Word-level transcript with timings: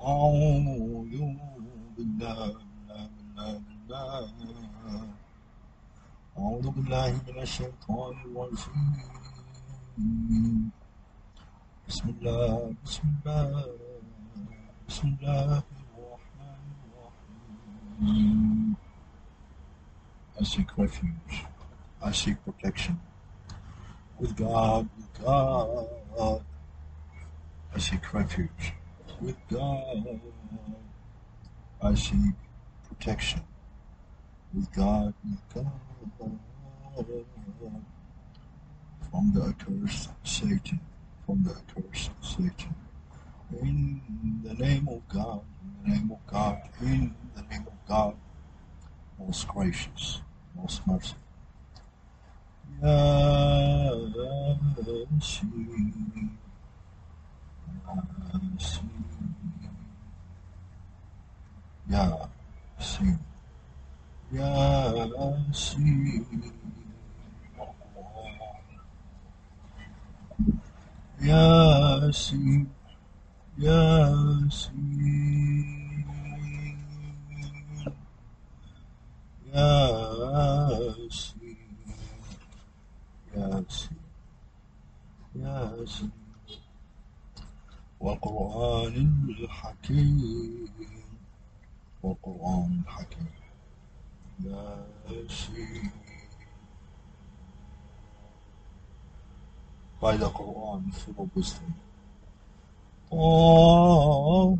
أعوذ 0.00 0.68
بالله 1.96 2.40
بالله 2.56 3.08
بالله 3.16 3.52
بالله 3.66 4.24
أعوذ 6.38 6.66
بالله 6.70 7.10
من 7.28 7.38
الشيطان 7.42 8.14
الرجيم 8.26 8.92
بسم 11.88 12.06
الله 12.08 12.74
بسم 12.84 13.04
الله 13.08 13.66
بسم 14.88 15.06
الله 15.08 15.62
الرحمن 15.94 16.62
الرحيم 16.84 18.76
I 20.34 20.42
seek 20.42 20.76
refuge. 20.76 21.46
I 22.02 22.10
seek 22.10 22.36
protection. 22.44 22.98
With 24.18 24.36
God, 24.36 24.88
with 24.96 25.24
God, 25.24 26.42
I 27.74 27.78
seek 27.78 28.12
refuge. 28.12 28.74
With 29.21 29.35
God, 29.49 30.19
I 31.81 31.93
seek 31.93 32.35
protection. 32.87 33.41
With 34.53 34.71
God, 34.71 35.13
with 35.29 35.39
God, 35.53 35.71
from 39.11 39.33
the 39.33 39.41
accursed 39.43 40.09
Satan, 40.23 40.79
from 41.25 41.43
the 41.43 41.51
accursed 41.51 42.11
Satan. 42.21 42.75
In 43.61 44.01
the 44.43 44.53
name 44.53 44.87
of 44.87 45.01
God, 45.09 45.41
in 45.63 45.83
the 45.83 45.97
name 45.97 46.11
of 46.11 46.31
God, 46.31 46.61
in 46.81 47.13
the 47.35 47.41
name 47.41 47.67
of 47.67 47.87
God, 47.87 48.15
most 49.19 49.47
gracious, 49.49 50.21
most 50.55 50.81
merciful. 50.87 51.19
Yes. 85.39 86.03
والقرآن 87.99 89.25
الحكيم. 89.29 90.69
والقرآن 92.03 92.81
الحكيم. 92.85 93.39
لا 94.39 94.85
شيء 95.27 95.83
هذا 100.03 100.25
القرآن 100.25 100.91
في 100.91 101.11
بستم 101.35 101.71
طه. 103.11 104.57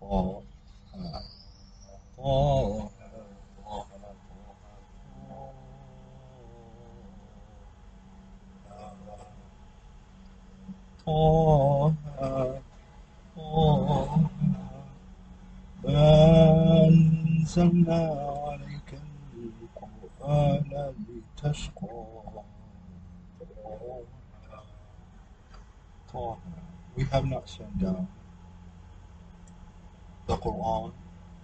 طه. 0.00 0.42
طه. 2.16 3.01
عليك 17.88 19.00
القرآن 20.22 20.94
لتشقى 21.08 22.12
We 26.94 27.04
have 27.04 27.24
not 27.24 27.48
sent 27.48 27.78
down 27.80 28.06
the 30.26 30.36
Quran 30.36 30.92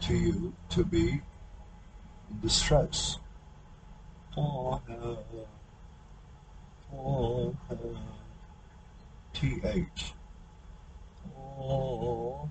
to 0.01 0.15
you 0.15 0.53
to 0.69 0.85
be 0.85 1.23
in 2.31 2.41
distress. 2.43 3.19
28. 9.39 10.13
Oh, 11.61 12.49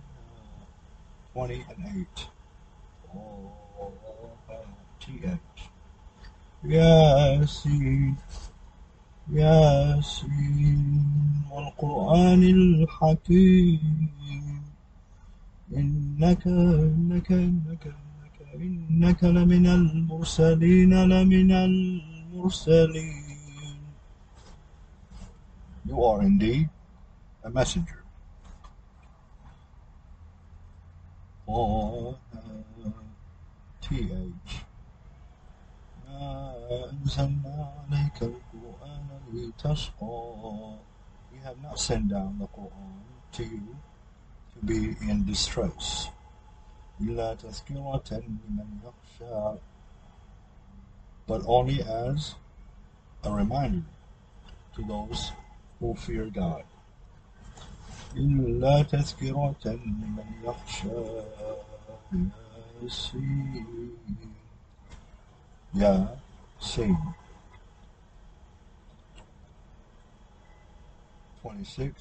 20 1.34 1.66
and 1.70 2.08
8. 2.08 2.28
Oh, 3.14 3.58
ياسين 6.64 8.16
ياسين 9.32 10.82
والقرآن 11.52 12.44
الحكيم 12.44 14.10
إنك 15.78 16.48
إنك 16.48 17.32
إنك 17.32 17.84
إنك 17.88 17.94
إنك 18.56 19.24
لمن 19.24 19.68
المرسلين 19.68 20.94
لمن 21.04 21.52
المرسلين 21.52 23.28
You 25.86 26.04
are 26.04 26.22
indeed 26.22 26.70
a 27.47 27.51
messenger. 27.51 28.03
Oh, 31.49 32.17
TH. 33.81 34.65
ما 36.07 36.55
أنزلنا 36.91 37.73
عليك 37.91 38.23
القرآن 38.23 39.09
لتشقى. 39.33 40.79
We 41.33 41.39
have 41.39 41.61
not 41.63 41.79
sent 41.79 42.09
down 42.09 42.39
the 42.39 42.47
Quran 42.47 43.03
to 43.33 43.45
you 43.45 43.77
to 44.55 44.65
be 44.65 44.97
in 45.11 45.25
distress. 45.25 46.09
إلا 47.01 47.35
تذكرة 47.35 48.11
لمن 48.11 48.81
يخشى. 48.85 49.59
But 51.27 51.43
only 51.47 51.83
as 51.83 52.35
a 53.25 53.31
reminder 53.31 53.87
to 54.75 54.85
those 54.85 55.33
who 55.81 55.95
fear 55.95 56.27
God. 56.27 56.65
إلا 58.17 58.83
تذكرة 58.83 59.57
لمن 59.65 60.25
يخشى 60.45 60.89
ياسين 62.83 63.67
ياسين 65.75 67.13
26 71.43 71.93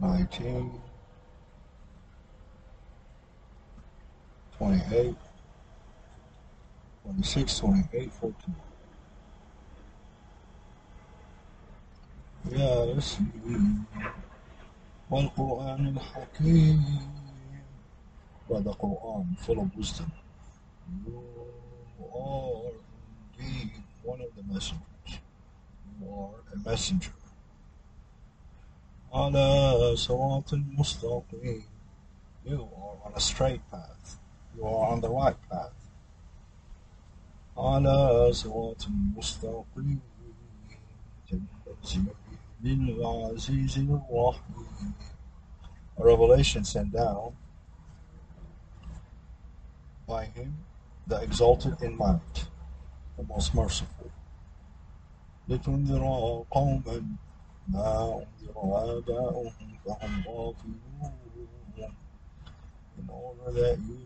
19 0.00 0.68
28 4.58 5.16
26 7.04 7.58
28 7.58 8.10
14 8.10 8.34
ياسين 12.52 13.84
والقرآن 15.10 15.86
الحكيم 15.88 16.84
by 18.50 18.60
the 18.60 18.72
Quran 18.72 19.36
full 19.44 19.60
of 19.60 19.76
wisdom 19.76 20.10
you 21.06 21.22
are 22.14 22.72
indeed 23.38 23.72
one 24.02 24.20
of 24.20 24.30
the 24.36 24.42
messengers 24.54 25.12
you 26.00 26.08
are 26.08 26.40
a 26.54 26.68
messenger 26.68 27.12
على 29.12 29.96
صراط 29.96 30.54
مستقيم 30.54 31.62
you 32.44 32.60
are 32.62 32.96
on 33.06 33.12
a 33.16 33.20
straight 33.20 33.60
path 33.70 34.18
you 34.56 34.64
are 34.64 34.92
on 34.92 35.00
the 35.00 35.08
right 35.10 35.36
path 35.50 35.81
على 37.58 38.28
صراط 38.32 38.88
مستقيم 39.16 40.00
تنزيل 41.28 42.14
العزيز 42.64 43.78
الرحيم 43.78 44.92
A 45.98 46.04
revelation 46.04 46.64
sent 46.64 46.92
down 46.92 47.36
by 50.06 50.26
him, 50.26 50.56
the 51.08 51.16
exalted 51.20 51.82
in 51.82 51.96
might, 51.96 52.46
the 53.16 53.24
most 53.24 53.52
merciful. 53.54 54.10
لتنذر 55.48 56.02
قوما 56.50 57.16
ما 57.68 58.14
أنذر 58.14 58.98
آباؤهم 58.98 59.78
فهم 59.84 60.22
غافلون 60.28 60.88
in 62.98 63.08
order 63.08 63.52
that 63.52 63.78
you 63.78 63.98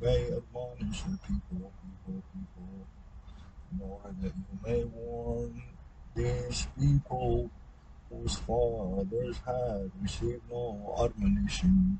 may 0.00 0.26
admonish 0.26 1.02
the 1.02 1.18
people, 1.26 1.72
people, 1.82 1.87
in 2.09 3.79
that 4.21 4.33
you 4.35 4.59
may 4.65 4.83
warn 4.83 5.61
these 6.15 6.67
people 6.79 7.49
whose 8.09 8.35
fathers 8.35 9.37
had 9.45 9.91
received 10.01 10.41
no 10.49 10.95
admonition, 11.03 11.99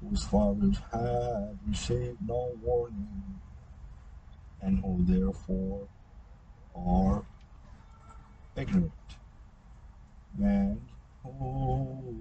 whose 0.00 0.24
fathers 0.24 0.76
had 0.92 1.58
received 1.68 2.18
no 2.26 2.52
warning, 2.62 3.40
and 4.62 4.78
who 4.78 5.04
therefore 5.04 5.88
are 6.76 7.24
ignorant, 8.56 8.92
and 10.42 10.80
who 11.22 12.14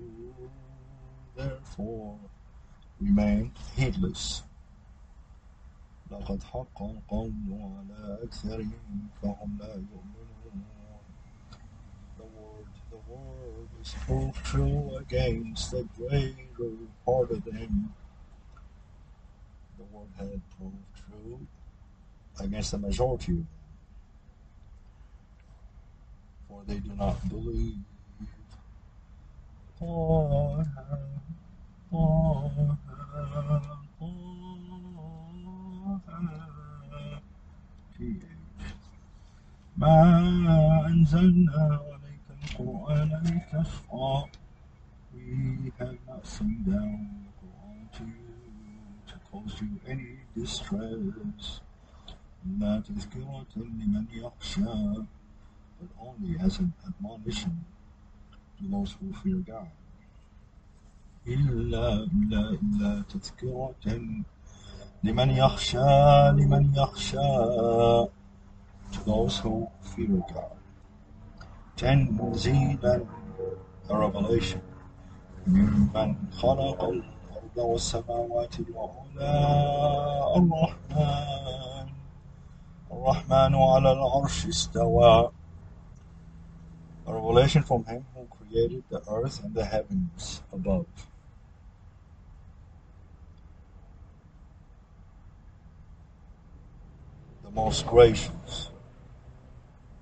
therefore 1.36 2.20
remain 3.00 3.52
heedless. 3.75 4.44
لقد 6.12 6.43
حق 6.43 6.83
القول 6.83 7.33
على 7.50 8.19
أكثرهم 8.23 9.09
فهم 9.23 9.59
لا 9.61 9.75
يؤمنون 9.75 10.19
The 12.19 12.25
word, 12.25 12.67
the 12.91 13.12
word 13.12 13.69
is 13.81 13.95
proved 14.06 14.45
true 14.45 14.97
against 14.97 15.71
the 15.71 15.85
greater 15.97 16.73
part 17.05 17.31
of 17.31 17.45
them. 17.45 17.95
The 19.79 19.85
word 19.93 20.12
had 20.19 20.41
proved 20.56 20.93
true 20.97 21.47
against 22.41 22.73
the 22.73 22.79
majority 22.79 23.33
of 23.33 23.39
them. 23.39 23.49
For 26.49 26.62
they 26.67 26.79
do 26.81 26.93
not 26.95 27.29
believe. 27.29 27.85
طه 29.81 30.67
طه 31.91 32.77
طه 34.00 34.42
ما 39.77 40.87
أنزلنا 40.87 41.81
عليك 41.91 42.27
القرآن 42.43 43.11
لتشقى 43.25 44.29
We 45.15 45.73
have 45.79 45.99
not 46.09 46.27
sent 46.27 46.67
down 46.67 46.99
the 47.25 47.31
Quran 47.41 47.81
to 47.97 48.05
you 48.05 48.35
to 49.09 49.15
cause 49.31 49.55
you 49.62 49.71
any 49.87 50.19
distress. 50.35 51.61
لا 52.59 52.81
تذكرة 52.81 53.47
لمن 53.56 54.06
يخشى 54.12 55.06
but 55.79 55.91
only 56.00 56.37
as 56.41 56.59
an 56.59 56.73
admonition 56.87 57.65
to 58.59 58.65
those 58.69 58.97
who 59.00 59.12
fear 59.23 59.43
God. 59.47 59.71
إلا 61.27 61.95
إلا 62.05 62.50
إلا 62.50 63.03
تذكرة 63.03 63.75
لمن 65.04 65.30
يخشى 65.30 66.32
لمن 66.32 66.74
يخشى 66.76 68.08
to 68.94 69.00
those 69.06 69.40
who 69.40 69.68
fear 69.82 70.22
God. 70.34 70.58
تنزيلا 71.78 73.06
a 73.90 73.94
revelation 73.94 74.62
ممن 75.48 76.16
خلق 76.32 76.84
الأرض 76.84 77.58
والسماوات 77.58 78.56
العلى 78.60 79.30
الرحمن 80.38 81.88
الرحمن 82.92 83.56
على 83.56 83.92
العرش 83.92 84.46
استوى 84.46 85.32
A 87.06 87.12
revelation 87.14 87.62
from 87.64 87.84
him 87.84 88.06
who 88.16 88.26
created 88.38 88.84
the 88.90 89.02
earth 89.12 89.44
and 89.44 89.54
the 89.54 89.66
heavens 89.66 90.42
above. 90.54 90.86
most 97.59 97.87
gracious 97.89 98.71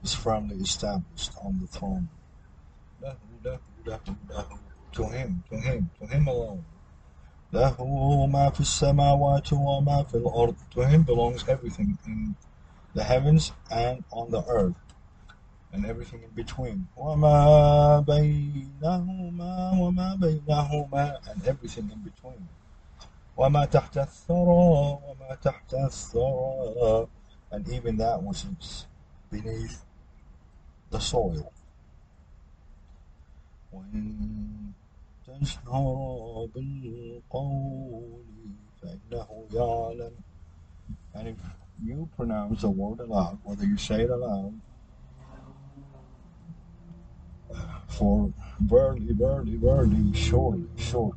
is 0.05 0.13
firmly 0.15 0.57
established 0.57 1.33
on 1.43 1.59
the 1.61 1.67
throne. 1.67 2.07
له 3.03 3.17
له 3.45 3.59
له 3.87 4.01
له 4.29 4.47
To 4.93 5.05
him, 5.05 5.43
to 5.51 5.57
him, 5.57 5.91
to 5.99 6.07
him 6.07 6.29
alone. 6.29 6.65
له 7.53 7.77
ما 8.27 8.51
في 8.51 8.61
السماوات 8.61 9.53
وما 9.53 10.03
في 10.03 10.15
الأرض. 10.15 10.55
To 10.75 10.81
him 10.87 11.03
belongs 11.03 11.49
everything 11.49 11.99
in 12.07 12.35
the 12.95 13.05
heavens 13.05 13.53
and 13.71 14.05
on 14.13 14.31
the 14.31 14.45
earth 14.49 14.77
and 15.73 15.87
everything 15.87 16.23
in 16.23 16.31
between. 16.35 16.87
وما 16.97 18.01
بينهما 18.01 19.71
وما 19.81 20.15
بينهما 20.21 21.21
and 21.31 21.49
everything 21.49 21.91
in 21.91 22.01
between. 22.05 22.47
وما 23.37 23.65
تحت 23.65 23.99
الثرى 23.99 24.99
وما 25.09 25.35
تحت 25.43 25.75
الثرى 25.75 27.07
and 27.51 27.69
even 27.69 27.97
that 27.97 28.23
which 28.23 28.45
is 28.45 28.87
beneath 29.31 29.85
the 30.91 30.99
soil. 30.99 31.53
وإن 33.73 34.73
تجهر 35.27 36.49
بالقول 36.55 38.25
فإنه 38.83 39.47
يعلم 39.53 40.13
and 41.15 41.29
if 41.29 41.37
you 41.83 42.09
pronounce 42.17 42.63
a 42.63 42.69
word 42.71 43.01
aloud, 43.01 43.39
whether 43.43 43.65
you 43.65 43.77
say 43.77 44.03
it 44.03 44.11
aloud, 44.11 44.61
for 47.89 48.33
verily, 48.61 49.13
verily, 49.13 49.57
verily, 49.57 50.13
surely, 50.15 50.67
surely, 50.77 51.17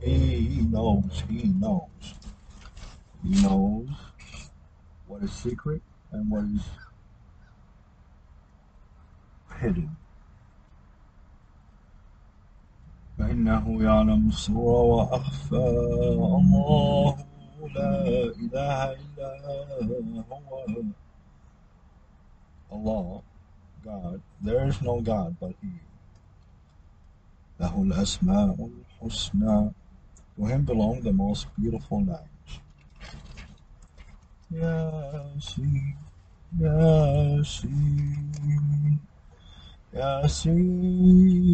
he 0.00 0.60
knows, 0.70 1.22
he 1.28 1.44
knows, 1.44 2.14
he 3.22 3.42
knows 3.42 3.88
what 5.08 5.22
is 5.22 5.32
secret 5.32 5.82
and 6.12 6.30
what 6.30 6.44
is 6.44 6.62
hidden. 9.60 9.96
فإنه 13.18 13.82
يعلم 13.82 14.28
السر 14.28 14.58
وأخفى 14.58 15.54
الله 16.40 17.16
لا 17.74 18.04
إله 18.36 18.92
إلا 18.92 20.24
هو 20.30 20.92
Allah, 22.74 23.22
God, 23.84 24.20
there 24.42 24.66
is 24.66 24.82
no 24.82 25.00
God 25.00 25.36
but 25.38 25.54
He. 25.62 25.78
له 27.60 27.82
الأسماء 27.82 28.70
الحسنى 29.02 29.72
To 30.36 30.46
Him 30.46 30.64
belong 30.64 31.00
the 31.02 31.12
most 31.12 31.46
beautiful 31.54 32.00
names. 32.00 32.37
Yasin, 34.51 35.93
Yasin, 36.59 37.69
Yasin, 39.93 41.45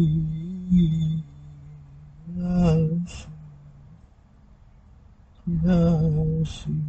Yasin, 2.32 3.12
Yasin, 5.46 6.80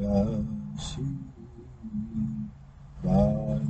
Yasin, 0.00 1.18
by 3.04 3.60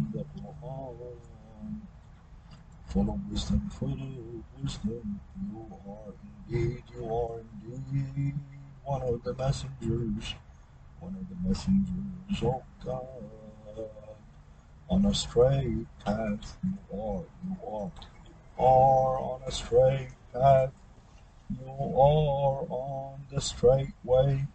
full 2.87 3.19
wisdom, 3.31 3.61
full 3.71 3.93
of 3.93 4.62
wisdom, 4.62 5.21
you 5.51 5.67
are 5.89 6.12
indeed, 6.47 6.85
you 6.95 7.05
are 7.12 7.41
indeed 7.65 8.35
one 8.85 9.03
of 9.03 9.23
the 9.25 9.35
messengers, 9.35 10.35
one 11.01 11.17
of 11.17 11.29
the 11.29 11.49
messengers 11.49 12.43
of 12.43 12.62
God. 12.85 13.07
On 14.89 15.07
a 15.07 15.15
straight 15.15 15.87
path, 16.05 16.59
you 16.62 16.99
are, 16.99 17.25
you 17.45 17.57
are, 17.67 17.91
you 18.59 18.65
are 18.65 19.19
on 19.19 19.41
a 19.47 19.51
straight 19.51 20.11
path, 20.33 20.71
you 21.51 21.71
are 21.71 22.67
on 22.69 23.21
the 23.33 23.41
straight 23.41 23.95
way. 24.05 24.47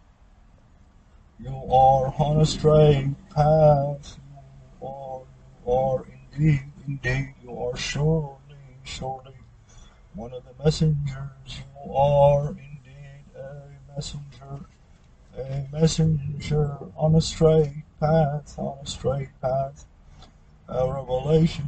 You 1.40 1.54
are 1.54 2.12
on 2.18 2.40
a 2.40 2.46
straight 2.46 3.14
path. 3.30 4.18
You 4.80 4.86
are, 4.86 5.22
you 5.64 5.72
are 5.72 6.04
indeed, 6.32 6.64
indeed, 6.86 7.34
you 7.42 7.56
are 7.56 7.76
surely, 7.76 8.38
surely 8.84 9.36
one 10.14 10.32
of 10.32 10.42
the 10.44 10.64
messengers. 10.64 11.62
You 11.84 11.92
are 11.94 12.56
messenger, 13.98 14.64
a 15.36 15.66
messenger 15.72 16.78
on 16.96 17.16
a 17.16 17.20
straight 17.20 17.82
path, 17.98 18.56
on 18.56 18.78
a 18.80 18.86
straight 18.86 19.28
path. 19.42 19.86
A 20.68 20.86
revelation. 20.86 21.64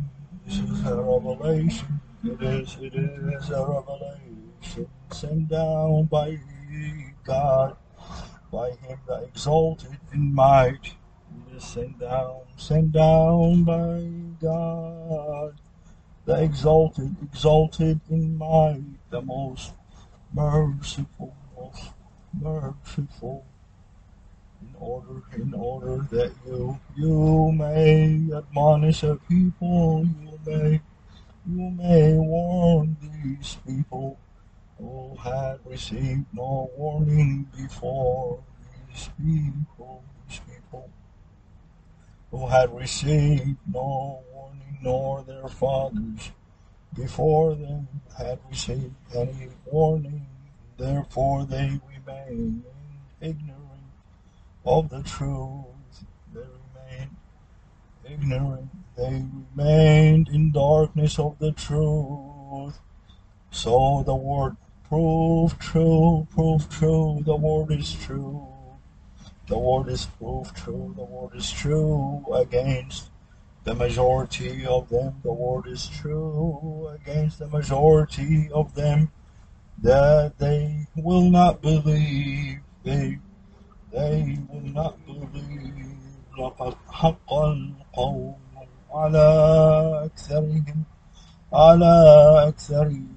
This 0.46 0.58
is 0.58 0.86
a 0.86 0.94
revelation. 0.94 2.00
It 2.22 2.40
is, 2.40 2.76
it 2.80 2.94
is 2.94 3.50
a 3.50 3.66
revelation 3.66 4.86
sent 5.10 5.48
down 5.48 6.04
by 6.04 6.38
God 7.24 7.76
by 8.52 8.70
him 8.70 8.98
that 9.08 9.24
exalted 9.24 9.98
in 10.12 10.32
might. 10.32 10.94
Sent 11.58 11.98
down, 11.98 12.42
sent 12.56 12.92
down 12.92 13.64
by 13.64 14.08
God, 14.40 15.54
the 16.24 16.42
exalted, 16.44 17.16
exalted 17.22 18.00
in 18.08 18.36
might, 18.38 18.82
the 19.10 19.20
most 19.20 19.74
merciful, 20.32 21.34
merciful, 22.32 23.44
in 24.62 24.74
order, 24.78 25.22
in 25.36 25.54
order 25.54 25.96
that 26.10 26.32
you, 26.46 26.78
you 26.96 27.52
may 27.52 28.28
admonish 28.34 29.02
a 29.02 29.16
people, 29.28 30.06
you 30.22 30.38
may, 30.46 30.80
you 31.48 31.70
may 31.70 32.14
warn 32.14 32.96
these 33.00 33.56
people 33.66 34.18
who 34.78 35.16
had 35.22 35.58
received 35.64 36.26
no 36.32 36.70
warning 36.76 37.46
before, 37.56 38.42
these 38.88 39.08
people, 39.18 40.02
these 40.28 40.40
people 40.40 40.88
who 42.30 42.46
had 42.46 42.74
received 42.74 43.56
no 43.72 44.20
warning, 44.32 44.78
nor 44.82 45.22
their 45.24 45.48
fathers 45.48 46.32
before 46.94 47.54
them 47.54 47.88
had 48.16 48.38
received 48.48 48.94
any 49.14 49.48
warning, 49.66 50.26
therefore 50.76 51.44
they 51.44 51.80
remained 52.10 52.64
ignorant 53.20 53.60
of 54.64 54.88
the 54.88 55.02
truth. 55.02 56.04
They 56.32 56.40
remained 56.40 57.16
ignorant. 58.04 58.70
They 58.96 59.24
remained 59.56 60.28
in 60.28 60.52
darkness 60.52 61.18
of 61.18 61.38
the 61.38 61.52
truth. 61.52 62.78
So 63.50 64.02
the 64.04 64.14
word 64.14 64.56
proved 64.88 65.60
true, 65.60 66.26
proved 66.30 66.70
true. 66.70 67.22
The 67.24 67.36
word 67.36 67.70
is 67.72 67.92
true. 67.94 68.46
The 69.46 69.58
word 69.58 69.88
is 69.88 70.06
proved 70.06 70.56
true. 70.56 70.92
The 70.96 71.04
word 71.04 71.34
is 71.34 71.50
true 71.50 72.24
against 72.32 73.10
the 73.64 73.74
majority 73.74 74.64
of 74.66 74.88
them. 74.88 75.20
The 75.22 75.32
word 75.32 75.66
is 75.66 75.88
true 75.88 76.88
against 76.94 77.38
the 77.38 77.48
majority 77.48 78.50
of 78.52 78.74
them 78.74 79.10
that 79.82 80.38
they 80.38 80.86
will 80.96 81.30
not 81.30 81.62
believe. 81.62 82.60
They 82.84 83.18
they 83.92 84.38
will 84.48 84.68
not 84.72 84.94
believe. 85.06 85.96
لقد 86.38 86.74
حق 86.90 87.32
القول 87.34 88.34
على 88.94 89.28
أكثرهم 90.04 90.84
على 91.52 91.94
أكثرهم 92.48 93.08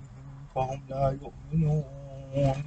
فهم 0.56 0.82
لا 0.90 1.18
يؤمنون 1.22 2.64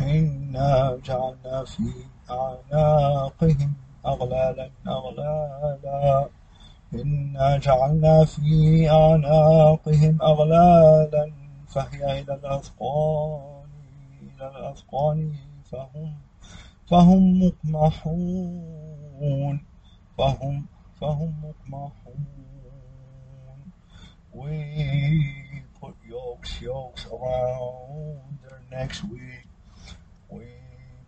إنا 0.00 0.98
جعلنا 1.04 1.64
في 1.64 1.92
أعناقهم 2.30 3.72
أغلالا 4.06 4.70
أغلالا 4.88 6.28
إنا 6.94 7.56
جعلنا 7.56 8.24
في 8.24 8.90
أعناقهم 8.90 10.22
أغلالا 10.22 11.41
فهي 11.71 12.19
إلى 12.19 12.33
الأذقان 12.33 13.69
إلى 14.21 14.47
الأذقان 14.47 15.35
فهم 15.71 16.13
فهم 16.87 17.43
مقمحون 17.43 18.85
فهم 20.17 20.65
فهم 21.01 21.33
مقمحون 21.43 22.25
We 24.33 25.63
put 25.81 25.95
yokes, 26.07 26.61
yokes 26.61 27.07
around 27.07 28.39
their 28.43 28.61
necks. 28.71 29.03
We 29.03 29.19
we 30.29 30.45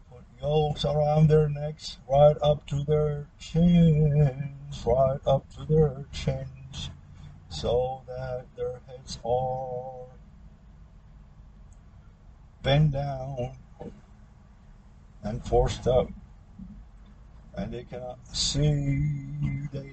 put 0.10 0.26
yokes 0.42 0.84
around 0.84 1.28
their 1.28 1.48
necks, 1.48 1.98
right 2.10 2.38
up 2.42 2.66
to 2.68 2.84
their 2.84 3.28
chins, 3.38 4.84
right 4.86 5.20
up 5.28 5.48
to 5.56 5.66
their 5.66 6.06
chins, 6.12 6.90
so 7.50 8.02
that 8.08 8.46
their 8.56 8.82
heads 8.88 9.20
are 9.24 10.08
bent 12.65 12.93
down 12.93 13.53
and 15.23 15.45
forced 15.45 15.87
up, 15.87 16.09
and 17.57 17.73
they 17.73 17.85
cannot 17.85 18.19
see. 18.33 19.69
They 19.71 19.93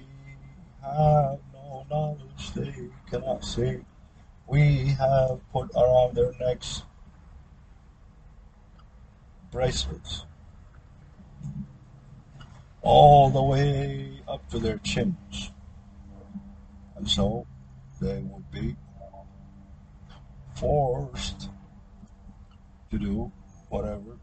have 0.82 1.38
no 1.52 1.86
knowledge. 1.90 2.52
They 2.54 2.88
cannot 3.10 3.44
see. 3.44 3.84
We 4.48 4.86
have 4.98 5.40
put 5.52 5.70
around 5.76 6.16
their 6.16 6.32
necks 6.40 6.82
bracelets 9.50 10.24
all 12.80 13.28
the 13.28 13.42
way 13.42 14.22
up 14.26 14.48
to 14.50 14.58
their 14.58 14.78
chins. 14.78 15.52
And 16.96 17.08
so 17.08 17.46
they 18.00 18.20
would 18.20 18.50
be 18.50 18.76
forced 20.54 21.50
to 22.91 22.97
do 22.97 23.31
whatever 23.69 24.17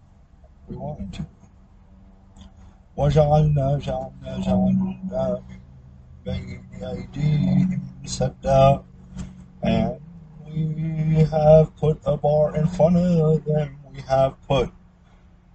we 0.68 0.76
wanted 0.76 1.12
to. 1.12 1.26
وجعلنا 2.96 3.78
جعلنا 3.78 4.38
جعلنا 4.40 4.72
من 4.72 5.42
بين 6.24 6.64
أيديهم 6.82 7.82
سدا 8.04 8.82
and 9.62 10.00
we 10.46 11.24
have 11.24 11.74
put 11.76 11.98
a 12.06 12.16
bar 12.16 12.54
in 12.56 12.66
front 12.66 12.96
of 12.96 13.44
them. 13.44 13.78
We 13.92 14.00
have 14.02 14.40
put 14.46 14.70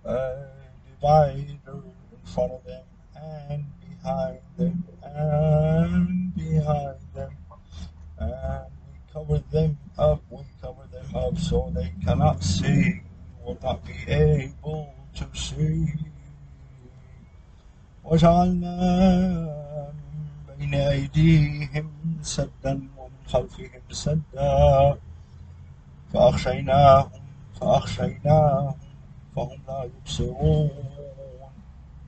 a 0.04 0.48
divider 0.86 1.38
in 1.72 2.26
front 2.26 2.52
of 2.52 2.64
them 2.66 2.84
and 3.16 3.66
behind 3.80 4.40
them 4.58 4.84
and 5.04 6.36
behind 6.36 6.98
them. 7.14 7.32
And 8.18 8.66
we 8.88 9.14
covered 9.14 9.50
them 9.52 9.78
up, 9.98 10.24
we 10.30 10.44
covered 10.62 10.92
them 10.92 11.16
up 11.16 11.38
so 11.38 11.72
they 11.74 11.94
cannot 12.04 12.44
see, 12.44 13.02
Will 13.45 13.59
not 13.63 13.85
be 13.85 13.95
able 14.09 14.95
to 15.15 15.27
see. 15.35 15.93
وجعلنا 18.05 18.75
بين 20.59 20.75
أيديهم 20.75 21.91
سدا 22.23 22.89
ومن 22.99 23.25
خلفهم 23.27 23.83
سدا 23.91 24.97
فأغشيناهم 26.13 27.23
فأغشيناهم 27.61 28.75
فهم 29.37 29.59
لا 29.69 29.85
يبصرون 29.85 30.71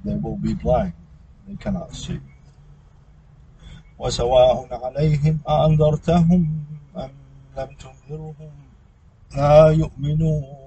They 0.05 0.15
will 0.15 0.37
be 0.37 0.55
blind, 0.55 0.93
they 1.49 1.57
cannot 1.57 1.95
see. 1.95 2.21
وسواء 3.99 4.85
عليهم 4.85 5.41
أأنذرتهم 5.49 6.65
أم 6.97 7.11
لم 7.57 7.77
تنذرهم 7.77 8.51
لا 9.37 9.69
يؤمنون 9.69 10.66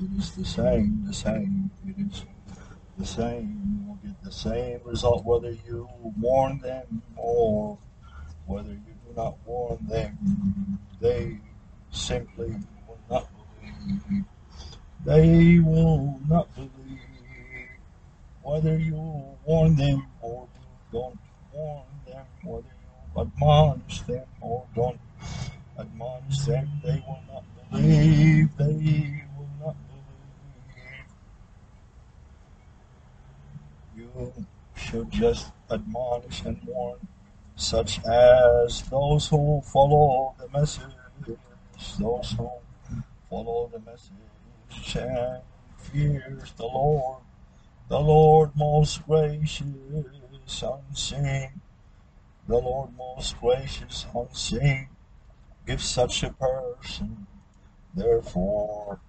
it 0.00 0.18
is 0.18 0.32
the 0.32 0.44
same, 0.44 1.04
the 1.06 1.14
same, 1.14 1.70
it 1.86 1.96
is 1.98 2.24
the 2.98 3.06
same. 3.06 3.60
You 3.64 3.88
will 3.88 3.98
get 4.02 4.22
the 4.22 4.32
same 4.32 4.80
result 4.84 5.24
whether 5.24 5.50
you 5.50 5.88
warn 6.20 6.58
them 6.58 7.02
or 7.16 7.78
whether 8.46 8.70
you 8.70 8.94
do 9.06 9.14
not 9.16 9.36
warn 9.46 9.78
them. 9.88 10.78
They 11.00 11.38
simply 11.90 12.56
will 12.86 12.98
not 13.10 13.28
believe. 13.60 14.24
They 15.04 15.58
will 15.60 16.20
not 16.28 16.54
believe 16.54 16.68
whether 18.42 18.78
you 18.78 19.36
warn 19.44 19.76
them 19.76 20.06
or 20.22 20.48
you 20.54 21.00
don't 21.00 21.18
warn 21.52 21.84
them, 22.06 22.26
whether 22.42 22.66
you 22.66 23.20
admonish 23.20 24.00
them 24.02 24.26
or 24.40 24.66
don't 24.74 24.98
admonish 25.78 26.40
them. 26.46 26.68
They 26.82 27.02
will 27.06 27.22
not 27.30 27.44
believe. 27.70 28.56
They 28.56 29.24
will 29.36 29.48
not 29.60 29.76
believe. 33.94 34.07
Should 34.74 35.10
just 35.10 35.52
admonish 35.70 36.42
and 36.44 36.60
warn, 36.66 36.98
such 37.56 38.04
as 38.04 38.82
those 38.82 39.28
who 39.28 39.60
follow 39.62 40.34
the 40.38 40.48
message, 40.48 40.82
those 41.98 42.30
who 42.32 42.50
follow 43.28 43.70
the 43.72 43.78
message 43.80 44.96
and 44.96 45.42
fears 45.76 46.52
the 46.56 46.64
Lord, 46.64 47.22
the 47.88 48.00
Lord 48.00 48.50
most 48.56 49.06
gracious, 49.06 49.62
unseen, 50.62 51.60
the 52.46 52.58
Lord 52.58 52.90
most 52.96 53.38
gracious, 53.40 54.06
unseen, 54.14 54.88
give 55.66 55.82
such 55.82 56.22
a 56.22 56.32
person, 56.32 57.26
therefore, 57.94 59.00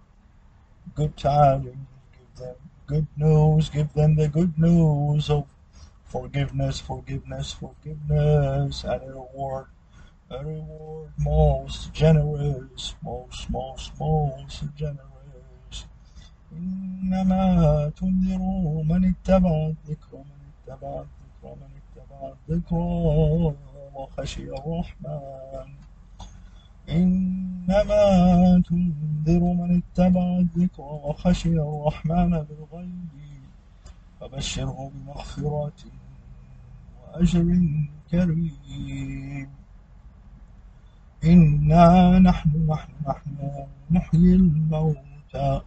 good 0.94 1.18
tidings, 1.18 1.88
give 2.12 2.46
them 2.46 2.56
good 2.89 3.07
news, 3.17 3.71
give 3.71 3.93
them 3.95 4.17
the 4.17 4.29
good 4.29 4.59
news 4.59 5.31
of 5.31 5.47
forgiveness, 6.05 6.81
forgiveness, 6.81 7.53
forgiveness, 7.53 8.85
and 8.85 9.03
a 9.03 9.07
reward, 9.07 9.67
a 10.31 10.45
reward 10.45 11.11
most 11.19 11.93
generous, 11.93 12.95
most, 13.03 13.51
most, 13.51 13.93
most 13.99 14.63
generous. 14.77 15.11
إنما 16.55 17.93
تنذر 17.99 18.39
من 18.87 19.05
اتبع 19.05 19.51
الذكر 19.67 20.17
من 20.17 20.41
اتبع 20.55 21.05
الذكر 21.05 21.55
من 21.61 21.71
اتبع 21.81 22.33
الذكر 22.49 23.55
وخشي 23.95 24.43
الرحمن 24.43 25.69
إنما 26.90 28.64
تنذر 28.70 29.40
من 29.40 29.82
اتبع 29.82 30.38
الذكر 30.40 30.82
وخشي 30.82 31.54
الرحمن 31.54 32.30
بالغيب 32.30 33.10
فبشره 34.20 34.92
بمغفرة 34.94 35.72
وأجر 37.02 37.48
كريم. 38.12 39.50
إنا 41.24 42.20
نحن 42.20 42.68
نحن 42.70 42.92
نحن 43.08 43.66
نحيي 43.92 44.36
الموتى. 44.36 45.62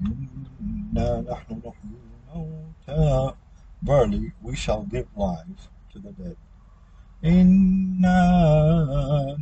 إنا 0.00 1.20
نحن 1.30 1.60
نحيي 1.66 1.98
الموتى. 2.34 3.34
Verily, 3.82 4.32
we 4.42 4.54
shall 4.54 4.82
give 4.82 5.08
life 5.16 5.62
to 5.90 5.98
the 5.98 6.12
dead. 6.12 6.36
إنا 7.23 8.17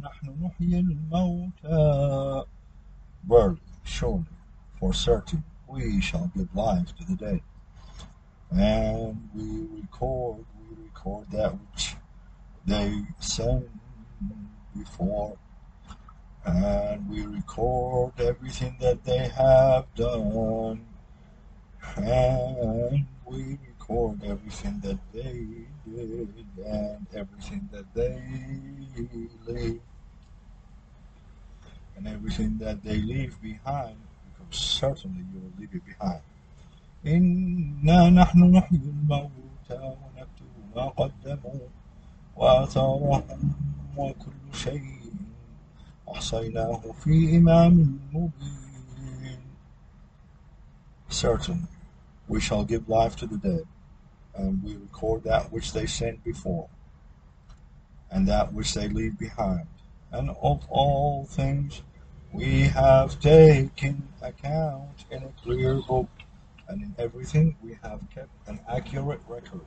نحن 0.03 0.45
نحيي 0.45 0.79
الموتى 0.79 2.43
Verily, 3.25 3.57
surely, 3.85 4.25
for 4.77 4.93
certain, 4.93 5.45
we 5.65 6.01
shall 6.01 6.29
give 6.35 6.53
life 6.53 6.93
to 6.97 7.05
the 7.05 7.15
dead. 7.15 7.41
And 8.51 9.29
we 9.33 9.81
record, 9.81 10.43
we 10.59 10.83
record 10.83 11.31
that 11.31 11.53
which 11.53 11.95
they 12.65 13.03
sent 13.19 13.69
before. 14.77 15.37
And 16.45 17.09
we 17.09 17.25
record 17.25 18.19
everything 18.19 18.75
that 18.81 19.05
they 19.05 19.29
have 19.29 19.85
done. 19.95 20.85
And 21.95 23.07
we 23.25 23.57
record 23.87 24.23
everything 24.23 24.79
that 24.83 24.99
they 25.13 25.45
did 25.85 26.33
and 26.65 27.07
everything 27.13 27.69
that 27.71 27.85
they 27.93 28.21
leave. 29.47 29.81
And 31.95 32.07
everything 32.07 32.57
that 32.57 32.83
they 32.83 32.97
leave 32.97 33.39
behind, 33.41 33.97
because 34.25 34.59
certainly 34.59 35.23
you 35.31 35.39
will 35.41 35.53
leave 35.59 35.73
it 35.73 35.85
behind. 35.85 36.21
إنا 37.05 38.09
نحن 38.09 38.51
نحيي 38.51 38.79
الموتى 38.79 39.29
ونكتب 39.69 40.53
ما 40.75 40.85
قدموا 40.89 41.67
وآثارهم 42.35 43.53
وكل 43.97 44.53
شيء 44.53 45.13
أحصيناه 46.09 46.81
في 47.03 47.37
إمام 47.37 47.99
مبين 48.13 49.39
Certainly, 51.09 51.67
we 52.27 52.39
shall 52.39 52.63
give 52.63 52.89
life 52.89 53.15
to 53.17 53.27
the 53.27 53.37
dead, 53.37 53.65
and 54.38 54.62
we 54.62 54.76
record 54.76 55.24
that 55.24 55.52
which 55.52 55.72
they 55.72 55.86
sent 55.86 56.22
before, 56.24 56.68
and 58.10 58.26
that 58.28 58.52
which 58.52 58.72
they 58.74 58.88
leave 58.88 59.18
behind. 59.18 59.66
And 60.10 60.30
of 60.30 60.66
all 60.70 61.26
things 61.26 61.82
we 62.32 62.62
have 62.62 63.20
taken 63.20 64.08
account 64.22 65.04
in 65.10 65.24
a 65.24 65.32
clear 65.42 65.74
book, 65.74 66.08
and 66.68 66.82
in 66.82 66.94
everything 66.98 67.56
we 67.62 67.76
have 67.82 68.00
kept 68.14 68.30
an 68.46 68.60
accurate 68.68 69.20
record. 69.28 69.66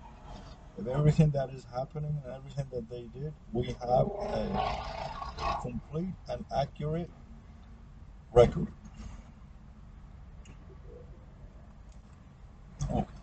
Of 0.77 0.87
everything 0.87 1.31
that 1.31 1.49
is 1.51 1.65
happening 1.75 2.15
and 2.23 2.33
everything 2.33 2.65
that 2.71 2.89
they 2.89 3.07
did, 3.19 3.33
we 3.51 3.67
have 3.67 4.07
a 4.07 5.57
complete 5.61 6.15
and 6.29 6.45
accurate 6.55 7.09
record. 8.31 8.67
Okay. 12.91 13.20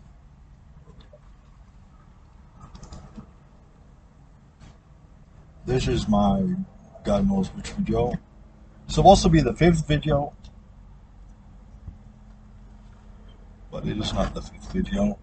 This 5.65 5.87
is 5.87 6.07
my 6.07 6.55
God 7.03 7.27
knows 7.27 7.49
which 7.49 7.71
video. 7.71 8.13
Supposed 8.87 9.23
to 9.23 9.29
be 9.29 9.41
the 9.41 9.53
fifth 9.53 9.87
video, 9.87 10.33
but 13.71 13.85
it 13.85 13.97
is 13.97 14.13
not 14.13 14.33
the 14.33 14.41
fifth 14.41 14.71
video 14.71 15.19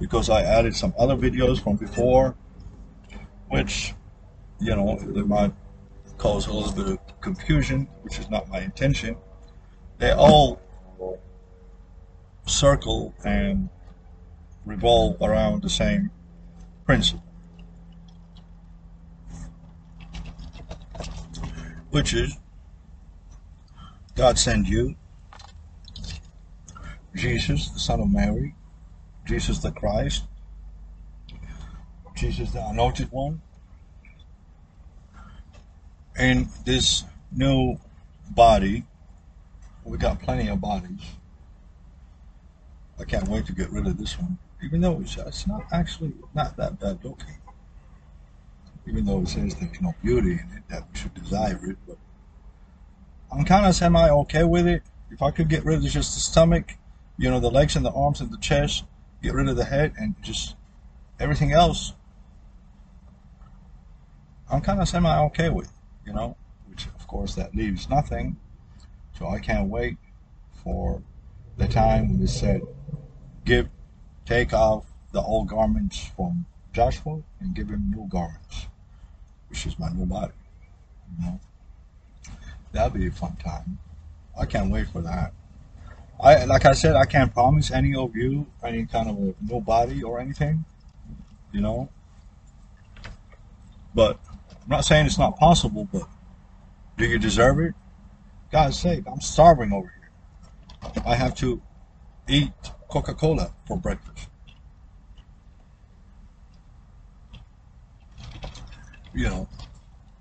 because 0.00 0.28
I 0.28 0.42
added 0.42 0.74
some 0.74 0.92
other 0.98 1.16
videos 1.16 1.62
from 1.62 1.76
before, 1.76 2.34
which, 3.48 3.94
you 4.60 4.74
know, 4.74 4.98
they 4.98 5.22
might 5.22 5.52
cause 6.18 6.46
a 6.46 6.52
little 6.52 6.72
bit 6.72 6.88
of 6.88 7.20
confusion, 7.20 7.88
which 8.02 8.18
is 8.18 8.28
not 8.30 8.48
my 8.48 8.60
intention. 8.60 9.16
They 9.98 10.12
all 10.12 10.60
circle 12.46 13.14
and 13.24 13.68
revolve 14.66 15.16
around 15.22 15.62
the 15.62 15.70
same 15.70 16.10
principle, 16.84 17.22
which 21.94 22.12
is 22.12 22.36
God 24.16 24.36
send 24.36 24.66
you, 24.68 24.96
Jesus, 27.14 27.68
the 27.68 27.78
Son 27.78 28.00
of 28.00 28.10
Mary, 28.10 28.56
Jesus 29.24 29.58
the 29.60 29.70
Christ, 29.70 30.24
Jesus 32.16 32.50
the 32.50 32.66
Anointed 32.66 33.12
One, 33.12 33.40
in 36.18 36.48
this 36.64 37.04
new 37.30 37.78
body. 38.30 38.84
We 39.84 39.96
got 39.96 40.20
plenty 40.20 40.48
of 40.48 40.60
bodies. 40.60 41.02
I 42.98 43.04
can't 43.04 43.28
wait 43.28 43.46
to 43.46 43.52
get 43.52 43.70
rid 43.70 43.86
of 43.86 43.98
this 43.98 44.18
one, 44.18 44.36
even 44.64 44.80
though 44.80 45.00
it's, 45.00 45.16
it's 45.16 45.46
not 45.46 45.62
actually 45.70 46.14
not 46.34 46.56
that 46.56 46.80
bad 46.80 47.04
looking. 47.04 47.36
Even 48.86 49.04
though 49.04 49.20
it 49.20 49.28
says 49.28 49.54
there's 49.54 49.80
no 49.80 49.94
beauty 50.02 50.32
in 50.32 50.56
it, 50.56 50.62
that 50.68 50.86
we 50.90 50.98
should 50.98 51.14
desire 51.14 51.58
it, 51.66 51.76
but 51.86 51.96
I'm 53.32 53.44
kind 53.44 53.66
of 53.66 53.74
semi 53.74 54.08
okay 54.10 54.44
with 54.44 54.66
it. 54.66 54.82
If 55.10 55.22
I 55.22 55.30
could 55.30 55.48
get 55.48 55.64
rid 55.64 55.78
of 55.78 55.84
just 55.84 56.14
the 56.14 56.20
stomach, 56.20 56.74
you 57.16 57.30
know, 57.30 57.40
the 57.40 57.50
legs 57.50 57.76
and 57.76 57.84
the 57.84 57.92
arms 57.92 58.20
and 58.20 58.30
the 58.30 58.38
chest, 58.38 58.84
get 59.22 59.34
rid 59.34 59.48
of 59.48 59.56
the 59.56 59.64
head, 59.64 59.92
and 59.98 60.14
just 60.22 60.56
everything 61.18 61.52
else, 61.52 61.94
I'm 64.50 64.60
kind 64.60 64.80
of 64.80 64.88
semi 64.88 65.18
okay 65.26 65.48
with, 65.48 65.72
you 66.06 66.12
know, 66.12 66.36
which 66.68 66.86
of 66.86 67.06
course 67.06 67.34
that 67.36 67.54
leaves 67.54 67.88
nothing. 67.88 68.36
So 69.18 69.28
I 69.28 69.38
can't 69.38 69.68
wait 69.68 69.96
for 70.62 71.02
the 71.56 71.68
time 71.68 72.10
when 72.10 72.22
it 72.22 72.28
said, 72.28 72.62
give, 73.44 73.68
take 74.26 74.52
off 74.52 74.86
the 75.12 75.22
old 75.22 75.48
garments 75.48 76.10
from 76.16 76.46
Joshua 76.72 77.22
and 77.40 77.54
give 77.54 77.68
him 77.68 77.92
new 77.94 78.08
garments, 78.08 78.66
is 79.66 79.78
my 79.78 79.88
new 79.90 80.06
body. 80.06 80.32
You 81.18 81.26
know, 81.26 81.40
that'll 82.72 82.90
be 82.90 83.06
a 83.06 83.10
fun 83.10 83.36
time. 83.36 83.78
I 84.38 84.46
can't 84.46 84.70
wait 84.70 84.88
for 84.88 85.00
that. 85.02 85.32
I 86.22 86.44
like 86.44 86.64
I 86.66 86.72
said, 86.72 86.96
I 86.96 87.04
can't 87.04 87.32
promise 87.32 87.70
any 87.70 87.94
of 87.94 88.14
you 88.16 88.46
any 88.62 88.86
kind 88.86 89.08
of 89.08 89.16
a 89.16 89.34
new 89.52 89.60
body 89.60 90.02
or 90.02 90.20
anything, 90.20 90.64
you 91.52 91.60
know. 91.60 91.88
But 93.94 94.18
I'm 94.50 94.68
not 94.68 94.84
saying 94.84 95.06
it's 95.06 95.18
not 95.18 95.38
possible, 95.38 95.88
but 95.92 96.08
do 96.96 97.06
you 97.06 97.18
deserve 97.18 97.60
it? 97.60 97.74
God's 98.50 98.78
sake, 98.78 99.04
I'm 99.10 99.20
starving 99.20 99.72
over 99.72 99.92
here. 99.98 101.02
I 101.06 101.14
have 101.14 101.34
to 101.36 101.60
eat 102.28 102.52
Coca 102.88 103.14
Cola 103.14 103.52
for 103.66 103.76
breakfast. 103.76 104.28
You 109.14 109.28
know, 109.28 109.48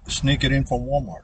sneak 0.07 0.43
it 0.43 0.51
in 0.51 0.65
from 0.65 0.81
Walmart. 0.81 1.23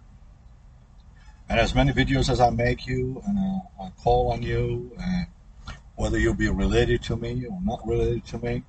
And 1.48 1.60
as 1.60 1.74
many 1.76 1.92
videos 1.92 2.30
as 2.30 2.40
I 2.40 2.50
make 2.50 2.88
you, 2.88 3.22
and 3.26 3.38
uh, 3.38 3.84
I 3.84 3.92
call 4.02 4.32
on 4.32 4.42
you, 4.42 4.92
and 5.00 5.28
whether 5.96 6.18
you'll 6.18 6.34
be 6.34 6.50
related 6.50 7.04
to 7.04 7.16
me 7.16 7.46
or 7.46 7.60
not 7.64 7.86
related 7.88 8.26
to 8.28 8.40
me, 8.40 8.64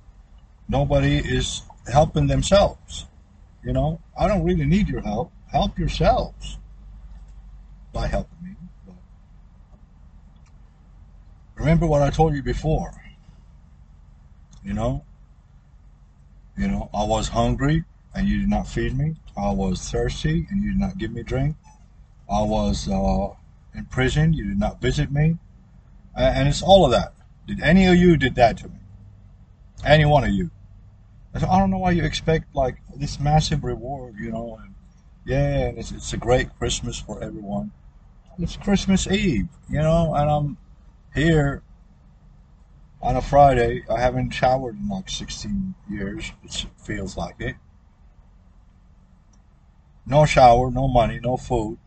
nobody 0.67 1.17
is 1.17 1.63
helping 1.91 2.27
themselves. 2.27 3.05
You 3.63 3.73
know, 3.73 4.01
I 4.17 4.27
don't 4.27 4.43
really 4.43 4.65
need 4.65 4.87
your 4.87 5.01
help. 5.01 5.31
Help 5.51 5.77
yourselves 5.77 6.57
by 7.93 8.07
helping 8.07 8.37
me. 8.43 8.55
But 8.85 8.95
remember 11.55 11.85
what 11.85 12.01
I 12.01 12.09
told 12.09 12.33
you 12.35 12.41
before. 12.41 12.91
You 14.63 14.73
know, 14.73 15.03
you 16.57 16.67
know, 16.67 16.89
I 16.93 17.03
was 17.03 17.29
hungry 17.29 17.85
and 18.13 18.27
you 18.27 18.39
did 18.39 18.49
not 18.49 18.67
feed 18.67 18.97
me. 18.97 19.15
I 19.37 19.51
was 19.51 19.89
thirsty 19.89 20.47
and 20.49 20.63
you 20.63 20.71
did 20.71 20.79
not 20.79 20.97
give 20.97 21.11
me 21.11 21.23
drink. 21.23 21.55
I 22.29 22.41
was 22.43 22.87
uh, 22.89 23.29
in 23.73 23.85
prison. 23.85 24.33
You 24.33 24.47
did 24.47 24.59
not 24.59 24.81
visit 24.81 25.11
me. 25.11 25.37
And 26.15 26.47
it's 26.47 26.61
all 26.61 26.85
of 26.85 26.91
that. 26.91 27.13
Did 27.47 27.61
any 27.61 27.85
of 27.85 27.95
you 27.95 28.17
did 28.17 28.35
that 28.35 28.57
to 28.59 28.67
me? 28.67 28.79
Any 29.85 30.05
one 30.05 30.23
of 30.23 30.31
you? 30.31 30.51
I 31.33 31.39
don't 31.39 31.71
know 31.71 31.77
why 31.77 31.91
you 31.91 32.03
expect 32.03 32.53
like 32.55 32.77
this 32.95 33.19
massive 33.19 33.63
reward, 33.63 34.15
you 34.19 34.31
know. 34.31 34.59
And 34.61 34.75
yeah, 35.25 35.67
and 35.67 35.77
it's, 35.77 35.91
it's 35.91 36.13
a 36.13 36.17
great 36.17 36.49
Christmas 36.57 36.99
for 36.99 37.23
everyone. 37.23 37.71
It's 38.37 38.57
Christmas 38.57 39.07
Eve, 39.07 39.47
you 39.69 39.79
know, 39.79 40.13
and 40.15 40.29
I'm 40.29 40.57
here 41.13 41.63
on 43.01 43.15
a 43.15 43.21
Friday. 43.21 43.83
I 43.89 43.99
haven't 43.99 44.31
showered 44.31 44.77
in 44.77 44.89
like 44.89 45.09
16 45.09 45.75
years. 45.89 46.31
It 46.43 46.65
feels 46.77 47.17
like 47.17 47.35
it. 47.39 47.55
No 50.05 50.25
shower, 50.25 50.71
no 50.71 50.87
money, 50.87 51.19
no 51.21 51.37
food. 51.37 51.77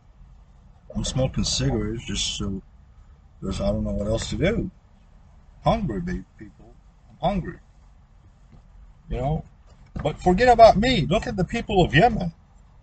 I'm 0.95 1.05
smoking 1.05 1.45
cigarettes 1.45 2.05
just 2.05 2.37
so, 2.37 2.63
because 3.41 3.61
I 3.61 3.67
don't 3.67 3.85
know 3.85 3.91
what 3.93 4.07
else 4.07 4.31
to 4.31 4.37
do. 4.37 4.71
Hungry, 5.65 6.01
people. 6.39 6.75
I'm 7.11 7.31
hungry. 7.31 7.59
You 9.11 9.17
know? 9.17 9.45
But 10.03 10.21
forget 10.21 10.49
about 10.49 10.77
me. 10.77 11.07
Look 11.07 11.27
at 11.27 11.37
the 11.37 11.45
people 11.45 11.85
of 11.85 11.95
Yemen. 11.95 12.33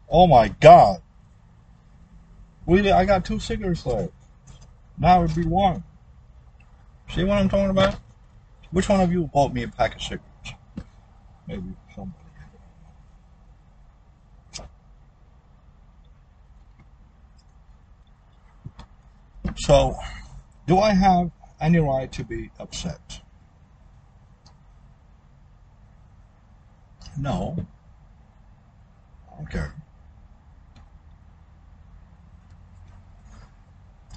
Oh 0.09 0.27
my 0.27 0.49
God. 0.49 1.01
We, 2.65 2.91
I 2.91 3.05
got 3.05 3.25
two 3.25 3.39
cigarettes 3.39 3.85
left. 3.85 4.11
Now 4.97 5.23
it'd 5.23 5.35
be 5.35 5.45
one. 5.45 5.83
See 7.09 7.23
what 7.23 7.37
I'm 7.37 7.49
talking 7.49 7.69
about? 7.69 7.95
Which 8.71 8.87
one 8.87 9.01
of 9.01 9.11
you 9.11 9.29
bought 9.33 9.53
me 9.53 9.63
a 9.63 9.67
pack 9.67 9.95
of 9.95 10.01
cigarettes? 10.01 10.53
Maybe 11.47 11.63
somebody. 11.95 12.17
So, 19.57 19.97
do 20.67 20.79
I 20.79 20.93
have 20.93 21.31
any 21.59 21.79
right 21.79 22.11
to 22.13 22.23
be 22.23 22.51
upset? 22.59 23.21
No. 27.17 27.65
Okay. 29.43 29.67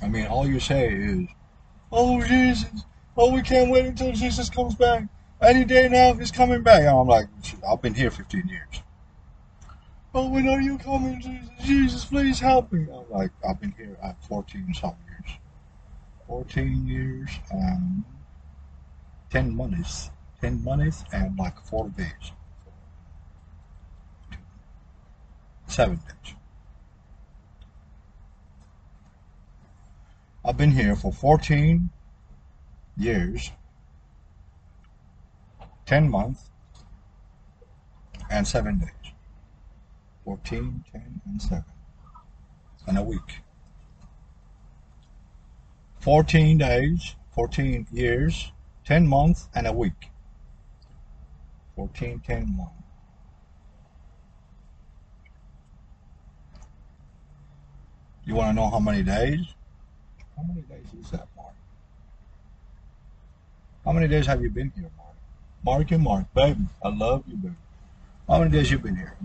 I 0.03 0.09
mean, 0.09 0.27
all 0.27 0.47
you 0.47 0.61
say 0.61 0.88
is, 0.88 1.29
"Oh 1.90 2.23
Jesus! 2.23 2.85
Oh, 3.16 3.33
we 3.33 3.42
can't 3.42 3.70
wait 3.70 3.87
until 3.87 4.12
Jesus 4.12 4.51
comes 4.51 4.75
back. 4.75 5.05
Any 5.40 5.64
day 5.64 5.88
now, 5.88 6.14
he's 6.14 6.31
coming 6.31 6.62
back." 6.62 6.81
And 6.81 6.90
I'm 6.90 7.07
like, 7.07 7.27
"I've 7.68 7.81
been 7.81 7.94
here 7.94 8.11
15 8.11 8.47
years." 8.49 8.83
Oh, 10.16 10.29
when 10.29 10.48
are 10.48 10.61
you 10.61 10.79
coming, 10.79 11.20
Jesus? 11.20 11.48
Jesus, 11.64 12.05
please 12.05 12.38
help 12.38 12.70
me. 12.70 12.87
I'm 12.92 13.11
like, 13.11 13.33
I've 13.46 13.61
been 13.61 13.74
here 13.77 13.98
at 14.00 14.22
14 14.24 14.72
some 14.74 14.94
years. 15.09 15.38
14 16.29 16.87
years 16.87 17.31
and 17.50 18.05
10 19.31 19.57
months. 19.57 20.11
10 20.40 20.62
months 20.62 21.03
and 21.12 21.37
like 21.37 21.59
4 21.61 21.88
days. 21.90 22.33
7 25.66 25.96
days. 25.96 26.35
I've 30.44 30.57
been 30.57 30.70
here 30.70 30.94
for 30.94 31.11
14 31.12 31.90
years, 32.96 33.50
10 35.87 36.09
months, 36.09 36.50
and 38.31 38.46
7 38.46 38.79
days. 38.79 39.03
14, 40.24 40.84
10, 40.90 41.20
and 41.26 41.42
7. 41.42 41.64
And 42.87 42.98
a 42.98 43.02
week. 43.02 43.42
14 46.00 46.58
days, 46.58 47.14
14 47.34 47.87
years, 47.92 48.52
10 48.84 49.06
months, 49.06 49.48
and 49.54 49.66
a 49.66 49.72
week. 49.72 50.10
14, 51.76 52.20
10, 52.20 52.56
1. 52.56 52.68
You 58.26 58.34
want 58.34 58.50
to 58.50 58.54
know 58.54 58.70
how 58.70 58.78
many 58.78 59.02
days? 59.02 59.40
How 60.37 60.42
many 60.44 60.62
days 60.62 60.87
is 60.98 61.10
that, 61.10 61.28
Mark? 61.37 61.54
How 63.84 63.92
many 63.92 64.08
days 64.08 64.26
have 64.26 64.40
you 64.42 64.50
been 64.50 64.72
here, 64.74 64.90
Mark? 64.96 65.14
Mark 65.64 65.90
and 65.90 66.02
Mark, 66.02 66.32
baby, 66.34 66.64
I 66.82 66.88
love 66.88 67.24
you, 67.26 67.37
baby. 67.37 67.54
How 68.28 68.38
many 68.38 68.50
days 68.50 68.70
you 68.70 68.78
been 68.78 68.96
here? 68.96 69.16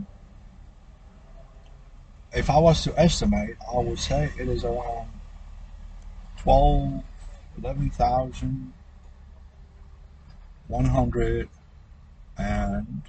If 2.34 2.50
I 2.50 2.60
was 2.60 2.84
to 2.84 3.00
estimate, 3.00 3.56
I 3.72 3.80
would 3.80 4.00
say 4.00 4.32
it 4.40 4.48
is 4.48 4.64
around 4.64 5.10
12, 6.38 7.04
11,000, 7.58 8.74
100 10.68 11.50
and 12.38 13.02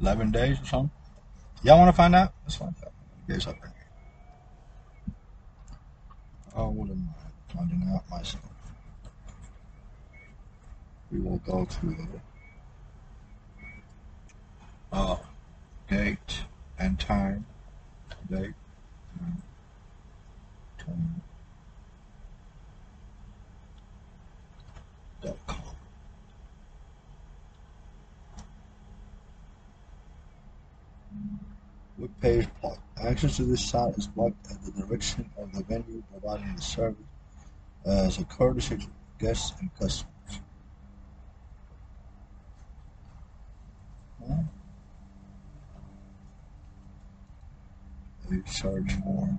11 0.00 0.30
days 0.30 0.60
or 0.60 0.64
something. 0.64 0.90
Y'all 1.62 1.78
want 1.78 1.88
to 1.88 1.96
find 1.96 2.14
out? 2.14 2.32
Let's 2.44 2.56
find 2.56 2.74
out. 2.84 2.92
Days 3.28 3.46
up 3.46 3.60
there. 3.60 3.72
I 6.54 6.60
oh, 6.60 6.70
wouldn't 6.70 6.98
mind 6.98 7.14
finding 7.48 7.88
out 7.94 8.08
myself. 8.08 8.44
We 11.10 11.20
will 11.20 11.38
go 11.38 11.64
to 11.64 11.86
the 11.86 12.08
uh, 14.92 15.16
date 15.88 16.44
and 16.78 16.98
time. 16.98 17.46
Date 18.30 18.54
and 19.20 19.42
time. 20.78 21.22
Web 31.98 32.10
page 32.20 32.46
blocked. 32.60 32.80
Access 32.98 33.36
to 33.36 33.44
this 33.44 33.64
site 33.64 33.94
is 33.96 34.06
blocked 34.06 34.50
at 34.50 34.62
the 34.62 34.70
direction 34.82 35.30
of 35.38 35.52
the 35.52 35.62
venue 35.64 36.02
providing 36.12 36.54
the 36.54 36.62
service 36.62 36.96
as 37.86 38.18
a 38.18 38.24
courtesy 38.24 38.76
to 38.76 38.86
guests 39.18 39.52
and 39.60 39.70
customers. 39.78 40.40
Huh? 44.20 44.42
Search 48.46 48.92
for 49.04 49.38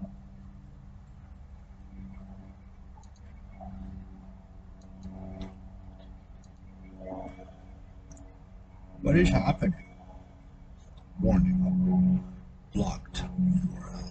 what 9.01 9.17
is 9.17 9.29
happening? 9.29 9.73
Warning 11.21 12.23
blocked 12.73 13.23
URL. 13.39 14.09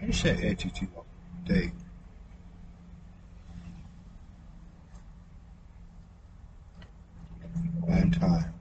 I 0.00 0.10
say 0.10 0.50
ATT 0.50 0.88
date. 1.44 1.72
And 7.86 8.14
time. 8.14 8.53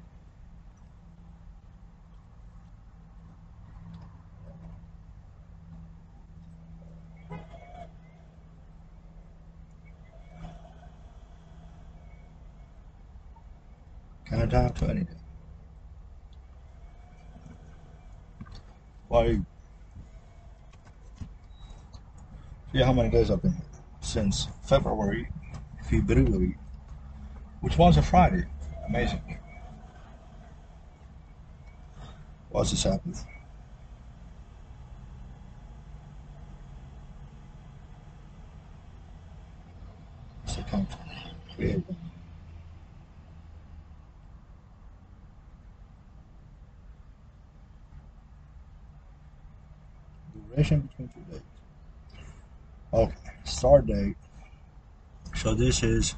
Can 14.34 14.42
I 14.42 14.46
talk 14.48 14.74
to 14.80 14.86
anything? 14.86 15.16
Why? 19.08 19.40
See 22.72 22.80
how 22.80 22.94
many 22.94 23.12
days 23.12 23.30
I've 23.30 23.44
been 23.44 23.54
here? 23.54 23.62
Since 24.02 24.48
February, 24.64 25.30
February, 25.88 26.58
which 27.62 27.78
was 27.78 27.98
a 27.98 28.02
Friday. 28.02 28.46
Amazing. 28.88 29.38
Was 32.50 32.72
this 32.72 32.86
a 40.58 40.64
count. 40.72 40.90
Create 41.56 41.84
Duration 50.54 50.82
between 50.82 51.10
two 51.10 51.22
days. 51.32 51.42
Okay, 52.94 53.32
start 53.44 53.88
date. 53.88 54.16
So 55.36 55.56
this 55.56 55.82
is 55.82 56.14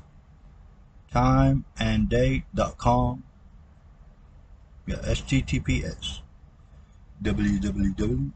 timeanddate.com. 1.14 3.24
Yeah, 4.88 4.96
HTTPS. 4.98 6.20
www. 7.24 8.32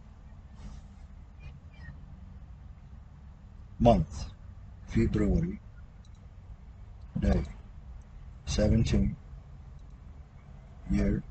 Month. 3.79 4.25
February. 4.87 5.59
Day. 7.19 7.43
17. 8.45 9.17
Year. 10.91 11.23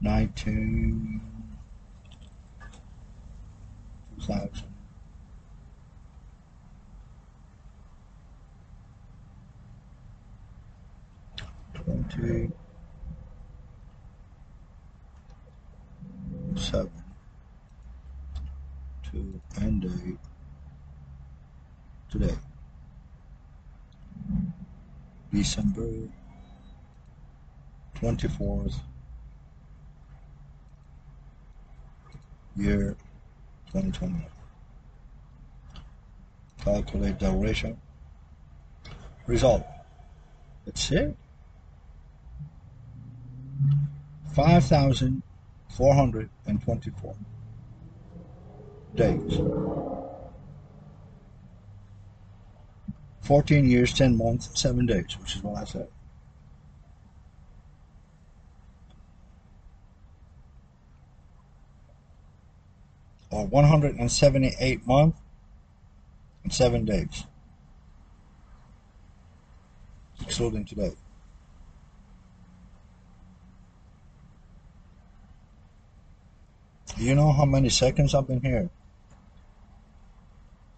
19 0.00 1.33
clouds. 4.24 4.62
Twenty 11.74 12.50
seven 16.56 16.90
to 19.10 19.40
end 19.60 19.82
date 19.82 20.18
today. 22.10 22.34
December 25.32 26.08
24th 27.96 28.74
year 32.56 32.96
Calculate 36.62 37.18
duration. 37.18 37.76
Result. 39.26 39.66
That's 40.64 40.92
it. 40.92 41.16
5,424 44.34 47.14
days. 48.94 49.40
14 53.22 53.70
years, 53.70 53.92
10 53.92 54.16
months, 54.16 54.60
7 54.60 54.86
days, 54.86 55.16
which 55.20 55.36
is 55.36 55.42
what 55.42 55.60
I 55.60 55.64
said. 55.64 55.88
Or 63.34 63.46
178 63.46 64.86
months 64.86 65.18
and 66.44 66.52
7 66.52 66.84
days. 66.84 67.24
Excluding 70.22 70.64
today. 70.64 70.92
Do 76.96 77.02
you 77.02 77.16
know 77.16 77.32
how 77.32 77.44
many 77.44 77.70
seconds 77.70 78.14
I've 78.14 78.28
been 78.28 78.40
here? 78.40 78.70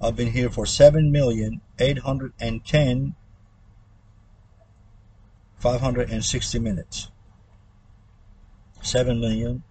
I've 0.01 0.17
been 0.17 0.33
here 0.33 0.51
for 0.51 0.67
7 0.67 1.11
million 1.11 1.63
810 1.79 3.15
560 5.59 6.59
minutes. 6.59 7.11
7 8.83 9.21
million 9.21 9.63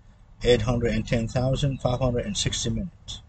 810,560 0.43 2.69
minutes. 2.69 3.21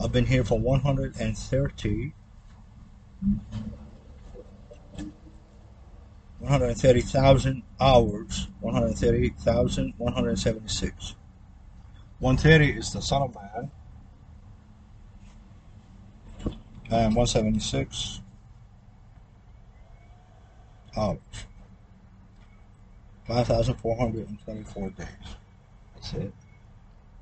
I've 0.00 0.12
been 0.12 0.26
here 0.26 0.44
for 0.44 0.58
130 0.58 2.14
130,000 6.40 7.62
hours 7.80 8.48
130,176 8.60 11.14
130 12.18 12.78
is 12.78 12.92
the 12.92 13.00
son 13.00 13.22
of 13.22 13.34
man 13.34 13.70
Um, 16.92 16.98
oh. 16.98 17.04
and 17.06 17.16
176 17.16 18.20
hours 20.94 21.18
5,424 23.26 24.90
days. 24.90 25.06
That's 25.94 26.12
it. 26.12 26.34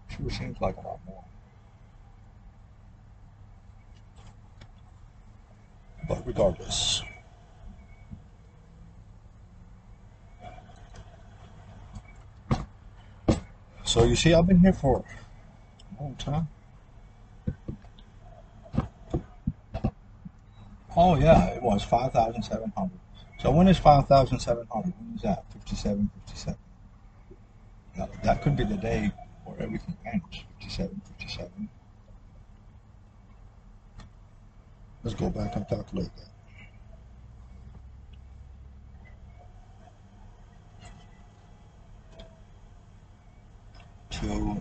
Sure 0.09 0.31
seems 0.31 0.61
like 0.61 0.77
a 0.77 0.81
lot 0.81 0.99
more. 1.07 1.25
But 6.09 6.27
regardless. 6.27 7.03
So 13.85 14.03
you 14.03 14.17
see, 14.17 14.35
I've 14.35 14.49
been 14.49 14.59
here 14.59 14.73
for 14.73 15.05
a 15.97 16.03
long 16.03 16.17
time. 16.17 16.49
Oh 20.97 21.17
yeah, 21.17 21.47
it 21.47 21.63
was 21.63 21.83
five 21.83 22.13
thousand 22.13 22.43
seven 22.43 22.73
hundred. 22.77 22.99
So 23.39 23.51
when 23.51 23.69
is 23.69 23.79
five 23.79 24.07
thousand 24.09 24.41
seven 24.41 24.67
hundred? 24.71 24.93
When 24.99 25.15
is 25.15 25.23
that? 25.23 25.45
Fifty-seven, 25.53 26.11
fifty-seven. 26.27 26.59
Now, 27.97 28.09
that 28.25 28.43
could 28.43 28.57
be 28.57 28.65
the 28.65 28.77
day 28.77 29.13
where 29.45 29.63
everything 29.63 29.97
ends. 30.13 30.45
Fifty-seven, 30.59 31.01
fifty-seven. 31.07 31.69
Let's 35.03 35.15
go 35.15 35.31
back 35.31 35.57
and 35.57 35.67
calculate 35.69 36.11
that. 36.17 36.27
Two. 44.11 44.61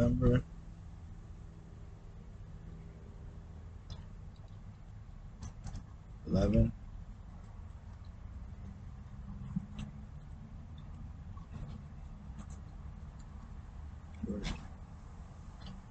November. 0.00 0.42
Eleven. 6.26 6.72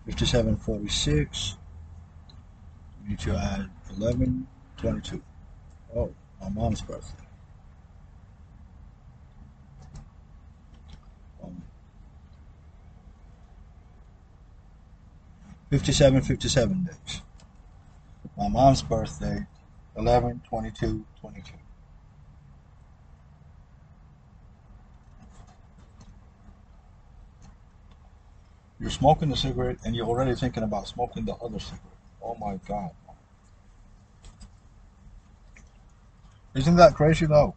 5746. 0.06 1.58
We 3.04 3.10
need 3.10 3.20
to 3.20 3.32
add 3.32 3.70
1122. 3.98 5.22
Oh, 5.96 6.14
my 6.42 6.50
mom's 6.50 6.82
birthday. 6.82 7.26
Um, 11.44 11.62
57, 15.70 16.22
57 16.24 16.84
days. 16.84 17.22
My 18.36 18.48
mom's 18.48 18.82
birthday, 18.82 19.46
11, 19.96 20.42
22, 20.50 21.06
22. 21.22 21.52
You're 28.80 28.90
smoking 28.90 29.32
a 29.32 29.36
cigarette 29.36 29.78
and 29.86 29.96
you're 29.96 30.08
already 30.08 30.34
thinking 30.34 30.64
about 30.64 30.88
smoking 30.88 31.26
the 31.26 31.34
other 31.36 31.60
cigarette. 31.60 31.84
Oh 32.24 32.36
my 32.36 32.58
God. 32.68 32.92
Isn't 36.56 36.78
that 36.78 36.96
crazy 36.96 37.28
though? 37.28 37.56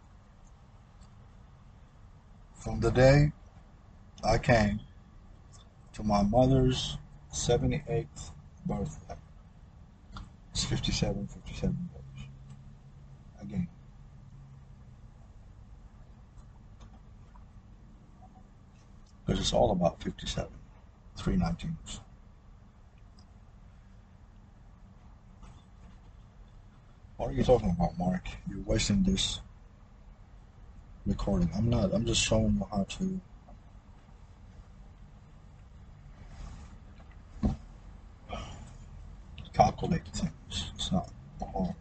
From 2.56 2.80
the 2.80 2.90
day 2.90 3.32
I 4.22 4.36
came 4.36 4.80
to 5.94 6.02
my 6.02 6.22
mother's 6.22 6.98
78th 7.32 8.30
birthday, 8.66 9.16
it's 10.52 10.64
57, 10.64 11.26
57 11.26 11.90
days. 11.92 12.26
Again. 13.40 13.68
Because 19.24 19.40
it's 19.40 19.52
all 19.52 19.72
about 19.72 20.02
57 20.02 20.48
three 21.16 21.36
nineteens. 21.36 22.00
What 27.16 27.30
are 27.30 27.32
you 27.32 27.44
talking 27.44 27.70
about, 27.70 27.96
Mark? 27.98 28.26
You're 28.48 28.62
wasting 28.64 29.02
this. 29.04 29.40
recording. 31.06 31.50
I'm 31.56 31.68
not. 31.68 31.92
I'm 31.92 32.04
just 32.04 32.20
showing 32.22 32.56
you 32.56 32.66
how 32.70 32.84
to 32.84 33.20
calculate 39.52 40.06
things. 40.08 40.72
It's 40.74 40.92
not 40.92 41.10
hard. 41.54 41.74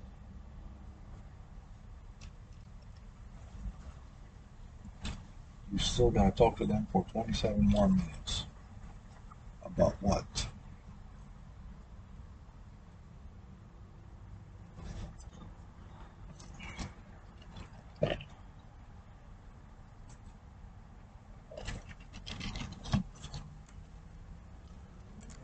You 5.72 5.78
still 5.80 6.12
gotta 6.12 6.32
talk 6.32 6.58
to 6.58 6.66
them 6.66 6.88
for 6.92 7.06
27 7.14 7.70
more 7.70 7.88
minutes. 7.88 8.46
About 9.64 9.96
what? 10.02 10.48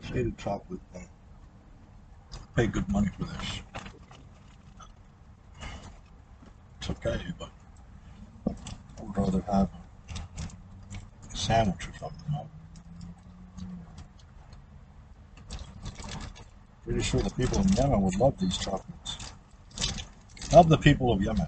Shaded 0.02 0.38
chocolate. 0.38 0.80
uh, 0.94 0.98
Pay 2.58 2.66
good 2.66 2.88
money 2.88 3.08
for 3.16 3.24
this. 3.24 3.60
It's 6.80 6.90
okay, 6.90 7.20
but 7.38 7.50
I 8.48 9.02
would 9.04 9.16
rather 9.16 9.40
have 9.42 9.68
a 11.32 11.36
sandwich 11.36 11.86
or 11.86 11.92
something. 12.00 12.34
Pretty 16.84 17.00
sure 17.00 17.20
the 17.20 17.30
people 17.30 17.60
in 17.60 17.68
Yemen 17.74 18.02
would 18.02 18.16
love 18.16 18.36
these 18.40 18.58
chocolates. 18.58 19.32
Love 20.52 20.68
the 20.68 20.78
people 20.78 21.12
of 21.12 21.22
Yemen. 21.22 21.46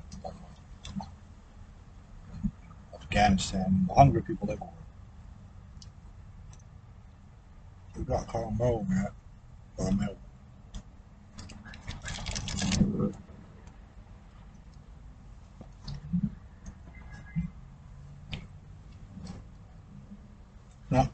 Afghanistan, 2.95 3.85
the 3.89 3.95
hungry 3.95 4.23
people 4.23 4.49
everywhere. 4.49 4.75
We 7.99 8.05
got 8.05 8.29
caramel, 8.31 8.87
man. 8.89 9.09
Not 9.77 10.20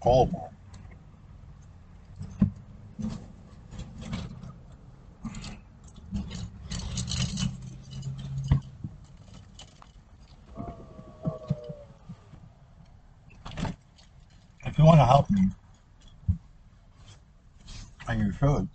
caramel. 0.07 0.53
If 14.65 14.79
you 14.79 14.85
want 14.85 15.01
to 15.01 15.05
help 15.05 15.31
me, 15.31 15.49
and 18.09 18.21
you 18.21 18.33
should, 18.33 18.69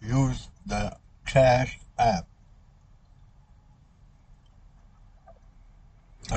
use 0.00 0.48
the 0.66 0.96
Cash 1.26 1.78
app. 1.98 2.26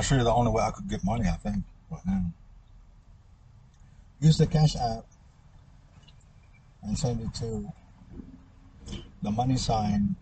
That's 0.04 0.12
really 0.12 0.24
the 0.24 0.34
only 0.34 0.52
way 0.52 0.62
I 0.62 0.70
could 0.70 0.86
get 0.86 1.02
money, 1.02 1.26
I 1.26 1.36
think, 1.36 1.64
right 1.90 2.02
now. 2.04 2.26
Use 4.20 4.36
the 4.36 4.46
Cash 4.46 4.76
app 4.76 5.06
and 6.82 6.98
send 6.98 7.22
it 7.22 7.32
to 7.36 7.72
the 9.22 9.30
money 9.30 9.56
sign 9.56 10.14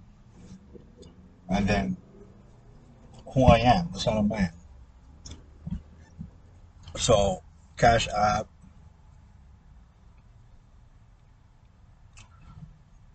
and 1.49 1.67
then 1.67 1.97
who 3.35 3.45
I 3.47 3.59
am, 3.59 3.89
the 3.93 3.99
son 3.99 4.19
of 4.19 4.29
man. 4.29 4.53
So, 6.97 7.43
Cash 7.77 8.07
app, 8.17 8.47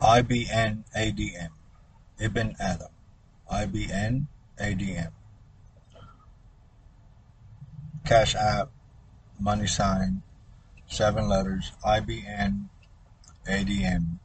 IBN 0.02 0.84
ADM, 0.94 1.50
Ibn 2.20 2.56
Adam, 2.60 2.90
IBN 3.50 4.26
ADM, 4.60 5.12
Cash 8.08 8.36
app, 8.36 8.70
money 9.40 9.68
sign, 9.68 10.22
seven 10.88 11.28
letters, 11.28 11.74
IBN 11.86 12.70
ADM, 13.48 14.20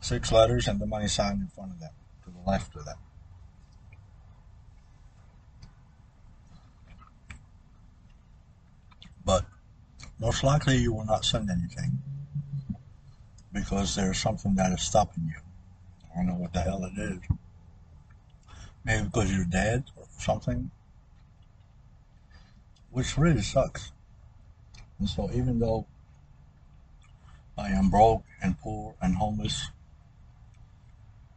six 0.00 0.32
letters 0.32 0.66
and 0.68 0.80
the 0.80 0.86
money 0.86 1.08
sign 1.08 1.40
in 1.40 1.48
front 1.48 1.72
of 1.72 1.80
them, 1.80 1.90
to 2.24 2.30
the 2.30 2.50
left 2.50 2.74
of 2.76 2.84
them. 2.84 2.96
But 9.24 9.44
most 10.18 10.42
likely 10.42 10.76
you 10.76 10.92
will 10.92 11.04
not 11.04 11.24
send 11.24 11.50
anything 11.50 11.98
because 13.52 13.94
there's 13.94 14.18
something 14.18 14.54
that 14.56 14.72
is 14.72 14.82
stopping 14.82 15.24
you. 15.24 15.40
I 16.12 16.16
don't 16.18 16.26
know 16.26 16.34
what 16.34 16.52
the 16.52 16.60
hell 16.60 16.84
it 16.84 16.98
is. 16.98 17.18
Maybe 18.84 19.04
because 19.04 19.34
you're 19.34 19.44
dead 19.44 19.84
or 19.96 20.06
something, 20.18 20.70
which 22.94 23.18
really 23.18 23.42
sucks. 23.42 23.90
And 25.00 25.08
so 25.08 25.28
even 25.34 25.58
though 25.58 25.84
I 27.58 27.70
am 27.70 27.90
broke 27.90 28.22
and 28.40 28.58
poor 28.58 28.94
and 29.02 29.16
homeless, 29.16 29.68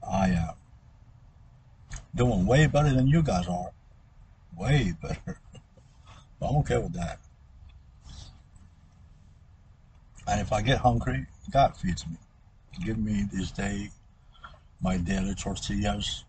I 0.07 0.29
am 0.29 0.53
doing 2.13 2.45
way 2.45 2.67
better 2.67 2.93
than 2.93 3.07
you 3.07 3.23
guys 3.23 3.47
are. 3.47 3.71
Way 4.55 4.93
better. 5.01 5.39
I'm 6.39 6.57
okay 6.57 6.77
with 6.77 6.93
that. 6.93 7.19
And 10.27 10.39
if 10.39 10.53
I 10.53 10.61
get 10.61 10.77
hungry, 10.77 11.25
God 11.51 11.75
feeds 11.75 12.05
me. 12.05 12.17
Give 12.85 12.99
me 12.99 13.25
this 13.33 13.49
day 13.49 13.89
my 14.79 14.97
daily 14.97 15.33
tortillas 15.33 16.23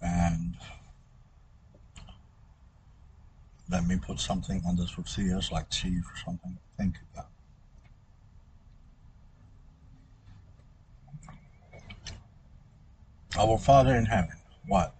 and 0.00 0.54
let 3.70 3.86
me 3.86 3.96
put 3.96 4.18
something 4.18 4.62
on 4.66 4.76
this 4.76 4.90
the 4.90 5.02
tortillas 5.02 5.52
like 5.52 5.70
cheese 5.70 6.04
or 6.04 6.16
something. 6.24 6.58
Thank 6.76 6.94
you. 6.94 7.22
Our 13.38 13.58
Father 13.58 13.94
in 13.94 14.06
heaven. 14.06 14.36
What? 14.66 14.94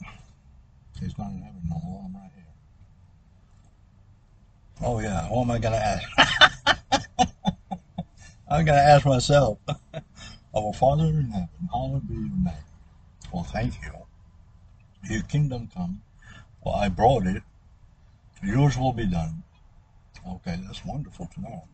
He's 1.00 1.18
not 1.18 1.32
in 1.32 1.42
heaven 1.42 1.62
no 1.68 1.80
more. 1.84 2.04
I'm 2.06 2.14
right 2.14 2.30
here. 2.34 2.44
Oh 4.82 5.00
yeah. 5.00 5.26
Who 5.28 5.40
am 5.40 5.50
I 5.50 5.58
gonna 5.58 5.76
ask? 5.76 6.08
I'm 8.48 8.64
gonna 8.64 8.78
ask 8.78 9.04
myself. 9.04 9.58
Our 10.54 10.72
Father 10.74 11.04
in 11.04 11.30
heaven, 11.30 11.48
hallowed 11.72 12.08
be 12.08 12.14
your 12.14 12.22
name. 12.22 12.54
Well, 13.32 13.44
thank 13.44 13.74
you. 13.82 13.92
Your 15.08 15.22
kingdom 15.22 15.68
come. 15.74 16.02
Well, 16.64 16.74
I 16.74 16.88
brought 16.88 17.26
it. 17.26 17.42
Yours 18.42 18.76
will 18.78 18.92
be 18.92 19.06
done. 19.06 19.42
Okay, 20.26 20.58
that's 20.66 20.84
wonderful 20.84 21.28
to 21.34 21.40
know. 21.40 21.64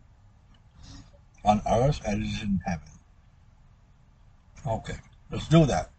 On 1.44 1.62
earth 1.68 2.00
as 2.04 2.14
it 2.14 2.22
is 2.22 2.42
in 2.42 2.60
heaven. 2.66 2.88
Okay, 4.66 4.96
let's 5.30 5.48
do 5.48 5.64
that. 5.66 5.90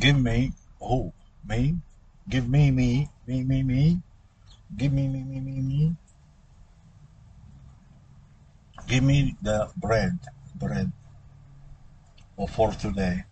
Give 0.00 0.18
me, 0.18 0.52
oh, 0.80 1.12
me, 1.46 1.76
give 2.28 2.48
me, 2.48 2.70
me, 2.70 3.08
me, 3.26 3.44
me, 3.44 3.62
me, 3.62 4.00
give 4.76 4.92
me, 4.92 5.08
me, 5.08 5.22
me, 5.22 5.40
me, 5.40 5.60
me, 5.60 5.96
give 8.86 9.04
me 9.04 9.36
the 9.42 9.70
bread, 9.76 10.18
bread 10.54 10.92
for 12.54 12.72
today. 12.72 13.24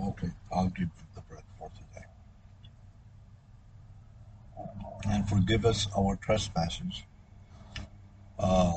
Okay, 0.00 0.30
I'll 0.52 0.68
give 0.68 0.88
you 0.88 1.06
the 1.14 1.20
bread 1.22 1.42
for 1.58 1.70
today. 1.70 2.06
And 5.04 5.28
forgive 5.28 5.64
us 5.64 5.88
our 5.96 6.16
trespasses. 6.16 7.02
Uh, 8.38 8.72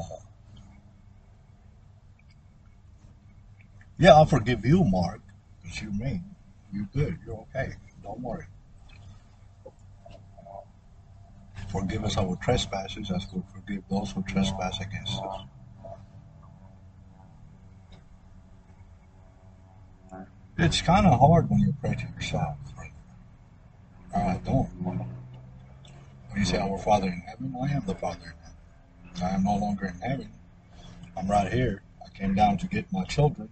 yeah, 3.98 4.14
I'll 4.14 4.26
forgive 4.26 4.66
you, 4.66 4.84
Mark, 4.84 5.22
because 5.62 5.82
you're 5.82 5.92
me. 5.94 6.22
You're 6.72 6.90
good. 6.94 7.18
You're 7.26 7.46
okay. 7.56 7.74
Don't 8.04 8.22
worry. 8.22 8.46
Forgive 11.72 12.04
us 12.04 12.18
our 12.18 12.36
trespasses 12.38 13.12
as 13.12 13.28
we 13.34 13.42
forgive 13.54 13.84
those 13.90 14.12
who 14.12 14.24
trespass 14.24 14.80
against 14.80 15.22
us. 15.22 15.42
It's 20.58 20.82
kind 20.82 21.06
of 21.06 21.20
hard 21.20 21.50
when 21.50 21.60
you 21.60 21.74
pray 21.80 21.96
to 21.96 22.08
yourself. 22.16 22.58
Right? 22.78 22.92
When 26.30 26.40
you 26.40 26.46
say, 26.46 26.58
Our 26.58 26.78
Father 26.78 27.08
in 27.08 27.22
heaven? 27.28 27.56
I 27.62 27.72
am 27.72 27.84
the 27.86 27.96
Father 27.96 28.18
in 28.24 28.34
heaven. 28.44 29.24
I 29.24 29.36
am 29.36 29.44
no 29.44 29.56
longer 29.58 29.88
in 29.88 30.00
heaven. 30.00 30.30
I'm 31.18 31.28
right 31.28 31.52
here. 31.52 31.82
I 32.06 32.18
came 32.18 32.36
down 32.36 32.58
to 32.60 32.68
get 32.68 32.92
my 32.92 33.04
children. 33.06 33.50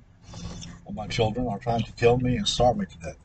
And 0.85 0.95
my 0.95 1.07
children 1.07 1.47
are 1.47 1.59
trying 1.59 1.83
to 1.83 1.91
kill 1.93 2.17
me 2.17 2.37
and 2.37 2.47
starve 2.47 2.77
me 2.77 2.85
to 2.85 2.97
death. 2.99 3.17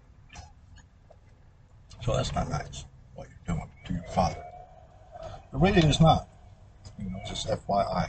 So 2.04 2.16
that's 2.16 2.32
not 2.34 2.48
nice, 2.48 2.84
what 3.14 3.28
you're 3.28 3.56
doing 3.56 3.70
to 3.86 3.92
your 3.92 4.02
father. 4.08 4.42
It 5.22 5.58
really 5.58 5.82
is 5.82 6.00
not. 6.00 6.28
You 6.98 7.10
know, 7.10 7.20
just 7.26 7.46
FYI. 7.46 8.08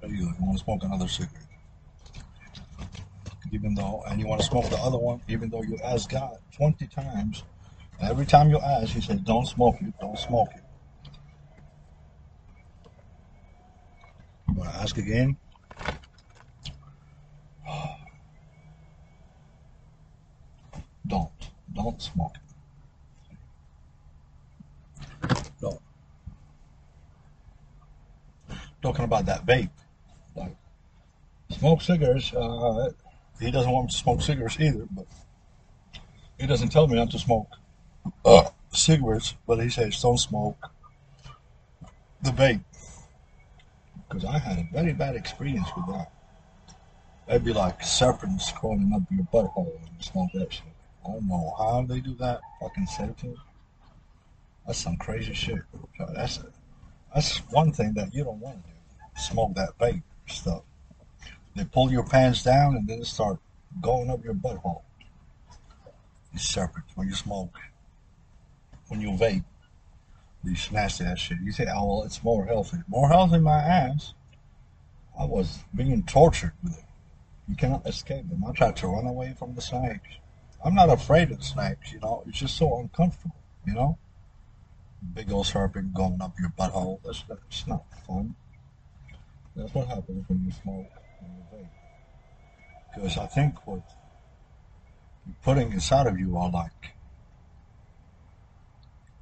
There 0.00 0.10
you 0.10 0.16
go. 0.16 0.24
You 0.24 0.34
want 0.40 0.58
to 0.58 0.64
smoke 0.64 0.82
another 0.82 1.08
cigarette. 1.08 1.45
Even 3.56 3.74
though, 3.74 4.04
and 4.06 4.20
you 4.20 4.26
want 4.26 4.42
to 4.42 4.46
smoke 4.46 4.68
the 4.68 4.76
other 4.76 4.98
one, 4.98 5.22
even 5.28 5.48
though 5.48 5.62
you 5.62 5.78
ask 5.82 6.10
God 6.10 6.36
20 6.54 6.86
times. 6.88 7.42
Every 8.02 8.26
time 8.26 8.50
you 8.50 8.58
ask, 8.58 8.92
He 8.92 9.00
says, 9.00 9.18
Don't 9.20 9.46
smoke 9.46 9.76
it, 9.80 9.94
don't 9.98 10.18
smoke 10.18 10.50
it. 10.54 10.62
You 14.46 14.54
want 14.56 14.70
to 14.70 14.76
ask 14.76 14.98
again? 14.98 15.38
Don't. 21.06 21.30
Don't 21.72 22.02
smoke 22.02 22.36
it. 25.30 25.38
Don't. 25.62 25.80
Talking 28.82 29.06
about 29.06 29.24
that 29.24 29.46
vape. 29.46 29.70
Like, 30.34 30.54
smoke 31.48 31.80
cigarettes. 31.80 32.34
Uh, 32.34 32.90
he 33.40 33.50
doesn't 33.50 33.70
want 33.70 33.86
me 33.86 33.90
to 33.90 33.96
smoke 33.96 34.22
cigarettes 34.22 34.58
either, 34.60 34.86
but 34.90 35.06
he 36.38 36.46
doesn't 36.46 36.70
tell 36.70 36.86
me 36.86 36.96
not 36.96 37.10
to 37.10 37.18
smoke 37.18 37.48
uh, 38.24 38.48
cigarettes, 38.72 39.34
but 39.46 39.58
he 39.62 39.68
says 39.68 40.00
don't 40.00 40.18
smoke 40.18 40.70
the 42.22 42.30
vape. 42.30 42.62
Because 44.08 44.24
I 44.24 44.38
had 44.38 44.58
a 44.58 44.68
very 44.72 44.92
bad 44.92 45.16
experience 45.16 45.68
with 45.76 45.86
that. 45.88 46.12
They'd 47.28 47.44
be 47.44 47.52
like 47.52 47.82
serpents 47.82 48.52
crawling 48.52 48.92
up 48.94 49.02
your 49.10 49.26
butthole 49.32 49.80
you 49.80 50.02
smoke 50.02 50.30
that 50.34 50.52
shit. 50.52 50.62
I 51.04 51.12
don't 51.12 51.26
know 51.28 51.54
how 51.58 51.84
they 51.88 52.00
do 52.00 52.14
that. 52.16 52.40
Fucking 52.60 52.86
serpent. 52.86 53.36
That's 54.66 54.78
some 54.78 54.96
crazy 54.96 55.34
shit. 55.34 55.62
That's 56.14 56.40
that's 57.14 57.38
one 57.50 57.72
thing 57.72 57.94
that 57.94 58.14
you 58.14 58.24
don't 58.24 58.40
want 58.40 58.62
to 58.64 58.70
do. 58.70 58.76
Smoke 59.20 59.54
that 59.54 59.78
vape 59.78 60.02
stuff. 60.26 60.62
They 61.56 61.64
pull 61.64 61.90
your 61.90 62.04
pants 62.04 62.42
down 62.42 62.76
and 62.76 62.86
then 62.86 63.02
start 63.02 63.38
going 63.80 64.10
up 64.10 64.22
your 64.22 64.34
butthole. 64.34 64.82
You 66.30 66.38
serpent 66.38 66.84
when 66.94 67.08
you 67.08 67.14
smoke. 67.14 67.56
When 68.88 69.00
you 69.00 69.12
vape, 69.12 69.44
you 70.44 70.54
smash 70.54 70.98
that 70.98 71.18
shit. 71.18 71.38
You 71.42 71.52
say, 71.52 71.66
oh 71.74 71.86
well, 71.86 72.02
it's 72.04 72.22
more 72.22 72.44
healthy. 72.44 72.76
More 72.88 73.08
healthy, 73.08 73.38
my 73.38 73.58
ass. 73.58 74.12
I 75.18 75.24
was 75.24 75.60
being 75.74 76.02
tortured 76.02 76.52
with 76.62 76.78
it. 76.78 76.84
You 77.48 77.56
cannot 77.56 77.86
escape 77.86 78.28
them. 78.28 78.44
I 78.46 78.52
tried 78.52 78.76
to 78.76 78.88
run 78.88 79.06
away 79.06 79.34
from 79.38 79.54
the 79.54 79.62
snakes. 79.62 80.08
I'm 80.62 80.74
not 80.74 80.90
afraid 80.90 81.30
of 81.30 81.42
snakes, 81.42 81.90
you 81.90 82.00
know. 82.00 82.22
It's 82.26 82.38
just 82.38 82.58
so 82.58 82.80
uncomfortable, 82.80 83.36
you 83.66 83.72
know. 83.72 83.96
Big 85.14 85.32
old 85.32 85.46
serpent 85.46 85.94
going 85.94 86.20
up 86.20 86.34
your 86.38 86.50
butthole. 86.50 87.00
That's 87.02 87.22
that's 87.26 87.66
not 87.66 87.84
fun. 88.06 88.34
That's 89.54 89.72
what 89.72 89.88
happens 89.88 90.28
when 90.28 90.44
you 90.44 90.52
smoke 90.52 90.90
you 91.22 91.58
vape. 91.58 91.66
Because 92.94 93.18
I 93.18 93.26
think 93.26 93.66
what 93.66 93.82
you're 95.26 95.36
putting 95.42 95.72
inside 95.72 96.06
of 96.06 96.18
you 96.18 96.36
are 96.36 96.50
like 96.50 96.70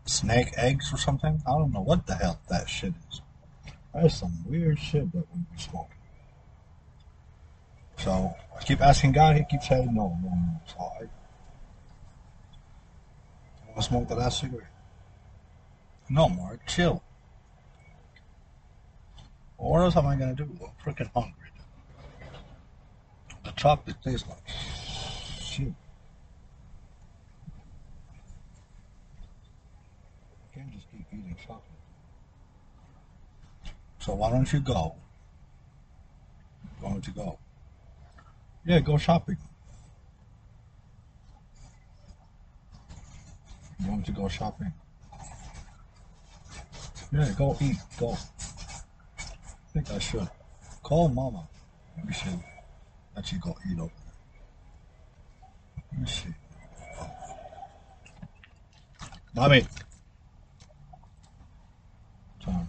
snake 0.06 0.52
eggs 0.56 0.92
or 0.92 0.98
something. 0.98 1.42
I 1.46 1.50
don't 1.50 1.72
know 1.72 1.82
what 1.82 2.06
the 2.06 2.14
hell 2.14 2.40
that 2.48 2.68
shit 2.68 2.94
is. 3.10 3.20
That's 3.92 4.16
some 4.16 4.44
weird 4.46 4.78
shit 4.78 5.12
that 5.12 5.24
we 5.32 5.40
be 5.40 5.58
smoking. 5.58 5.90
So 7.98 8.34
I 8.58 8.62
keep 8.62 8.80
asking 8.80 9.12
God, 9.12 9.36
he 9.36 9.44
keeps 9.44 9.68
saying 9.68 9.94
no, 9.94 10.18
no, 10.22 10.28
no. 10.28 10.60
So 10.66 10.76
I, 10.78 11.04
I 11.04 11.08
want 13.68 13.76
to 13.76 13.82
smoke 13.82 14.08
the 14.08 14.16
last 14.16 14.40
cigarette. 14.40 14.68
No, 16.10 16.28
Mark, 16.28 16.66
chill. 16.66 17.02
What 19.56 19.80
else 19.80 19.96
am 19.96 20.06
I 20.06 20.16
gonna 20.16 20.34
do? 20.34 20.48
I'm 20.60 20.70
freaking 20.84 21.10
hungry. 21.14 21.43
The 23.44 23.52
chocolate 23.52 23.96
tastes 24.02 24.26
like 24.28 24.38
shit. 25.40 25.72
Can't 30.54 30.72
just 30.72 30.90
keep 30.90 31.06
eating 31.12 31.36
chocolate. 31.46 31.62
So 33.98 34.14
why 34.14 34.30
don't 34.30 34.50
you 34.52 34.60
go? 34.60 34.94
Why 36.80 36.90
don't 36.90 37.06
you 37.06 37.12
go? 37.12 37.38
Yeah, 38.66 38.80
go 38.80 38.96
shopping. 38.96 39.36
You 43.80 43.90
want 43.90 44.06
to 44.06 44.12
go 44.12 44.28
shopping? 44.28 44.72
Yeah, 47.12 47.30
go 47.36 47.56
eat. 47.60 47.76
Go. 47.98 48.16
I 49.18 49.22
think 49.72 49.90
I 49.90 49.98
should. 49.98 50.28
Call 50.82 51.08
mama. 51.08 51.46
Let 51.96 52.06
me 52.06 52.12
Let 53.16 53.32
you 53.32 53.38
go 53.38 53.56
eat 53.70 53.78
over 53.78 53.92
there. 54.04 54.14
Let 55.92 56.00
me 56.00 56.06
see. 56.06 56.34
Mommy. 59.34 59.66
Time. 62.40 62.68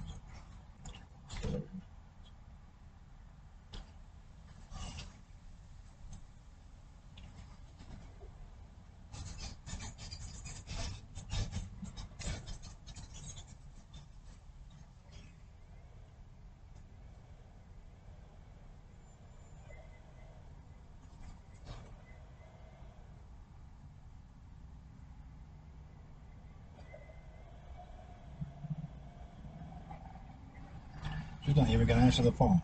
She's 31.46 31.56
not 31.56 31.70
even 31.70 31.86
gonna 31.86 32.05
answer 32.16 32.32
the 32.32 32.38
phone. 32.38 32.62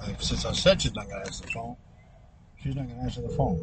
Uh, 0.00 0.16
Since 0.18 0.46
I 0.46 0.52
said 0.52 0.80
she's 0.80 0.94
not 0.94 1.06
gonna 1.06 1.20
answer 1.26 1.44
the 1.44 1.50
phone, 1.50 1.76
she's 2.62 2.74
not 2.74 2.88
gonna 2.88 3.02
answer 3.02 3.20
the 3.20 3.28
phone. 3.28 3.62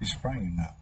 She's 0.00 0.14
praying 0.14 0.56
now. 0.56 0.74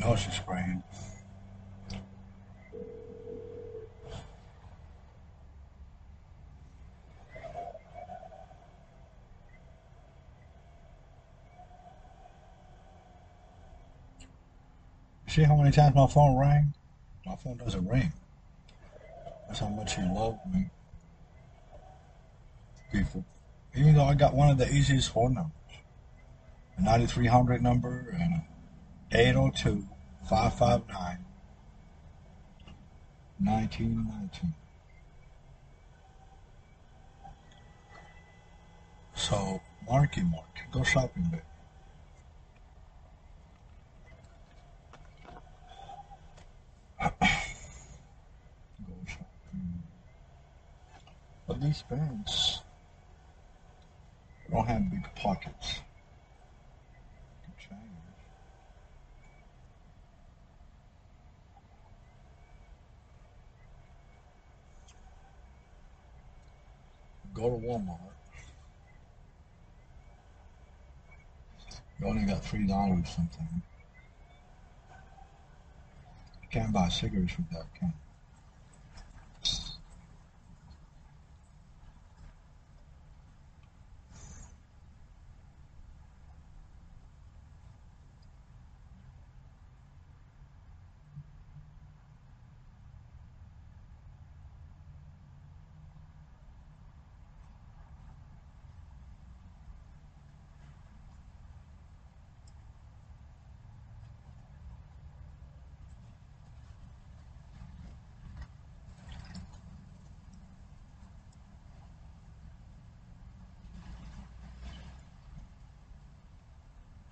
No, 0.00 0.16
she's 0.16 0.38
See 15.34 15.42
how 15.42 15.56
many 15.56 15.72
times 15.72 15.96
my 15.96 16.06
phone 16.06 16.38
rang? 16.38 16.72
My 17.26 17.34
phone 17.34 17.56
doesn't 17.56 17.88
ring. 17.88 18.12
That's 19.48 19.58
how 19.58 19.68
much 19.68 19.98
you 19.98 20.04
love 20.14 20.38
me, 20.54 20.70
people. 22.92 23.24
Even 23.74 23.96
though 23.96 24.04
I 24.04 24.14
got 24.14 24.32
one 24.32 24.48
of 24.48 24.58
the 24.58 24.72
easiest 24.72 25.12
phone 25.12 25.34
numbers, 25.34 25.50
a 26.78 26.82
9300 26.82 27.60
number 27.60 28.16
and 28.16 28.42
a 29.10 29.28
802 29.28 29.84
559 30.28 31.24
1919. 33.40 34.54
So, 39.16 39.60
Marky 39.88 40.22
Mark, 40.22 40.60
go 40.70 40.84
shopping, 40.84 41.24
baby. 41.24 41.42
But 51.46 51.60
these 51.60 51.82
pants 51.82 52.60
don't 54.50 54.66
have 54.66 54.90
big 54.90 55.14
pockets. 55.14 55.80
Go 67.34 67.50
to 67.50 67.66
Walmart. 67.66 67.98
You 72.00 72.06
only 72.06 72.22
got 72.22 72.44
three 72.44 72.66
dollars 72.66 73.08
something. 73.08 73.62
Can't 76.54 76.72
buy 76.72 76.88
cigarettes 76.88 77.36
with 77.36 77.50
that, 77.50 77.66
can 77.74 77.92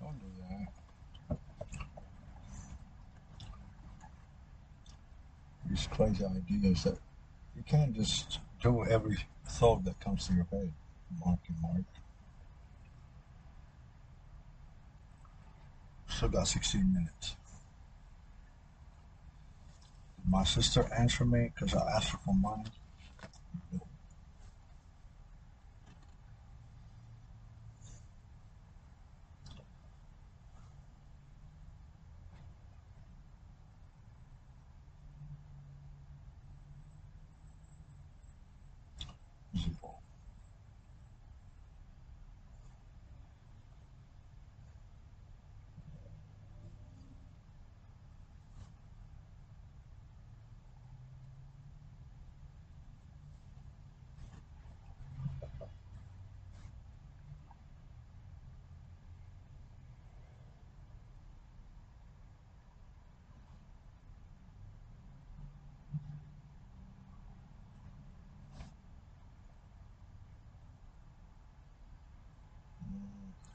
Don't 0.03 0.19
do 0.19 0.25
that. 0.49 1.37
These 6.13 6.23
ideas 6.23 6.83
that 6.83 6.99
you 7.55 7.63
can't 7.63 7.91
just 7.93 8.39
do 8.61 8.85
every 8.85 9.17
thought 9.47 9.83
that 9.85 9.99
comes 9.99 10.27
to 10.27 10.33
your 10.35 10.45
head, 10.51 10.71
Mark 11.25 11.39
and 11.47 11.59
Mark. 11.59 11.81
Still 16.07 16.29
got 16.29 16.47
16 16.47 16.93
minutes. 16.93 17.35
My 20.27 20.43
sister 20.43 20.87
answered 20.95 21.31
me 21.31 21.51
because 21.53 21.73
I 21.73 21.89
asked 21.95 22.09
her 22.11 22.19
for 22.23 22.35
money. 22.35 22.65
Zero. 39.55 39.99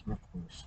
Request. 0.07 0.65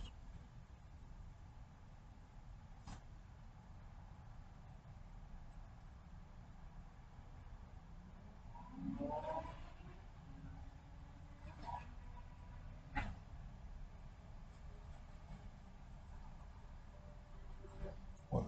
Well, 18.29 18.47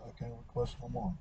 Request 0.56 0.76
no 0.84 0.90
more. 0.90 1.14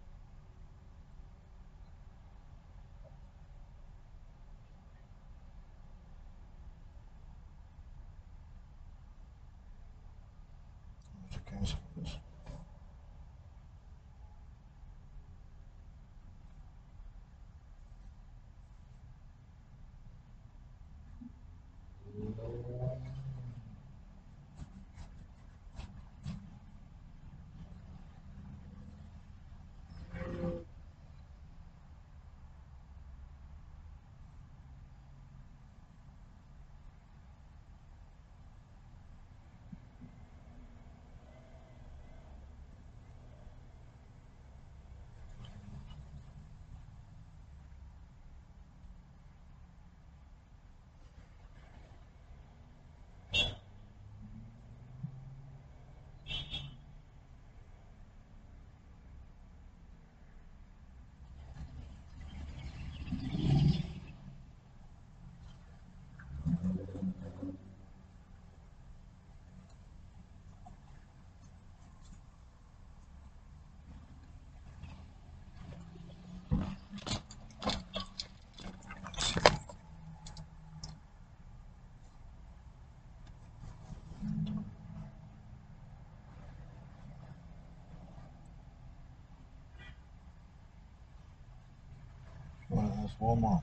I 11.16 11.34
have 11.34 11.44
to 11.44 11.50
cancel 11.50 11.78
this. 11.96 12.16
Well, 92.70 92.90
that's 92.96 93.11
Walmart. 93.22 93.62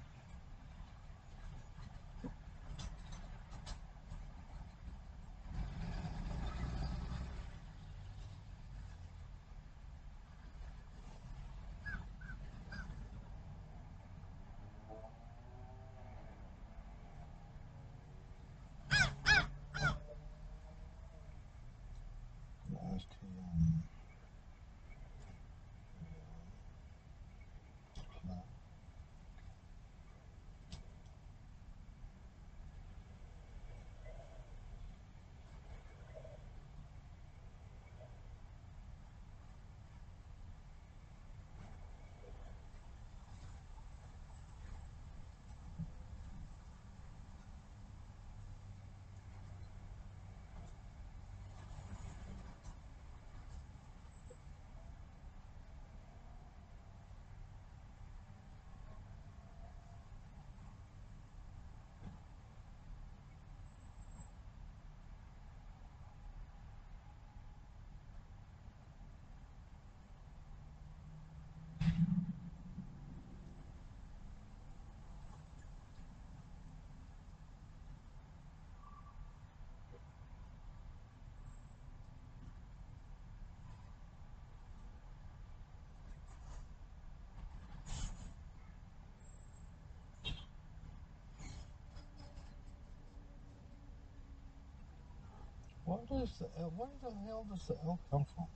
What 95.89 96.05
is 96.23 96.31
the 96.39 96.47
L? 96.59 96.73
Where 96.77 96.89
the 97.03 97.11
hell 97.27 97.45
does 97.49 97.65
the 97.67 97.75
L 97.85 97.99
come 98.11 98.25
from? 98.35 98.47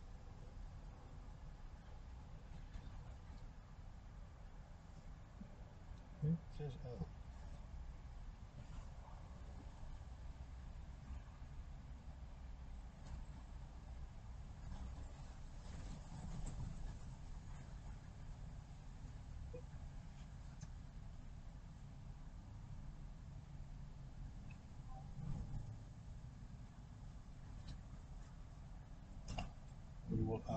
It 6.31 6.37
says 6.57 6.73
L. 6.85 7.07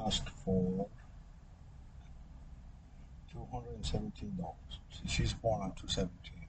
We 0.06 0.12
will 0.12 0.14
ask 0.14 0.28
for 0.44 0.86
two 3.32 3.44
hundred 3.50 3.74
and 3.74 3.84
seventeen 3.84 4.36
dollars. 4.36 4.78
She's 5.04 5.34
born 5.34 5.62
on 5.62 5.72
two 5.72 5.88
seventeen, 5.88 6.46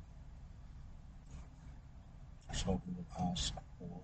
so 2.53 2.79
we 2.85 2.93
will 2.93 3.31
ask 3.31 3.53
for 3.79 4.01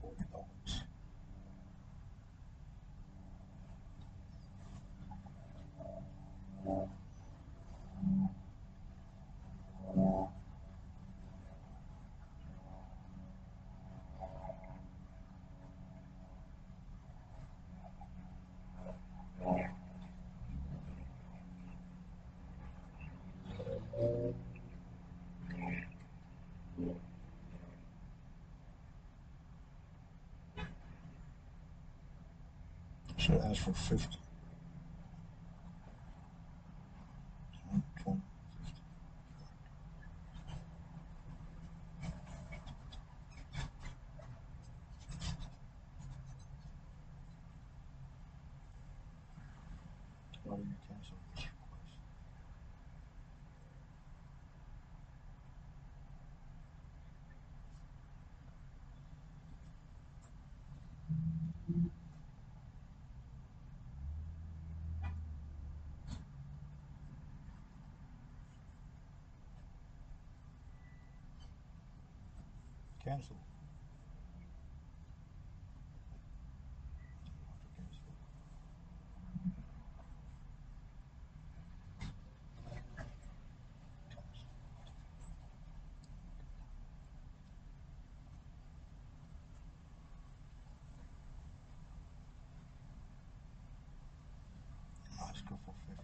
forty 0.00 0.24
dollars. 0.32 0.82
Should 33.18 33.40
ask 33.40 33.55
for 33.66 33.72
fifty. 33.72 34.18
One, 50.44 50.76
twenty, 50.86 51.10
fifty. 51.34 51.50
Why 61.66 61.76
do 61.76 61.82
you 61.82 61.90
cancel 73.06 73.36
this 77.78 77.98
request? 78.02 78.02
Cancel. 78.10 78.16
You 82.58 82.66
have 82.68 82.82
to 83.94 84.10
cancel. 84.12 84.42
Ask 95.22 95.48
her 95.48 95.56
for 95.64 95.74
fifty. 95.86 96.02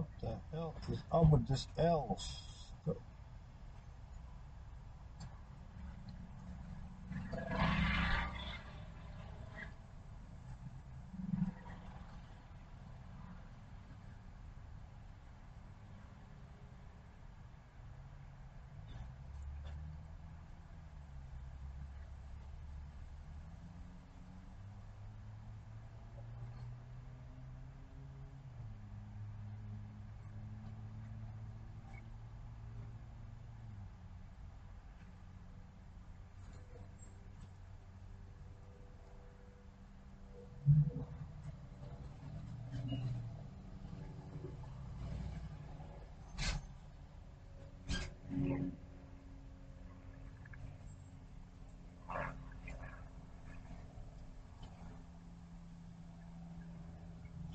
What 0.00 0.08
the 0.22 0.56
hell 0.56 0.74
is 0.90 1.02
up 1.12 1.30
with 1.30 1.46
this 1.46 1.66
L? 1.76 2.18
stuff? 2.18 2.96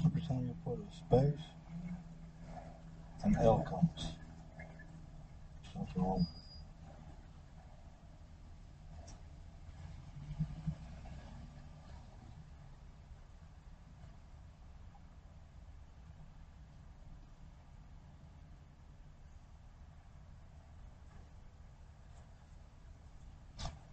Every 0.05 0.21
time 0.21 0.55
you 1.21 1.21
put 1.21 1.29
a 1.29 1.31
space, 1.31 1.45
an 3.23 3.37
L 3.41 3.63
comes. 3.63 4.11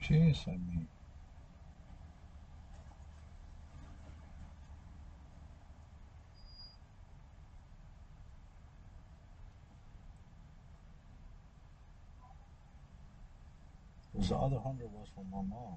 Jeez, 0.03 0.49
I 0.49 0.51
mean, 0.51 0.89
the 14.33 14.39
other 14.39 14.59
hundred 14.65 14.89
was 14.89 15.09
from 15.15 15.29
my 15.31 15.43
mom. 15.45 15.77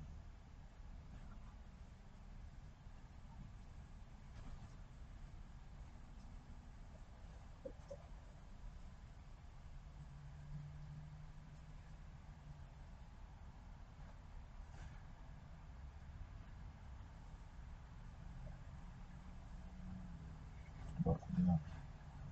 But 21.04 21.18
yeah, 21.38 21.58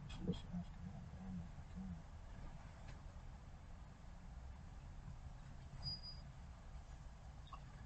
she 0.08 0.24
was 0.26 0.38
asking. 0.40 0.88
I 0.88 1.04
don't 1.20 1.36
know 1.36 1.44
if 1.44 1.60
I 1.60 1.66
can. 1.76 1.92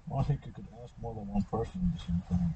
Well, 0.06 0.20
I 0.20 0.77
more 1.00 1.14
than 1.14 1.26
one 1.28 1.42
person 1.42 1.80
at 1.84 1.98
the 1.98 2.04
same 2.06 2.22
time. 2.30 2.54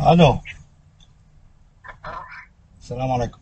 ألو. 0.00 0.40
السلام 2.78 3.12
عليكم. 3.12 3.40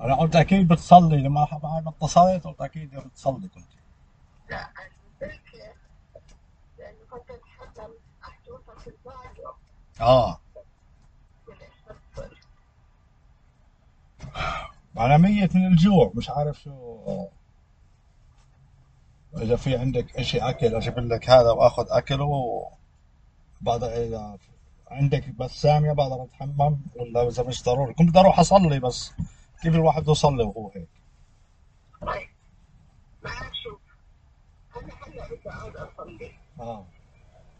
أنا 0.00 0.14
قلت 0.14 0.36
أكيد 0.36 0.68
بتصلي 0.68 1.16
لما 1.16 1.44
بعد 1.62 1.86
اتصلت 1.86 2.44
قلت 2.44 2.60
أكيد 2.60 2.96
بتصلي 2.96 3.48
كنت. 3.48 3.64
آه. 10.00 10.40
أنا 14.98 15.16
ميت 15.16 15.56
من 15.56 15.66
الجوع 15.66 16.12
مش 16.14 16.30
عارف 16.30 16.62
شو. 16.62 17.26
إذا 19.36 19.56
في 19.56 19.76
عندك 19.76 20.16
إشي 20.16 20.38
أكل 20.38 20.74
أجيب 20.74 20.98
لك 20.98 21.30
هذا 21.30 21.50
وأخذ 21.50 21.86
اكل 21.90 22.20
وبعد 22.20 23.84
إذا 23.84 24.38
عندك 24.90 25.28
بس 25.28 25.50
سامية 25.50 25.92
بقدر 25.92 26.22
اتحمم 26.22 26.78
ولا 26.96 27.28
إذا 27.28 27.42
مش 27.42 27.62
ضروري؟ 27.64 27.94
كنت 27.94 28.08
بدي 28.08 28.18
أروح 28.18 28.38
أصلي 28.38 28.80
بس. 28.80 29.12
كيف 29.62 29.74
الواحد 29.74 30.02
بده 30.02 30.12
يصلي 30.12 30.42
وهو 30.42 30.70
هيك؟ 30.74 30.88
آه. 36.60 36.84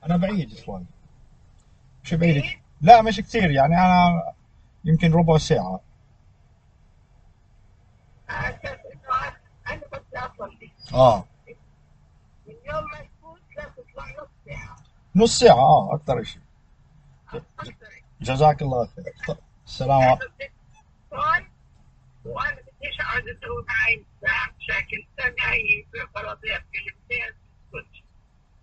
أنا 0.04 0.16
بعيد 0.16 0.54
شوي. 0.54 0.84
مش 2.04 2.14
بعيد. 2.14 2.44
لا 2.80 3.02
مش 3.02 3.20
كثير 3.20 3.50
يعني 3.50 3.74
أنا 3.74 4.22
يمكن 4.84 5.12
ربع 5.12 5.38
ساعة. 5.38 5.80
آه. 10.94 11.24
نص 15.16 15.38
ساعة. 15.38 15.56
آه 15.56 15.94
أكثر 15.94 16.22
شيء 16.22 16.42
جزاك 18.20 18.62
الله 18.62 18.86
خير. 18.86 19.04
طيب، 19.28 19.38
السلام 19.66 20.02
عليكم. 20.02 20.24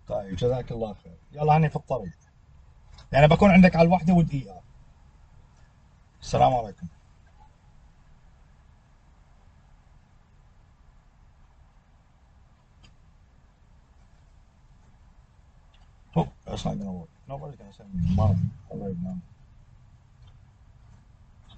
طيب 0.08 0.36
جزاك 0.36 0.72
الله 0.72 0.94
خير. 0.94 1.16
يلا 1.32 1.56
هني 1.56 1.70
في 1.70 1.76
الطريق. 1.76 2.12
يعني 3.12 3.28
بكون 3.28 3.50
عندك 3.50 3.76
على 3.76 3.86
الوحدة 3.86 4.12
ودقيقة 4.14 4.62
السلام 6.20 6.54
عليكم. 6.54 6.86
Oh, 16.18 16.28
that's 16.46 16.64
not 16.64 16.78
gonna 16.78 16.92
work. 17.00 17.15
Nobody's 17.28 17.56
gonna 17.56 17.72
send 17.72 17.92
me 17.94 18.14
money 18.14 18.38
right 18.72 18.96
now. 19.02 19.20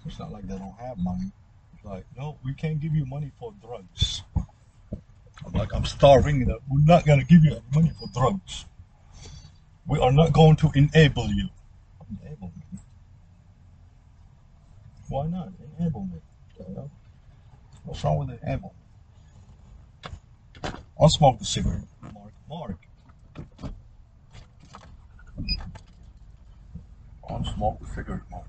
It's 0.06 0.18
not 0.18 0.32
like 0.32 0.48
they 0.48 0.56
don't 0.56 0.74
have 0.80 0.96
money. 0.98 1.30
It's 1.74 1.84
like, 1.84 2.04
no, 2.16 2.38
we 2.44 2.54
can't 2.54 2.80
give 2.80 2.94
you 2.94 3.04
money 3.04 3.30
for 3.38 3.52
drugs. 3.62 4.22
I'm 5.46 5.52
like, 5.52 5.74
I'm 5.74 5.84
starving. 5.84 6.46
We're 6.46 6.84
not 6.84 7.04
gonna 7.04 7.24
give 7.24 7.44
you 7.44 7.60
money 7.74 7.92
for 7.98 8.08
drugs. 8.14 8.64
We 9.86 9.98
are 9.98 10.12
not 10.12 10.32
going 10.32 10.56
to 10.56 10.70
enable 10.74 11.28
you. 11.28 11.48
Enable 12.22 12.48
me? 12.48 12.78
Why 15.08 15.26
not? 15.26 15.48
Enable 15.78 16.04
me. 16.04 16.20
What's 17.84 18.04
wrong 18.04 18.18
with 18.18 18.42
enable? 18.42 18.74
I'll 21.00 21.08
smoke 21.08 21.38
the 21.38 21.44
cigarette. 21.44 21.84
Mark, 22.02 22.32
Mark. 22.48 22.76
I'll 27.28 27.44
smoke 27.44 27.78
cigarette, 27.94 28.22
Mark. 28.30 28.44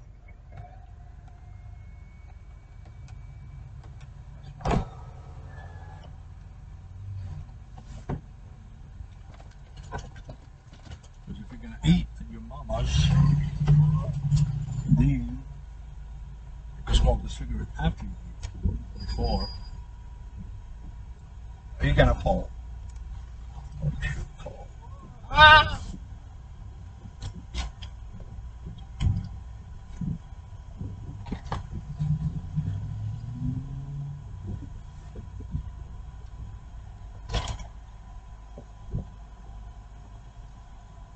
Because 11.28 11.42
if 11.42 11.52
you're 11.52 11.60
gonna 11.62 11.80
eat 11.86 12.08
at 12.20 12.32
your 12.32 12.42
mama's, 12.42 13.10
then 14.98 15.10
you 15.10 16.84
can 16.86 16.96
smoke 16.96 17.22
the 17.24 17.30
cigarette 17.30 17.68
after 17.82 18.06
you 18.06 18.12
eat. 18.72 18.78
Before. 19.00 19.48
Are 21.80 21.86
you 21.86 21.94
gonna 21.94 22.16
fall? 22.16 22.50
Fall. 24.44 24.68
Come 25.30 25.32
ah! 25.32 25.82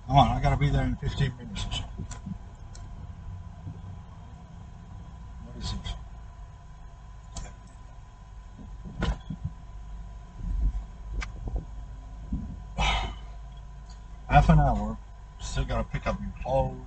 on, 0.08 0.38
I 0.38 0.42
gotta 0.42 0.53
be 0.64 0.70
there 0.70 0.86
in 0.86 0.96
15 0.96 1.34
minutes 1.38 1.66
or 1.66 1.74
so. 1.74 1.84
What 5.44 5.58
is 5.62 5.74
this? 5.74 5.94
Half 14.30 14.48
an 14.48 14.60
hour. 14.62 14.98
Still 15.42 15.66
gotta 15.66 15.84
pick 15.84 16.08
up 16.08 16.18
your 16.22 16.32
clothes. 16.42 16.78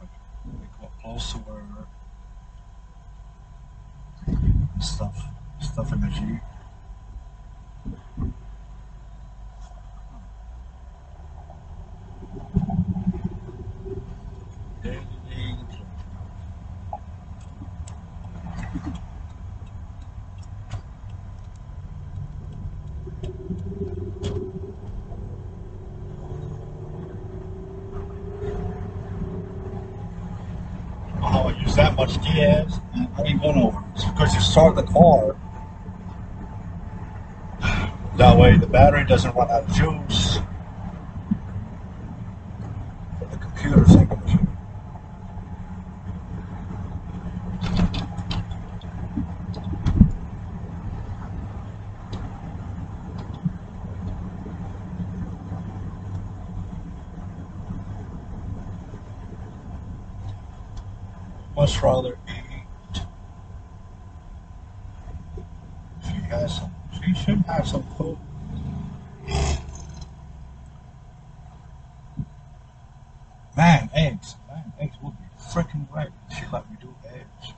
Pick 0.00 0.10
what 0.80 0.90
clothes 1.00 1.32
to 1.32 1.38
wear. 1.48 1.62
stuff, 4.80 5.24
stuff 5.60 5.92
in 5.92 6.00
the 6.00 6.08
Jeep. 6.08 6.42
how 31.36 31.48
I 31.48 31.52
use 31.60 31.76
and 32.40 32.72
I 33.16 33.22
ain't 33.22 33.40
gonna 33.40 33.84
because 33.96 34.34
you 34.34 34.40
start 34.40 34.76
the 34.76 34.82
car. 34.82 35.36
That 38.16 38.38
way 38.38 38.56
the 38.56 38.66
battery 38.66 39.04
doesn't 39.04 39.34
run 39.36 39.50
out 39.50 39.64
of 39.64 39.76
juice. 39.76 40.38
For 43.18 43.26
the 43.26 43.36
computer's 43.36 43.94
ain't 43.94 44.08
gonna 44.08 44.30
shoot. 44.30 44.48
Much 61.56 61.82
rather 61.82 62.18
eat. 62.28 63.00
She 66.04 66.12
has 66.28 66.56
some. 66.56 66.74
She 66.92 67.14
should 67.14 67.38
have 67.46 67.66
some 67.66 67.82
food. 67.96 68.18
Man, 73.56 73.88
eggs. 73.94 74.36
Man, 74.48 74.72
eggs 74.78 74.96
would 75.02 75.14
be 75.16 75.24
freaking 75.40 75.90
great. 75.90 76.08
She 76.36 76.44
let 76.52 76.70
me 76.70 76.76
do 76.78 76.94
eggs. 77.08 77.54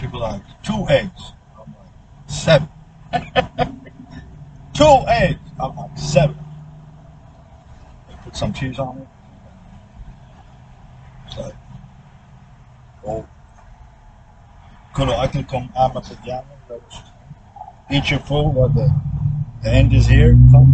She'd 0.00 0.10
be 0.10 0.18
like, 0.18 0.42
two 0.64 0.84
eggs. 0.88 1.32
I'm 1.56 1.74
like, 1.78 2.28
seven. 2.28 2.68
two 4.74 5.04
eggs. 5.06 5.38
I'm 5.60 5.76
like, 5.76 5.96
seven. 5.96 6.36
Put 8.24 8.36
some 8.36 8.52
cheese 8.52 8.80
on 8.80 8.98
it. 8.98 9.08
It's 11.32 11.40
like, 11.40 11.54
oh, 13.06 13.26
come 15.52 15.68
Amatayama, 15.76 16.46
which 16.68 16.96
eat 17.90 18.10
your 18.10 18.20
food 18.20 18.54
while 18.54 18.70
the, 18.70 18.90
the 19.62 19.70
end 19.70 19.92
is 19.92 20.06
here. 20.06 20.32
Come. 20.50 20.72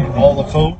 Eat 0.00 0.20
all 0.20 0.42
the 0.42 0.50
food. 0.50 0.76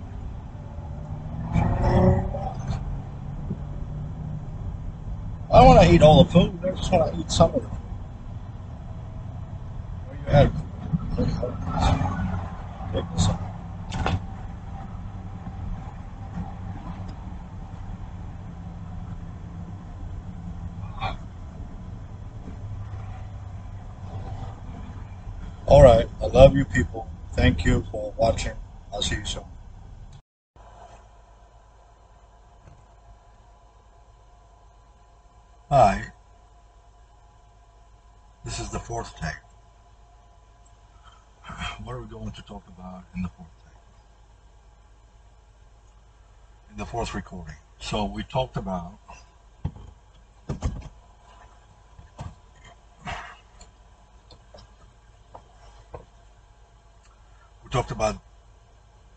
I 5.52 5.58
don't 5.58 5.66
want 5.68 5.86
to 5.86 5.94
eat 5.94 6.02
all 6.02 6.24
the 6.24 6.30
food. 6.30 6.58
I 6.64 6.70
just 6.70 6.90
want 6.90 7.14
to 7.14 7.20
eat 7.20 7.30
some 7.30 7.54
of 7.54 7.62
it. 7.62 7.83
Hi. 35.76 36.06
This 38.44 38.60
is 38.60 38.70
the 38.70 38.78
fourth 38.78 39.12
take. 39.20 39.42
What 41.82 41.94
are 41.94 42.00
we 42.00 42.06
going 42.06 42.30
to 42.30 42.42
talk 42.42 42.62
about 42.68 43.02
in 43.16 43.22
the 43.22 43.28
fourth 43.28 43.48
take? 43.64 43.74
In 46.70 46.76
the 46.76 46.86
fourth 46.86 47.12
recording. 47.12 47.56
So 47.80 48.04
we 48.04 48.22
talked 48.22 48.56
about 48.56 48.92
we 57.64 57.70
talked 57.72 57.90
about 57.90 58.22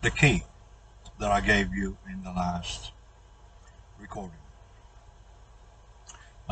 the 0.01 0.10
key 0.10 0.41
that 1.20 1.32
I 1.32 1.39
gave 1.39 1.76
you 1.76 1.97
in 2.12 2.24
the 2.24 2.32
last 2.32 2.93
recording. 3.99 4.47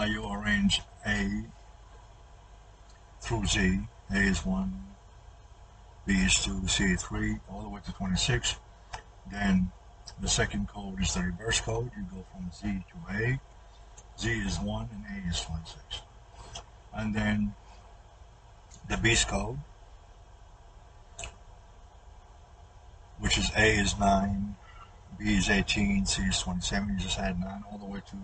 You 0.04 0.32
arrange 0.32 0.82
A 1.08 1.46
through 3.22 3.46
Z. 3.48 3.80
A 4.12 4.18
is 4.18 4.46
1, 4.46 4.72
B 6.06 6.14
is 6.14 6.44
2, 6.44 6.68
C 6.68 6.84
is 6.84 7.02
3, 7.02 7.38
all 7.50 7.64
the 7.64 7.70
way 7.70 7.82
to 7.86 7.92
26. 7.92 8.58
Then 9.32 9.72
the 10.22 10.28
second 10.28 10.68
code 10.68 11.02
is 11.02 11.16
the 11.16 11.22
reverse 11.22 11.60
code. 11.60 11.90
You 11.98 12.04
go 12.14 12.24
from 12.32 12.52
Z 12.54 12.86
to 12.92 13.16
A. 13.16 13.40
Z 14.20 14.30
is 14.30 14.60
1 14.60 14.90
and 14.94 15.26
A 15.26 15.30
is 15.30 15.42
26. 15.42 16.02
And 16.94 17.16
then 17.16 17.56
the 18.88 18.98
Beast 18.98 19.28
code, 19.28 19.58
which 23.20 23.40
is 23.40 23.50
A 23.58 23.80
is 23.80 23.98
9, 23.98 24.56
B 25.18 25.36
is 25.36 25.50
18, 25.50 26.06
C 26.06 26.22
is 26.24 26.40
27. 26.42 26.90
You 26.90 26.96
just 26.98 27.18
add 27.18 27.40
9 27.40 27.64
all 27.72 27.80
the 27.80 27.86
way 27.86 28.02
to 28.12 28.16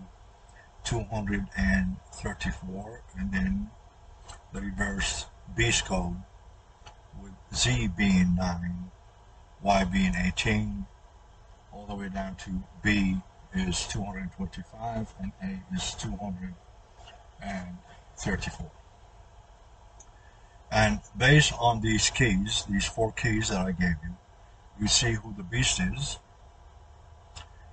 234. 0.84 3.02
And 3.18 3.32
then 3.32 3.70
the 4.52 4.60
reverse 4.60 5.26
Beast 5.54 5.84
code 5.84 6.16
with 7.20 7.32
Z 7.54 7.90
being 7.96 8.34
9, 8.36 8.90
Y 9.62 9.84
being 9.84 10.14
18, 10.16 10.86
all 11.72 11.86
the 11.86 11.94
way 11.94 12.08
down 12.08 12.34
to 12.36 12.62
B 12.82 13.18
is 13.54 13.86
225 13.88 15.14
and 15.20 15.32
A 15.42 15.62
is 15.74 15.94
234. 15.96 18.70
And 20.70 21.00
based 21.16 21.52
on 21.60 21.80
these 21.82 22.08
keys, 22.08 22.64
these 22.70 22.86
four 22.86 23.12
keys 23.12 23.50
that 23.50 23.58
I 23.58 23.72
gave 23.72 23.96
you, 24.02 24.16
you 24.80 24.88
see 24.88 25.12
who 25.12 25.34
the 25.36 25.42
beast 25.42 25.78
is 25.80 26.18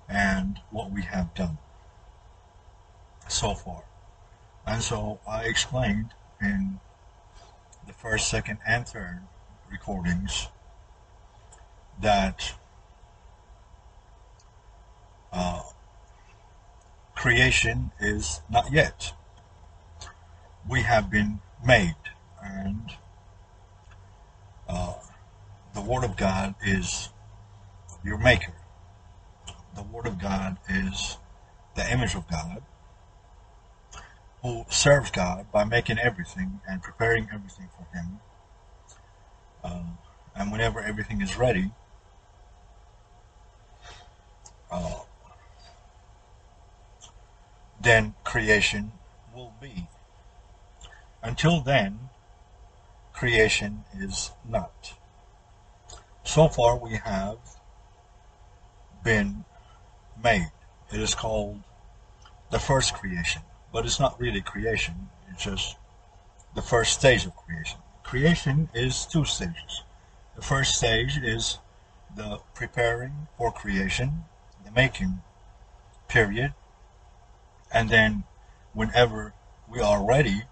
and 0.09 0.59
what 0.69 0.91
we 0.91 1.03
have 1.03 1.33
done 1.33 1.59
so 3.31 3.53
far. 3.53 3.83
And 4.65 4.81
so 4.81 5.19
I 5.27 5.43
explained 5.43 6.11
in 6.41 6.79
the 7.87 7.93
first, 7.93 8.29
second, 8.29 8.59
and 8.67 8.87
third 8.87 9.21
recordings 9.71 10.47
that 12.01 12.53
uh, 15.31 15.61
creation 17.15 17.91
is 17.99 18.41
not 18.49 18.71
yet. 18.71 19.13
We 20.67 20.81
have 20.81 21.09
been 21.09 21.39
made, 21.65 21.95
and 22.43 22.91
uh, 24.67 24.93
the 25.73 25.81
Word 25.81 26.03
of 26.03 26.15
God 26.15 26.55
is 26.63 27.09
your 28.03 28.17
maker. 28.17 28.53
The 29.75 29.83
Word 29.83 30.05
of 30.05 30.19
God 30.19 30.57
is 30.69 31.17
the 31.75 31.91
image 31.91 32.15
of 32.15 32.27
God 32.29 32.61
who 34.41 34.65
serves 34.69 35.11
God 35.11 35.51
by 35.51 35.63
making 35.63 35.99
everything 35.99 36.61
and 36.67 36.81
preparing 36.81 37.27
everything 37.33 37.69
for 37.77 37.97
Him. 37.97 38.19
Uh, 39.63 39.83
and 40.35 40.51
whenever 40.51 40.79
everything 40.79 41.21
is 41.21 41.37
ready, 41.37 41.71
uh, 44.71 44.99
then 47.81 48.13
creation 48.23 48.93
will 49.33 49.53
be. 49.61 49.87
Until 51.21 51.59
then, 51.59 52.09
creation 53.13 53.83
is 53.97 54.31
not. 54.47 54.93
So 56.23 56.47
far, 56.47 56.77
we 56.77 56.95
have 57.03 57.37
been 59.03 59.45
made. 60.21 60.51
It 60.93 60.99
is 60.99 61.15
called 61.15 61.61
the 62.51 62.59
first 62.59 62.93
creation, 62.93 63.41
but 63.71 63.85
it's 63.85 63.99
not 63.99 64.19
really 64.19 64.41
creation, 64.41 65.09
it's 65.31 65.43
just 65.43 65.77
the 66.55 66.61
first 66.61 66.93
stage 66.93 67.25
of 67.25 67.35
creation. 67.35 67.79
Creation 68.03 68.69
is 68.73 69.05
two 69.05 69.25
stages. 69.25 69.83
The 70.35 70.41
first 70.41 70.75
stage 70.75 71.17
is 71.17 71.59
the 72.15 72.39
preparing 72.55 73.27
for 73.37 73.51
creation, 73.51 74.23
the 74.65 74.71
making 74.71 75.21
period, 76.07 76.53
and 77.71 77.89
then 77.89 78.23
whenever 78.73 79.33
we 79.69 79.79
are 79.79 80.03
ready 80.03 80.43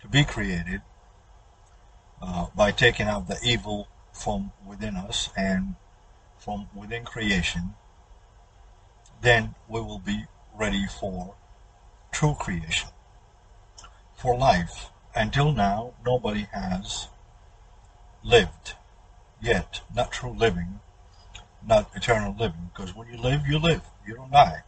to 0.00 0.08
be 0.08 0.24
created 0.24 0.82
uh, 2.22 2.46
by 2.54 2.70
taking 2.70 3.06
out 3.06 3.26
the 3.26 3.38
evil 3.42 3.88
from 4.12 4.52
within 4.64 4.96
us 4.96 5.30
and 5.36 5.74
from 6.38 6.68
within 6.74 7.04
creation, 7.04 7.74
then 9.20 9.54
we 9.68 9.80
will 9.80 9.98
be 9.98 10.24
ready 10.54 10.86
for 10.86 11.34
true 12.16 12.34
creation, 12.34 12.88
for 14.16 14.38
life. 14.38 14.86
Until 15.14 15.52
now, 15.52 15.92
nobody 16.02 16.46
has 16.50 17.08
lived 18.24 18.72
yet, 19.38 19.82
not 19.94 20.12
true 20.12 20.32
living, 20.32 20.80
not 21.66 21.90
eternal 21.94 22.34
living, 22.38 22.70
because 22.72 22.96
when 22.96 23.06
you 23.08 23.18
live, 23.18 23.46
you 23.46 23.58
live, 23.58 23.82
you 24.06 24.14
don't 24.14 24.32
die. 24.32 24.62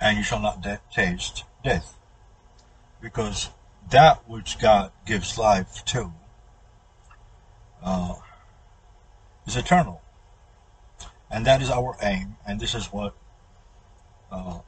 And 0.00 0.16
you 0.16 0.22
shall 0.22 0.38
not 0.38 0.62
de- 0.62 0.80
taste 0.94 1.42
death, 1.64 1.96
because 3.02 3.48
that 3.90 4.22
which 4.28 4.60
God 4.60 4.92
gives 5.04 5.36
life 5.36 5.84
to 5.86 6.12
uh, 7.82 8.14
is 9.48 9.56
eternal. 9.56 10.00
And 11.28 11.44
that 11.44 11.60
is 11.60 11.70
our 11.70 11.96
aim, 12.02 12.36
and 12.46 12.60
this 12.60 12.76
is 12.76 12.86
what 12.92 13.16
uh, 14.30 14.60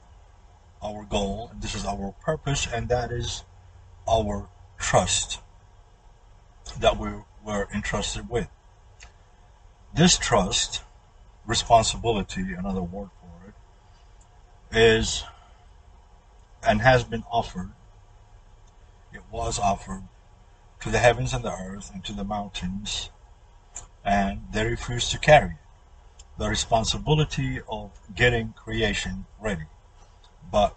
our 0.82 1.04
goal, 1.04 1.50
and 1.52 1.62
this 1.62 1.74
is 1.74 1.84
our 1.84 2.14
purpose, 2.22 2.66
and 2.66 2.88
that 2.88 3.10
is 3.10 3.44
our 4.08 4.48
trust 4.78 5.40
that 6.78 6.98
we 6.98 7.10
were 7.44 7.68
entrusted 7.74 8.28
with. 8.28 8.48
This 9.94 10.16
trust, 10.16 10.82
responsibility, 11.46 12.52
another 12.52 12.82
word 12.82 13.10
for 13.20 13.48
it, 13.48 14.76
is 14.76 15.24
and 16.62 16.80
has 16.82 17.04
been 17.04 17.24
offered, 17.30 17.70
it 19.12 19.22
was 19.30 19.58
offered 19.58 20.02
to 20.80 20.90
the 20.90 20.98
heavens 20.98 21.32
and 21.32 21.44
the 21.44 21.52
earth 21.52 21.90
and 21.92 22.04
to 22.04 22.12
the 22.12 22.24
mountains, 22.24 23.10
and 24.04 24.42
they 24.52 24.64
refused 24.64 25.10
to 25.10 25.18
carry 25.18 25.50
it. 25.50 25.56
The 26.38 26.48
responsibility 26.48 27.60
of 27.68 27.90
getting 28.14 28.54
creation 28.54 29.26
ready. 29.38 29.64
But 30.50 30.76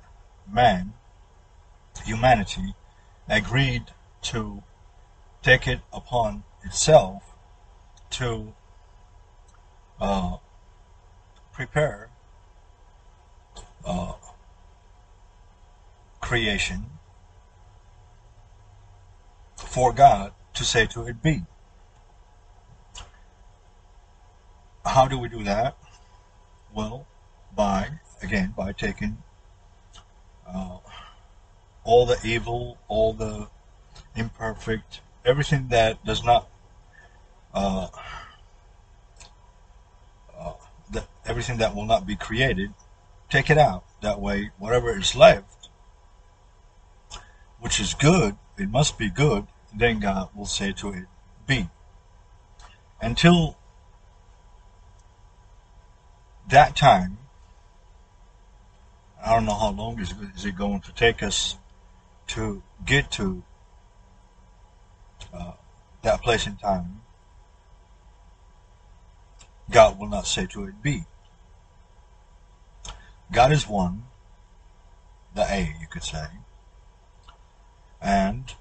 man, 0.51 0.93
humanity, 2.05 2.75
agreed 3.27 3.85
to 4.23 4.63
take 5.41 5.67
it 5.67 5.81
upon 5.91 6.43
itself 6.63 7.23
to 8.11 8.53
uh, 9.99 10.37
prepare 11.51 12.09
uh, 13.85 14.13
creation 16.21 16.85
for 19.55 19.91
God 19.91 20.33
to 20.53 20.63
say 20.63 20.85
to 20.87 21.07
it 21.07 21.21
be. 21.21 21.43
How 24.85 25.07
do 25.07 25.17
we 25.17 25.29
do 25.29 25.43
that? 25.43 25.77
Well, 26.73 27.07
by, 27.55 27.99
again, 28.21 28.53
by 28.55 28.73
taking 28.73 29.23
uh, 30.53 30.77
all 31.83 32.05
the 32.05 32.19
evil, 32.23 32.77
all 32.87 33.13
the 33.13 33.47
imperfect, 34.15 35.01
everything 35.25 35.67
that 35.69 36.03
does 36.05 36.23
not 36.23 36.47
uh, 37.53 37.87
uh, 40.37 40.53
everything 41.25 41.57
that 41.57 41.75
will 41.75 41.85
not 41.85 42.05
be 42.05 42.15
created, 42.15 42.73
take 43.29 43.49
it 43.49 43.57
out. 43.57 43.83
That 44.01 44.19
way, 44.19 44.51
whatever 44.57 44.97
is 44.97 45.15
left, 45.15 45.69
which 47.59 47.79
is 47.79 47.93
good, 47.93 48.35
it 48.57 48.69
must 48.69 48.97
be 48.97 49.09
good, 49.09 49.47
then 49.73 49.99
God 49.99 50.29
will 50.35 50.45
say 50.45 50.71
to 50.73 50.89
it, 50.89 51.05
be. 51.47 51.69
Until 53.01 53.57
that 56.49 56.75
time, 56.75 57.17
I 59.25 59.33
don't 59.33 59.45
know 59.45 59.53
how 59.53 59.71
long 59.71 59.99
is, 60.01 60.13
is 60.35 60.43
it 60.43 60.57
going 60.57 60.81
to 60.81 60.93
take 60.93 61.23
us 61.23 61.57
to 62.27 62.61
get 62.85 63.09
to 63.11 63.41
uh, 65.33 65.53
that 66.01 66.21
place 66.21 66.45
in 66.45 66.57
time. 66.57 67.01
God 69.71 69.97
will 69.97 70.09
not 70.09 70.27
say 70.27 70.45
to 70.47 70.65
it 70.65 70.81
be. 70.83 71.05
God 73.31 73.53
is 73.53 73.67
one, 73.67 74.03
the 75.33 75.43
A, 75.43 75.73
you 75.79 75.87
could 75.89 76.03
say, 76.03 76.25
and 78.01 78.53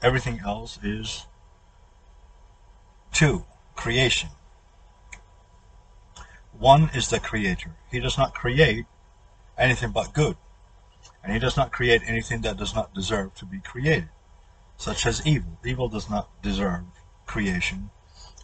everything 0.00 0.40
else 0.44 0.78
is 0.82 1.26
two, 3.12 3.44
creation. 3.76 4.30
One 6.58 6.90
is 6.94 7.08
the 7.08 7.20
creator. 7.20 7.76
He 7.90 8.00
does 8.00 8.16
not 8.16 8.34
create 8.34 8.86
anything 9.58 9.90
but 9.90 10.12
good. 10.12 10.36
And 11.22 11.32
he 11.32 11.38
does 11.38 11.56
not 11.56 11.72
create 11.72 12.02
anything 12.06 12.42
that 12.42 12.56
does 12.56 12.74
not 12.74 12.94
deserve 12.94 13.34
to 13.36 13.44
be 13.44 13.58
created, 13.60 14.08
such 14.76 15.06
as 15.06 15.26
evil. 15.26 15.58
Evil 15.64 15.88
does 15.88 16.08
not 16.08 16.28
deserve 16.42 16.84
creation 17.26 17.90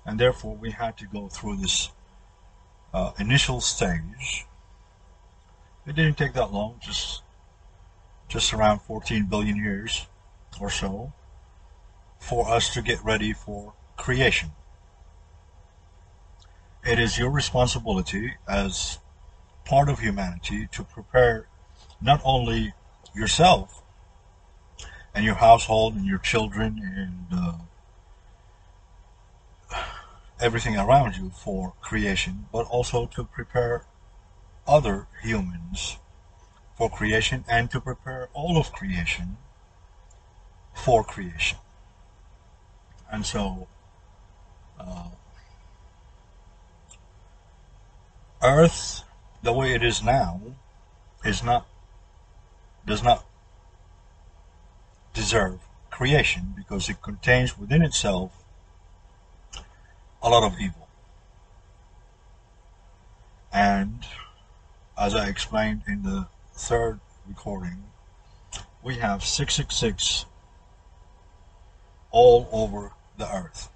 and 0.05 0.19
therefore 0.19 0.57
we 0.57 0.71
had 0.71 0.97
to 0.99 1.07
go 1.07 1.29
through 1.29 1.57
this 1.57 1.91
uh, 2.93 3.13
initial 3.19 3.61
stage. 3.61 4.47
It 5.87 5.97
didn't 5.97 6.17
take 6.17 6.35
that 6.35 6.53
long, 6.53 6.77
just 6.81 7.23
just 8.29 8.53
around 8.55 8.81
14 8.81 9.27
billion 9.27 9.57
years 9.57 10.07
or 10.61 10.71
so, 10.71 11.13
for 12.19 12.49
us 12.49 12.73
to 12.73 12.83
get 12.83 13.05
ready 13.05 13.33
for 13.33 13.75
creation. 13.97 14.51
It 16.85 16.99
is 16.99 17.19
your 17.19 17.31
responsibility 17.31 18.35
as 18.49 18.99
part 19.65 19.89
of 19.89 20.01
humanity 20.01 20.69
to 20.73 20.85
prepare 20.85 21.47
not 22.01 22.21
only 22.25 22.75
yourself 23.15 23.83
and 25.15 25.25
your 25.25 25.37
household 25.37 25.95
and 25.95 26.05
your 26.07 26.19
children 26.19 26.81
and 26.97 27.27
uh, 27.33 27.55
everything 30.41 30.77
around 30.77 31.17
you 31.17 31.31
for 31.31 31.75
creation, 31.81 32.47
but 32.53 32.67
also 32.67 33.07
to 33.07 33.25
prepare 33.25 33.85
other 34.67 35.07
humans 35.23 35.99
for 36.77 36.91
creation 36.91 37.45
and 37.49 37.71
to 37.71 37.81
prepare 37.81 38.29
all 38.33 38.59
of 38.59 38.73
creation 38.73 39.37
for 40.75 41.05
creation. 41.05 41.59
And 43.11 43.25
so, 43.25 43.69
uh, 44.79 45.11
Earth, 48.43 49.05
the 49.45 49.53
way 49.53 49.75
it 49.75 49.85
is 49.85 50.03
now, 50.03 50.41
is 51.23 51.45
not 51.45 51.67
does 52.87 53.03
not 53.03 53.25
deserve 55.13 55.61
creation 55.91 56.55
because 56.57 56.89
it 56.89 57.01
contains 57.01 57.59
within 57.59 57.83
itself 57.83 58.33
a 60.23 60.29
lot 60.29 60.43
of 60.43 60.59
evil. 60.59 60.89
And 63.53 64.05
as 64.99 65.15
I 65.15 65.29
explained 65.29 65.83
in 65.87 66.03
the 66.03 66.27
third 66.55 67.01
recording, 67.29 67.85
we 68.83 68.97
have 68.97 69.25
666 69.25 70.25
all 72.11 72.49
over 72.51 72.93
the 73.19 73.31
earth. 73.33 73.69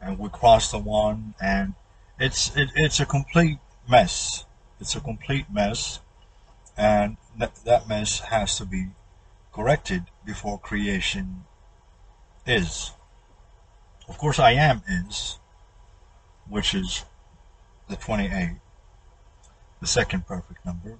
And 0.00 0.18
we 0.18 0.30
cross 0.30 0.70
the 0.70 0.78
one 0.78 1.34
and 1.40 1.74
it's 2.18 2.56
it, 2.56 2.70
it's 2.76 2.98
a 2.98 3.06
complete 3.06 3.58
mess. 3.88 4.44
It's 4.80 4.94
a 4.94 5.00
complete 5.00 5.46
mess 5.50 6.00
and 6.76 7.16
that, 7.36 7.56
that 7.64 7.88
mess 7.88 8.20
has 8.20 8.56
to 8.58 8.64
be 8.64 8.88
corrected 9.52 10.04
before 10.24 10.58
creation 10.58 11.44
is. 12.46 12.92
Of 14.08 14.16
course, 14.16 14.38
I 14.38 14.52
am 14.52 14.82
is, 14.88 15.38
which 16.48 16.74
is 16.74 17.04
the 17.88 17.96
28, 17.96 18.56
the 19.80 19.86
second 19.86 20.26
perfect 20.26 20.64
number, 20.64 20.98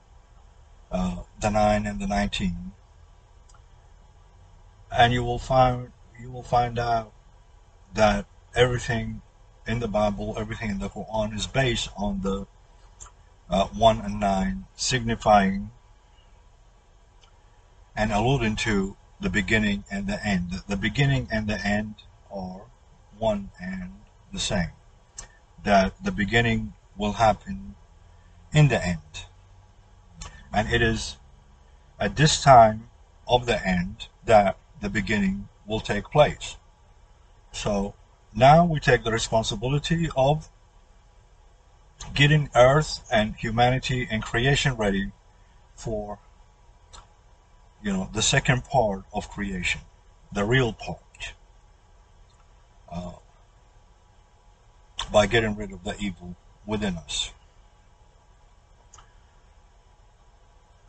uh, 0.90 1.22
the 1.40 1.50
9 1.50 1.86
and 1.86 2.00
the 2.00 2.06
19. 2.06 2.72
And 4.90 5.12
you 5.12 5.22
will 5.22 5.38
find 5.38 5.92
you 6.20 6.32
will 6.32 6.42
find 6.42 6.78
out 6.78 7.12
that 7.94 8.26
everything 8.54 9.22
in 9.66 9.78
the 9.78 9.86
Bible, 9.86 10.34
everything 10.36 10.70
in 10.70 10.78
the 10.80 10.88
Quran 10.88 11.34
is 11.36 11.46
based 11.46 11.90
on 11.96 12.22
the 12.22 12.46
uh, 13.50 13.66
1 13.68 14.00
and 14.00 14.20
9, 14.20 14.64
signifying 14.74 15.70
and 17.96 18.12
alluding 18.12 18.56
to 18.56 18.96
the 19.20 19.30
beginning 19.30 19.84
and 19.90 20.06
the 20.06 20.24
end. 20.24 20.62
The 20.68 20.76
beginning 20.76 21.28
and 21.32 21.48
the 21.48 21.60
end 21.66 21.96
are 22.30 22.62
one 23.18 23.50
and 23.60 23.92
the 24.32 24.38
same. 24.38 24.70
That 25.64 26.02
the 26.02 26.12
beginning 26.12 26.74
will 26.96 27.14
happen 27.14 27.74
in 28.52 28.68
the 28.68 28.84
end. 28.84 29.26
And 30.52 30.72
it 30.72 30.80
is 30.80 31.16
at 31.98 32.16
this 32.16 32.40
time 32.40 32.90
of 33.26 33.46
the 33.46 33.66
end 33.66 34.06
that 34.24 34.56
the 34.80 34.88
beginning 34.88 35.48
will 35.66 35.80
take 35.80 36.10
place. 36.10 36.56
So 37.52 37.94
now 38.34 38.64
we 38.64 38.78
take 38.78 39.04
the 39.04 39.10
responsibility 39.10 40.08
of 40.16 40.48
getting 42.14 42.50
earth 42.54 43.06
and 43.10 43.34
humanity 43.36 44.06
and 44.10 44.22
creation 44.22 44.74
ready 44.74 45.12
for 45.74 46.18
you 47.82 47.92
know 47.92 48.08
the 48.12 48.22
second 48.22 48.64
part 48.64 49.04
of 49.12 49.30
creation 49.30 49.80
the 50.32 50.44
real 50.44 50.72
part 50.72 51.32
uh, 52.90 53.12
by 55.12 55.26
getting 55.26 55.56
rid 55.56 55.72
of 55.72 55.84
the 55.84 55.96
evil 55.98 56.36
within 56.66 56.96
us. 56.96 57.32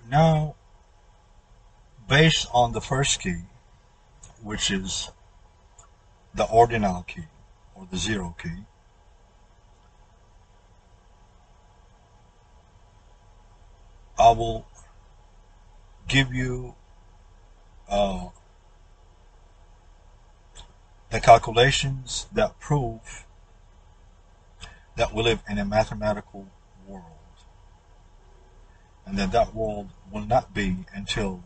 Now 0.09 0.55
based 2.07 2.47
on 2.53 2.71
the 2.71 2.81
first 2.81 3.21
key 3.21 3.41
which 4.41 4.71
is 4.71 5.11
the 6.33 6.45
ordinal 6.45 7.03
key 7.03 7.25
or 7.75 7.87
the 7.91 7.97
zero 7.97 8.35
key 8.41 8.63
I 14.19 14.31
will 14.31 14.67
give 16.09 16.33
you 16.33 16.75
uh, 17.87 18.27
the 21.09 21.21
calculations 21.21 22.27
that 22.33 22.59
prove 22.59 23.25
that 24.97 25.13
we 25.13 25.23
live 25.23 25.41
in 25.49 25.57
a 25.57 25.63
mathematical 25.63 26.47
world 26.85 27.03
and 29.05 29.17
that 29.17 29.31
that 29.31 29.55
world 29.55 29.89
will 30.11 30.25
not 30.25 30.53
be 30.53 30.85
until 30.93 31.41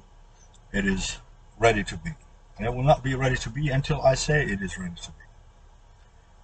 it 0.74 0.86
is 0.86 1.20
ready 1.60 1.84
to 1.84 1.96
be. 1.98 2.12
And 2.58 2.66
it 2.66 2.74
will 2.74 2.84
not 2.84 3.04
be 3.04 3.14
ready 3.14 3.38
to 3.38 3.50
be 3.50 3.70
until 3.70 4.02
I 4.02 4.16
say 4.16 4.44
it 4.44 4.62
is 4.62 4.78
ready 4.78 4.96
to 4.96 5.12
be. 5.12 5.26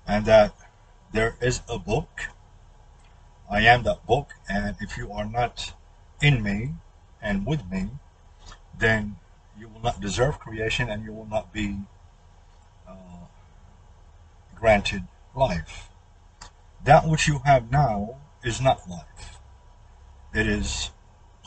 And 0.07 0.25
that 0.25 0.53
there 1.11 1.35
is 1.41 1.61
a 1.67 1.79
book. 1.79 2.27
I 3.49 3.61
am 3.61 3.83
that 3.83 4.05
book. 4.05 4.29
And 4.47 4.75
if 4.79 4.97
you 4.97 5.11
are 5.11 5.25
not 5.25 5.73
in 6.21 6.43
me 6.43 6.75
and 7.21 7.45
with 7.45 7.69
me, 7.69 7.89
then 8.77 9.17
you 9.57 9.67
will 9.67 9.81
not 9.81 10.01
deserve 10.01 10.39
creation 10.39 10.89
and 10.89 11.03
you 11.03 11.13
will 11.13 11.27
not 11.27 11.51
be 11.53 11.79
uh, 12.87 13.25
granted 14.55 15.03
life. 15.35 15.89
That 16.83 17.07
which 17.07 17.27
you 17.27 17.41
have 17.45 17.71
now 17.71 18.17
is 18.43 18.61
not 18.61 18.89
life. 18.89 19.37
It 20.33 20.47
is 20.47 20.91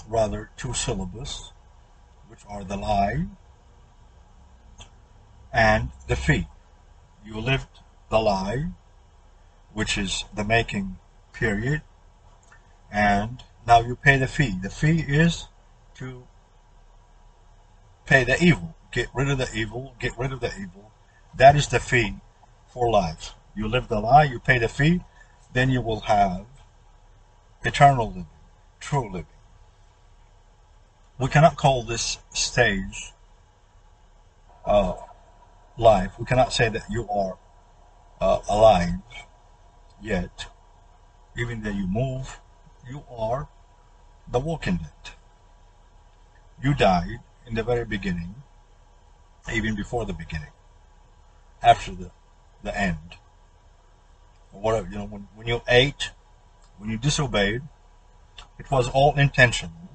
rather 0.09 0.51
two 0.57 0.75
syllables, 0.75 1.53
which 2.29 2.41
are 2.49 2.64
the 2.64 2.77
lie 2.77 3.27
and 5.53 5.91
the 6.09 6.16
fee. 6.16 6.49
You 7.25 7.39
lived 7.39 7.81
the 8.11 8.18
lie, 8.18 8.70
which 9.73 9.97
is 9.97 10.25
the 10.35 10.45
making 10.45 10.99
period, 11.33 11.83
and 12.91 13.43
now 13.67 13.81
you 13.81 13.97
pay 13.97 14.19
the 14.19 14.27
fee. 14.27 14.57
The 14.61 14.71
fee 14.71 15.05
is 15.07 15.49
to 15.97 16.25
pay 18.07 18.25
the 18.25 18.43
evil. 18.43 18.75
Get 18.91 19.09
rid 19.15 19.31
of 19.31 19.39
the 19.39 19.49
evil. 19.55 19.95
Get 19.99 20.19
rid 20.19 20.33
of 20.33 20.41
the 20.41 20.53
evil. 20.59 20.91
That 21.35 21.57
is 21.57 21.69
the 21.69 21.81
fee 21.81 22.17
for 22.73 22.91
life. 22.91 23.35
You 23.55 23.69
live 23.69 23.89
the 23.89 24.01
lie, 24.01 24.25
you 24.25 24.39
pay 24.39 24.59
the 24.59 24.69
fee, 24.69 25.01
then 25.53 25.71
you 25.71 25.83
will 25.83 26.01
have 26.01 26.47
eternal 27.65 28.09
living, 28.09 28.27
true 28.81 29.11
living. 29.11 29.27
We 31.19 31.29
cannot 31.29 31.57
call 31.57 31.83
this 31.83 32.19
stage 32.33 33.13
uh, 34.65 34.95
life. 35.77 36.13
We 36.19 36.25
cannot 36.25 36.53
say 36.53 36.69
that 36.71 36.83
you 36.91 37.09
are 37.09 37.39
uh, 38.21 38.41
alive 38.49 38.95
yet. 40.01 40.47
Even 41.37 41.63
that 41.63 41.75
you 41.75 41.87
move, 41.87 42.41
you 42.89 43.05
are 43.11 43.49
the 44.33 44.41
walking 44.41 44.78
dead. 44.78 45.12
You 46.62 46.74
died 46.74 47.20
in 47.47 47.55
the 47.55 47.62
very 47.62 47.85
beginning, 47.85 48.35
even 49.53 49.74
before 49.74 50.07
the 50.07 50.14
beginning, 50.14 50.53
after 51.62 51.93
the, 51.93 52.11
the 52.62 52.76
end. 52.78 53.16
Whatever, 54.51 54.89
you 54.89 54.99
know, 54.99 55.05
when, 55.05 55.28
when 55.35 55.47
you 55.47 55.61
ate, 55.68 56.11
when 56.78 56.91
you 56.91 56.99
disobeyed, 56.99 57.62
it 58.59 58.70
was 58.70 58.89
all 58.89 59.14
intentional. 59.16 59.90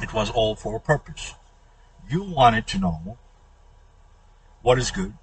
It 0.00 0.12
was 0.12 0.30
all 0.30 0.56
for 0.56 0.76
a 0.76 0.80
purpose. 0.80 1.34
You 2.08 2.22
wanted 2.22 2.66
to 2.68 2.78
know 2.78 3.18
what 4.62 4.78
is 4.78 4.90
good. 4.90 5.14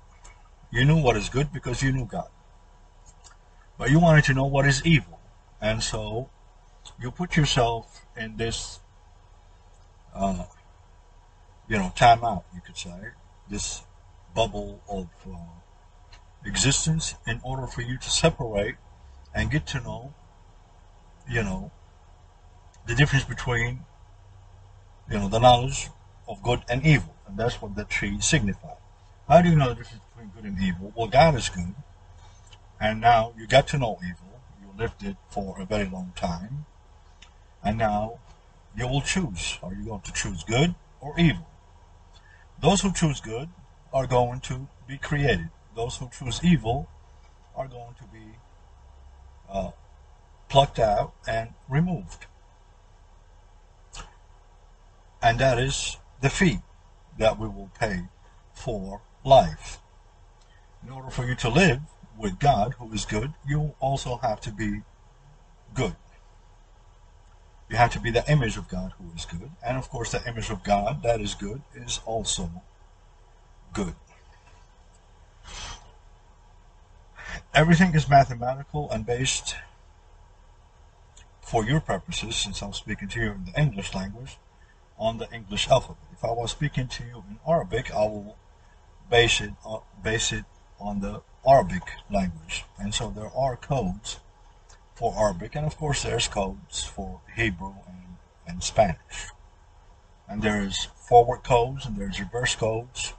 You 0.71 0.85
knew 0.85 1.01
what 1.01 1.17
is 1.17 1.29
good 1.29 1.51
because 1.51 1.81
you 1.81 1.91
knew 1.91 2.05
God. 2.05 2.29
But 3.77 3.89
you 3.89 3.99
wanted 3.99 4.25
to 4.25 4.33
know 4.33 4.45
what 4.45 4.65
is 4.65 4.85
evil. 4.85 5.19
And 5.61 5.81
so 5.81 6.29
you 7.01 7.11
put 7.11 7.37
yourself 7.37 8.05
in 8.17 8.37
this, 8.37 8.79
uh, 10.13 10.45
you 11.67 11.77
know, 11.77 11.91
timeout, 11.95 12.43
you 12.53 12.61
could 12.65 12.77
say, 12.77 13.11
this 13.49 13.83
bubble 14.35 14.81
of 14.89 15.07
uh, 15.31 15.37
existence 16.45 17.15
in 17.25 17.39
order 17.43 17.67
for 17.67 17.81
you 17.81 17.97
to 17.97 18.09
separate 18.09 18.75
and 19.33 19.51
get 19.51 19.65
to 19.67 19.79
know, 19.79 20.13
you 21.29 21.43
know, 21.43 21.71
the 22.87 22.95
difference 22.95 23.23
between, 23.23 23.85
you 25.09 25.17
know, 25.19 25.29
the 25.29 25.39
knowledge 25.39 25.89
of 26.27 26.41
good 26.43 26.63
and 26.69 26.85
evil. 26.85 27.15
And 27.27 27.37
that's 27.37 27.61
what 27.61 27.75
the 27.75 27.85
tree 27.85 28.19
signifies. 28.19 28.77
How 29.27 29.41
do 29.41 29.49
you 29.49 29.55
know 29.55 29.69
the 29.69 29.75
difference 29.75 30.03
between 30.09 30.31
good 30.35 30.45
and 30.45 30.61
evil? 30.61 30.91
Well, 30.95 31.07
God 31.07 31.35
is 31.35 31.49
good. 31.49 31.75
And 32.79 33.01
now 33.01 33.33
you 33.37 33.45
got 33.45 33.67
to 33.69 33.77
know 33.77 33.99
evil 34.03 34.41
You 34.61 34.69
lived 34.77 35.03
it 35.03 35.17
for 35.29 35.59
a 35.59 35.65
very 35.65 35.85
long 35.85 36.13
time. 36.15 36.65
And 37.63 37.77
now 37.77 38.19
you 38.77 38.87
will 38.87 39.01
choose. 39.01 39.59
Are 39.61 39.73
you 39.73 39.85
going 39.85 40.01
to 40.01 40.13
choose 40.13 40.43
good 40.43 40.75
or 41.01 41.19
evil? 41.19 41.47
Those 42.61 42.81
who 42.81 42.91
choose 42.91 43.19
good 43.19 43.49
are 43.93 44.07
going 44.07 44.39
to 44.41 44.67
be 44.87 44.97
created. 44.97 45.49
Those 45.75 45.97
who 45.97 46.09
choose 46.09 46.39
evil 46.43 46.89
are 47.55 47.67
going 47.67 47.95
to 47.95 48.03
be 48.05 48.25
uh, 49.49 49.71
plucked 50.47 50.79
out 50.79 51.13
and 51.27 51.49
removed. 51.67 52.25
And 55.21 55.39
that 55.39 55.59
is 55.59 55.97
the 56.21 56.29
fee 56.29 56.59
that 57.17 57.37
we 57.37 57.47
will 57.47 57.71
pay 57.79 58.03
for 58.53 59.01
life. 59.25 59.79
In 60.83 60.91
order 60.91 61.09
for 61.09 61.25
you 61.25 61.35
to 61.35 61.49
live, 61.49 61.81
with 62.19 62.37
God, 62.37 62.75
who 62.77 62.91
is 62.93 63.05
good, 63.05 63.33
you 63.47 63.73
also 63.79 64.17
have 64.17 64.41
to 64.41 64.51
be 64.51 64.81
good. 65.73 65.95
You 67.69 67.77
have 67.77 67.91
to 67.93 67.99
be 67.99 68.09
the 68.09 68.29
image 68.29 68.57
of 68.57 68.67
God, 68.67 68.93
who 68.97 69.11
is 69.15 69.25
good. 69.25 69.51
And 69.63 69.77
of 69.77 69.89
course, 69.89 70.11
the 70.11 70.27
image 70.27 70.49
of 70.49 70.63
God 70.63 71.03
that 71.03 71.21
is 71.21 71.35
good 71.35 71.61
is 71.75 72.01
also 72.05 72.49
good. 73.73 73.93
Everything 77.53 77.93
is 77.93 78.09
mathematical 78.09 78.89
and 78.89 79.05
based 79.05 79.55
for 81.41 81.63
your 81.63 81.79
purposes, 81.79 82.35
since 82.35 82.61
I'm 82.61 82.73
speaking 82.73 83.07
to 83.09 83.19
you 83.19 83.31
in 83.31 83.45
the 83.45 83.59
English 83.59 83.93
language, 83.93 84.37
on 84.97 85.17
the 85.17 85.31
English 85.31 85.67
alphabet. 85.69 86.03
If 86.11 86.23
I 86.23 86.31
was 86.31 86.51
speaking 86.51 86.87
to 86.87 87.03
you 87.03 87.23
in 87.29 87.39
Arabic, 87.47 87.91
I 87.93 88.01
will 88.01 88.37
base 89.09 89.41
it, 89.41 89.53
base 90.03 90.31
it 90.31 90.45
on 90.79 91.01
the 91.01 91.21
Arabic 91.47 91.83
language. 92.11 92.65
And 92.79 92.93
so 92.93 93.09
there 93.09 93.31
are 93.35 93.55
codes 93.55 94.19
for 94.99 95.17
Arabic, 95.17 95.55
and 95.55 95.65
of 95.65 95.77
course 95.77 96.03
there's 96.03 96.27
codes 96.27 96.83
for 96.83 97.21
Hebrew 97.33 97.73
and, 97.87 98.17
and 98.45 98.61
Spanish. 98.61 99.29
And 100.27 100.41
there's 100.41 100.89
forward 101.07 101.41
codes 101.41 101.85
and 101.85 101.95
there's 101.95 102.19
reverse 102.19 102.53
codes. 102.53 103.13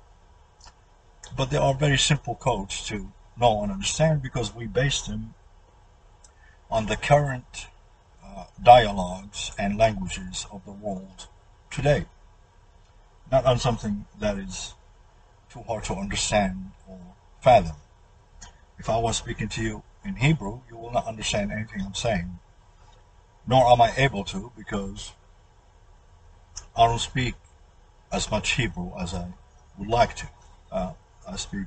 But 1.35 1.49
they 1.49 1.57
are 1.57 1.73
very 1.73 1.97
simple 1.97 2.35
codes 2.35 2.87
to 2.89 3.11
know 3.41 3.63
and 3.63 3.73
understand 3.73 4.21
because 4.21 4.55
we 4.55 4.67
base 4.67 5.01
them 5.01 5.33
on 6.71 6.85
the 6.85 6.97
current 6.97 7.69
uh, 8.23 8.45
dialogues 8.63 9.53
and 9.59 9.79
languages 9.79 10.47
of 10.53 10.63
the 10.67 10.73
world 10.73 11.29
today. 11.71 12.05
Not 13.33 13.47
on 13.47 13.59
something 13.59 14.05
that 14.19 14.37
is 14.37 14.75
too 15.51 15.63
hard 15.63 15.85
to 15.85 15.95
understand 15.95 16.73
or 16.87 17.01
fathom. 17.41 17.77
If 18.79 18.91
I 18.91 18.99
was 18.99 19.17
speaking 19.17 19.49
to 19.49 19.63
you 19.63 19.83
in 20.05 20.17
Hebrew, 20.17 20.61
you 20.71 20.77
will 20.77 20.93
not 20.93 21.07
understand 21.07 21.53
anything 21.53 21.83
I'm 21.83 21.95
saying. 21.95 22.39
Nor 23.47 23.71
am 23.73 23.81
I 23.81 23.93
able 23.97 24.25
to 24.25 24.53
because 24.57 25.13
I 26.77 26.87
don't 26.87 26.99
speak 27.01 27.35
as 28.13 28.31
much 28.31 28.53
Hebrew 28.53 28.93
as 28.99 29.15
I 29.15 29.29
would 29.79 29.89
like 29.89 30.15
to. 30.17 30.31
Uh, 30.71 30.93
I 31.29 31.37
speak 31.37 31.67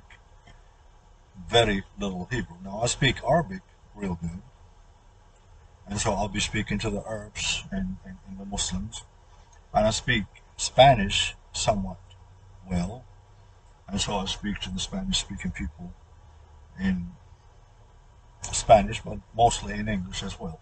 very 1.48 1.84
little 2.00 2.28
Hebrew. 2.32 2.58
Now 2.64 2.82
I 2.82 2.88
speak 2.88 3.18
Arabic 3.24 3.62
real 3.96 4.18
good, 4.22 4.42
And 5.88 6.00
so 6.00 6.14
I'll 6.14 6.28
be 6.28 6.40
speaking 6.40 6.80
to 6.80 6.90
the 6.90 7.04
Arabs 7.08 7.64
and, 7.72 7.98
and, 8.06 8.18
and 8.28 8.40
the 8.40 8.46
Muslims. 8.46 9.04
And 9.74 9.86
I 9.88 9.92
speak 9.92 10.24
Spanish 10.58 11.36
somewhat 11.52 12.00
well. 12.70 13.04
And 13.88 14.00
so 14.02 14.16
I 14.18 14.26
speak 14.26 14.60
to 14.62 14.72
the 14.72 14.80
Spanish 14.80 15.20
speaking 15.20 15.52
people 15.52 15.94
in 16.80 17.12
Spanish, 18.52 19.02
but 19.02 19.20
mostly 19.36 19.74
in 19.74 19.88
English 19.88 20.24
as 20.24 20.40
well. 20.40 20.60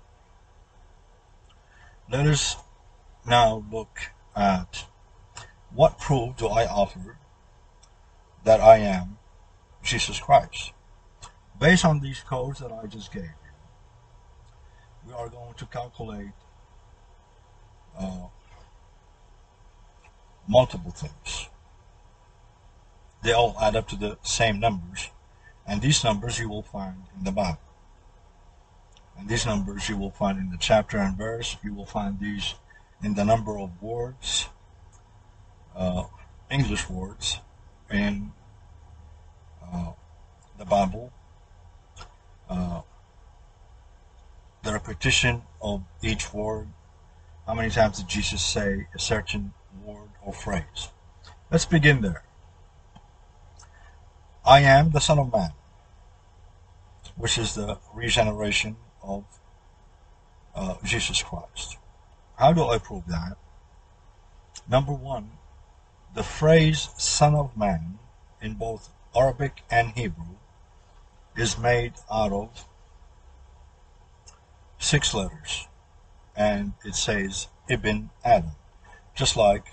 Let 2.09 2.27
us 2.27 2.57
now 3.25 3.63
look 3.71 4.11
at 4.35 4.85
what 5.73 5.99
proof 5.99 6.37
do 6.37 6.47
I 6.47 6.65
offer 6.65 7.17
that 8.43 8.59
I 8.59 8.77
am 8.77 9.17
Jesus 9.83 10.19
Christ. 10.19 10.73
Based 11.59 11.85
on 11.85 11.99
these 11.99 12.21
codes 12.21 12.59
that 12.59 12.71
I 12.71 12.87
just 12.87 13.13
gave 13.13 13.23
you, 13.23 13.29
we 15.07 15.13
are 15.13 15.29
going 15.29 15.53
to 15.53 15.65
calculate 15.67 16.33
uh, 17.97 18.27
multiple 20.47 20.91
things. 20.91 21.47
They 23.23 23.31
all 23.31 23.55
add 23.61 23.75
up 23.75 23.87
to 23.89 23.95
the 23.95 24.17
same 24.23 24.59
numbers, 24.59 25.09
and 25.67 25.81
these 25.81 26.03
numbers 26.03 26.39
you 26.39 26.49
will 26.49 26.63
find 26.63 27.03
in 27.17 27.23
the 27.23 27.31
Bible. 27.31 27.59
And 29.17 29.29
these 29.29 29.45
numbers 29.45 29.87
you 29.89 29.97
will 29.97 30.11
find 30.11 30.37
in 30.37 30.49
the 30.49 30.57
chapter 30.57 30.97
and 30.97 31.17
verse. 31.17 31.57
You 31.63 31.73
will 31.73 31.85
find 31.85 32.19
these 32.19 32.55
in 33.03 33.13
the 33.13 33.25
number 33.25 33.57
of 33.57 33.81
words, 33.81 34.47
uh, 35.75 36.03
English 36.49 36.89
words, 36.89 37.39
in 37.89 38.31
uh, 39.71 39.91
the 40.57 40.65
Bible. 40.65 41.11
Uh, 42.49 42.81
the 44.63 44.73
repetition 44.73 45.41
of 45.61 45.83
each 46.03 46.33
word. 46.33 46.67
How 47.47 47.53
many 47.53 47.69
times 47.69 47.97
did 47.97 48.07
Jesus 48.07 48.41
say 48.41 48.87
a 48.93 48.99
certain 48.99 49.53
word 49.83 50.09
or 50.23 50.33
phrase? 50.33 50.89
Let's 51.49 51.65
begin 51.65 52.01
there. 52.01 52.23
I 54.45 54.61
am 54.61 54.91
the 54.91 54.99
Son 54.99 55.19
of 55.19 55.31
Man, 55.31 55.51
which 57.15 57.37
is 57.37 57.55
the 57.55 57.77
regeneration 57.93 58.75
of 59.03 59.23
uh, 60.55 60.75
Jesus 60.83 61.21
Christ. 61.23 61.77
How 62.37 62.53
do 62.53 62.63
I 62.63 62.77
prove 62.77 63.07
that? 63.07 63.37
Number 64.69 64.93
one, 64.93 65.31
the 66.13 66.23
phrase 66.23 66.89
Son 66.97 67.35
of 67.35 67.55
Man 67.55 67.99
in 68.41 68.55
both 68.55 68.89
Arabic 69.15 69.63
and 69.69 69.89
Hebrew 69.91 70.35
is 71.35 71.57
made 71.57 71.93
out 72.11 72.31
of 72.31 72.65
six 74.77 75.13
letters 75.13 75.67
and 76.35 76.73
it 76.83 76.95
says 76.95 77.47
Ibn 77.69 78.09
Adam, 78.23 78.51
just 79.15 79.37
like 79.37 79.65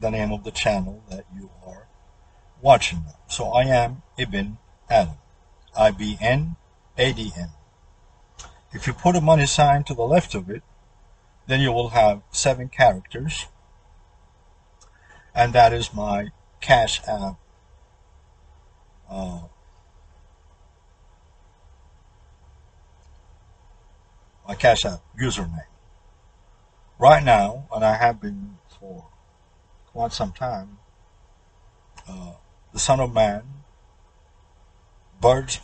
the 0.00 0.10
name 0.10 0.32
of 0.32 0.44
the 0.44 0.50
channel 0.50 1.02
that 1.08 1.24
you 1.34 1.50
are 1.66 1.86
watching. 2.60 3.04
So 3.28 3.50
I 3.50 3.64
am 3.64 4.02
Ibn 4.18 4.58
Adam, 4.90 5.16
I-B-N, 5.78 6.56
A-D-M. 6.98 7.48
If 8.76 8.86
you 8.86 8.92
put 8.92 9.16
a 9.16 9.22
money 9.22 9.46
sign 9.46 9.84
to 9.84 9.94
the 9.94 10.02
left 10.02 10.34
of 10.34 10.50
it, 10.50 10.62
then 11.46 11.60
you 11.62 11.72
will 11.72 11.88
have 11.88 12.20
seven 12.30 12.68
characters, 12.68 13.46
and 15.34 15.54
that 15.54 15.72
is 15.72 15.94
my 15.94 16.28
Cash 16.60 17.00
App 17.08 17.36
uh, 19.08 19.40
my 24.46 24.54
Cash 24.54 24.84
App 24.84 25.00
username. 25.18 25.72
Right 26.98 27.24
now, 27.24 27.68
and 27.72 27.82
I 27.82 27.96
have 27.96 28.20
been 28.20 28.58
for 28.78 29.06
quite 29.86 30.12
some 30.12 30.32
time, 30.32 30.80
uh, 32.06 32.32
the 32.74 32.78
Son 32.78 33.00
of 33.00 33.14
Man, 33.14 33.42
birds 35.18 35.60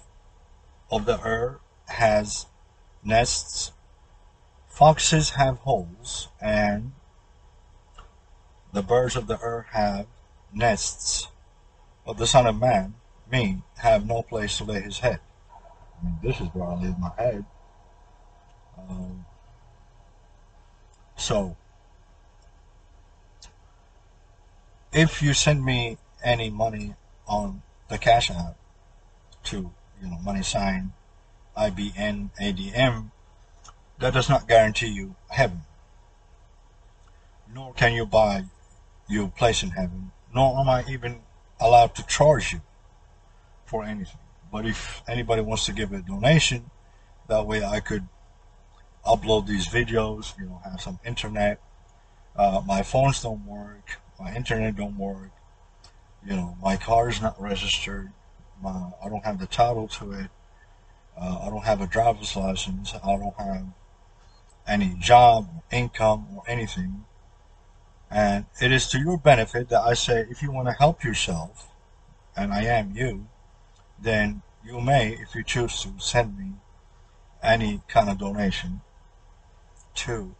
of 0.90 1.04
the 1.04 1.20
earth 1.20 1.60
has 1.88 2.46
nests, 3.04 3.72
foxes 4.68 5.30
have 5.30 5.58
holes, 5.58 6.28
and 6.40 6.92
the 8.72 8.82
birds 8.82 9.16
of 9.16 9.26
the 9.26 9.38
earth 9.40 9.66
have 9.72 10.06
nests. 10.52 11.28
But 12.06 12.16
the 12.16 12.26
Son 12.26 12.46
of 12.46 12.58
Man, 12.58 12.94
me, 13.30 13.62
have 13.78 14.06
no 14.06 14.22
place 14.22 14.58
to 14.58 14.64
lay 14.64 14.80
his 14.80 14.98
head. 14.98 15.20
I 16.00 16.04
mean, 16.04 16.18
this 16.22 16.40
is 16.40 16.48
where 16.52 16.68
I 16.68 16.74
lay 16.74 16.94
my 16.98 17.10
head. 17.16 17.44
Um, 18.78 19.24
so, 21.16 21.56
if 24.92 25.22
you 25.22 25.34
send 25.34 25.64
me 25.64 25.98
any 26.24 26.50
money 26.50 26.94
on 27.26 27.62
the 27.88 27.98
Cash 27.98 28.30
App 28.30 28.56
to, 29.44 29.70
you 30.02 30.10
know, 30.10 30.18
money 30.18 30.42
sign 30.42 30.92
IBN 31.56 32.30
ADM, 32.40 33.10
that 33.98 34.14
does 34.14 34.28
not 34.28 34.48
guarantee 34.48 34.88
you 34.88 35.14
heaven. 35.30 35.62
Nor 37.52 37.74
can 37.74 37.92
you 37.92 38.06
buy 38.06 38.44
your 39.08 39.28
place 39.28 39.62
in 39.62 39.70
heaven. 39.70 40.12
Nor 40.34 40.58
am 40.60 40.68
I 40.68 40.84
even 40.88 41.20
allowed 41.60 41.94
to 41.96 42.06
charge 42.06 42.52
you 42.52 42.60
for 43.66 43.84
anything. 43.84 44.18
But 44.50 44.66
if 44.66 45.02
anybody 45.08 45.42
wants 45.42 45.66
to 45.66 45.72
give 45.72 45.92
a 45.92 46.00
donation, 46.00 46.70
that 47.28 47.46
way 47.46 47.64
I 47.64 47.80
could 47.80 48.06
upload 49.06 49.46
these 49.46 49.66
videos, 49.66 50.38
you 50.38 50.46
know, 50.46 50.60
have 50.64 50.80
some 50.80 50.98
internet. 51.04 51.60
Uh, 52.36 52.62
my 52.66 52.82
phones 52.82 53.22
don't 53.22 53.44
work, 53.46 53.98
my 54.18 54.34
internet 54.34 54.76
don't 54.76 54.96
work, 54.96 55.30
you 56.24 56.34
know, 56.34 56.56
my 56.62 56.76
car 56.76 57.08
is 57.10 57.20
not 57.20 57.40
registered, 57.40 58.10
my, 58.62 58.90
I 59.04 59.08
don't 59.08 59.24
have 59.24 59.38
the 59.38 59.46
title 59.46 59.88
to 59.88 60.12
it, 60.12 60.30
uh, 61.16 61.38
I 61.42 61.50
don't 61.50 61.64
have 61.64 61.80
a 61.80 61.86
driver's 61.86 62.34
license. 62.36 62.94
I 62.94 63.16
don't 63.16 63.34
have 63.38 63.66
any 64.66 64.96
job, 64.98 65.48
income, 65.70 66.26
or 66.36 66.42
anything. 66.48 67.04
And 68.10 68.46
it 68.60 68.72
is 68.72 68.88
to 68.88 68.98
your 68.98 69.18
benefit 69.18 69.68
that 69.70 69.80
I 69.80 69.94
say 69.94 70.26
if 70.30 70.42
you 70.42 70.52
want 70.52 70.68
to 70.68 70.74
help 70.74 71.02
yourself, 71.04 71.68
and 72.36 72.52
I 72.52 72.64
am 72.64 72.94
you, 72.94 73.28
then 74.00 74.42
you 74.64 74.80
may, 74.80 75.12
if 75.14 75.34
you 75.34 75.42
choose 75.42 75.82
to, 75.82 75.94
send 75.98 76.38
me 76.38 76.52
any 77.42 77.82
kind 77.88 78.08
of 78.08 78.18
donation 78.18 78.80
to 79.94 80.34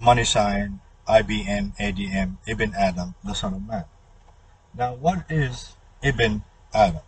money 0.00 0.24
sign 0.24 0.80
IBN 1.08 1.76
ADM 1.78 2.36
Ibn 2.46 2.74
Adam, 2.74 3.14
the 3.24 3.34
son 3.34 3.54
of 3.54 3.66
man. 3.66 3.84
Now, 4.74 4.94
what 4.94 5.24
is 5.30 5.72
Ibn 6.02 6.44
Adam? 6.74 7.00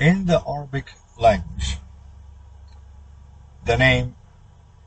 In 0.00 0.26
the 0.26 0.40
Arabic 0.46 0.92
language, 1.18 1.78
the 3.64 3.76
name 3.76 4.14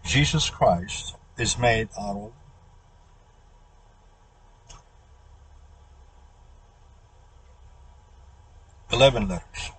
Jesus 0.06 0.50
Christ 0.50 1.16
is 1.38 1.58
made 1.58 1.90
out 2.00 2.16
of 2.16 2.32
eleven 8.94 9.28
letters. 9.28 9.72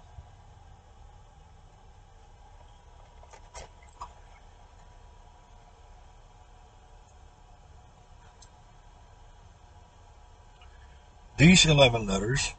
These 11.39 11.65
eleven 11.65 12.07
letters 12.07 12.53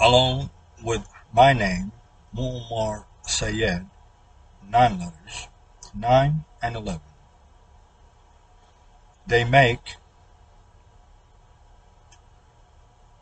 along 0.00 0.50
with 0.82 1.06
my 1.32 1.52
name, 1.52 1.92
Muammar 2.34 3.04
Sayed, 3.26 3.86
nine 4.68 4.98
letters, 4.98 5.48
nine 5.94 6.44
and 6.62 6.76
eleven. 6.76 7.00
They 9.26 9.44
make 9.44 9.96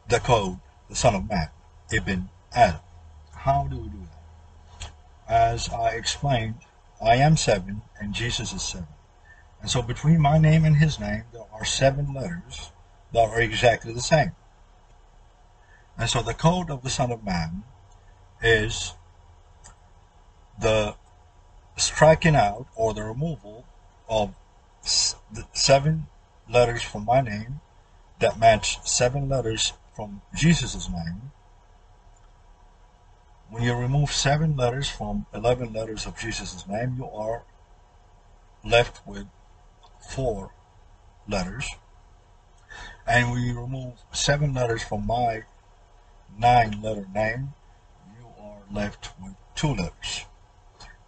the 0.08 0.20
code, 0.20 0.58
the 0.88 0.94
Son 0.94 1.14
of 1.14 1.28
Man, 1.28 1.48
Ibn 1.92 2.28
Adam. 2.54 2.80
How 3.32 3.66
do 3.68 3.76
we 3.76 3.88
do 3.88 3.98
that? 3.98 4.90
As 5.28 5.68
I 5.68 5.90
explained, 5.90 6.54
I 7.04 7.16
am 7.16 7.36
seven 7.36 7.82
and 8.00 8.14
Jesus 8.14 8.52
is 8.52 8.62
seven. 8.62 8.88
And 9.60 9.70
so 9.70 9.82
between 9.82 10.20
my 10.20 10.38
name 10.38 10.64
and 10.64 10.76
his 10.76 11.00
name, 11.00 11.24
there 11.32 11.42
are 11.52 11.64
seven 11.64 12.14
letters 12.14 12.70
that 13.12 13.28
are 13.28 13.40
exactly 13.40 13.92
the 13.92 14.00
same. 14.00 14.32
And 15.98 16.10
so 16.10 16.23
the 16.23 16.35
code 16.35 16.70
of 16.70 16.82
the 16.82 16.90
Son 16.90 17.10
of 17.10 17.24
Man 17.24 17.64
is 18.43 18.94
the 20.59 20.94
striking 21.77 22.36
out 22.36 22.66
or 22.74 22.94
the 22.94 23.02
removal 23.02 23.64
of 24.09 24.35
the 25.32 25.47
seven 25.52 26.06
letters 26.48 26.82
from 26.82 27.05
my 27.05 27.20
name 27.20 27.60
that 28.18 28.39
match 28.39 28.78
seven 28.86 29.28
letters 29.28 29.73
from 29.94 30.23
Jesus' 30.35 30.89
name, 30.90 31.32
when 33.48 33.62
you 33.62 33.74
remove 33.74 34.12
seven 34.12 34.56
letters 34.56 34.89
from 34.89 35.27
11 35.32 35.73
letters 35.73 36.06
of 36.06 36.18
Jesus' 36.18 36.66
name, 36.68 36.97
you 36.98 37.09
are 37.09 37.44
left 38.64 39.06
with 39.06 39.27
four 40.01 40.52
letters. 41.28 41.70
And 43.06 43.31
when 43.31 43.43
you 43.43 43.59
remove 43.59 43.94
seven 44.12 44.52
letters 44.52 44.82
from 44.82 45.06
my 45.06 45.44
nine 46.38 46.80
letter 46.82 47.06
name, 47.14 47.54
you 48.18 48.26
are 48.40 48.60
left 48.72 49.10
with 49.22 49.34
two 49.54 49.74
letters. 49.74 50.24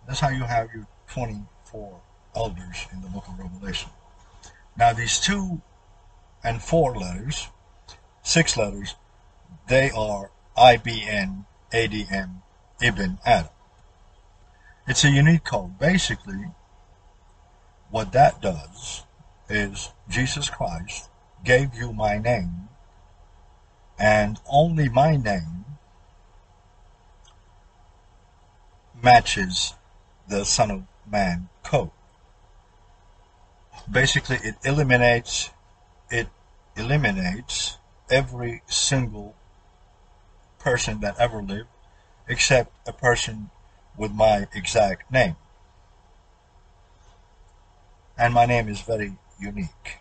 That's 0.06 0.20
how 0.20 0.30
you 0.30 0.44
have 0.44 0.68
your 0.74 0.86
24 1.08 2.00
elders 2.34 2.86
in 2.92 3.02
the 3.02 3.08
book 3.08 3.24
of 3.28 3.38
Revelation. 3.38 3.90
Now, 4.76 4.92
these 4.92 5.18
two 5.18 5.60
and 6.42 6.62
four 6.62 6.96
letters, 6.96 7.48
six 8.22 8.56
letters, 8.56 8.94
they 9.68 9.90
are 9.90 10.30
IBN, 10.56 11.44
ADM, 11.72 12.42
Ibn 12.82 13.18
Adam. 13.24 13.50
It's 14.86 15.04
a 15.04 15.10
unique 15.10 15.44
code. 15.44 15.78
Basically, 15.78 16.52
what 17.90 18.12
that 18.12 18.40
does 18.40 19.04
is 19.50 19.90
Jesus 20.08 20.48
Christ 20.48 21.08
gave 21.44 21.74
you 21.74 21.92
my 21.92 22.18
name, 22.18 22.68
and 23.98 24.38
only 24.48 24.88
my 24.88 25.16
name 25.16 25.64
matches 29.02 29.74
the 30.28 30.44
Son 30.44 30.70
of 30.70 30.82
Man 31.10 31.48
code. 31.64 31.90
Basically, 33.90 34.36
it 34.42 34.56
eliminates 34.64 35.50
it 36.10 36.28
eliminates 36.76 37.78
every 38.10 38.62
single 38.66 39.34
person 40.58 41.00
that 41.00 41.18
ever 41.18 41.42
lived 41.42 41.68
except 42.28 42.72
a 42.86 42.92
person 42.92 43.50
with 43.96 44.12
my 44.12 44.46
exact 44.54 45.10
name. 45.10 45.36
And 48.16 48.34
my 48.34 48.46
name 48.46 48.68
is 48.68 48.80
very 48.80 49.16
unique. 49.40 49.98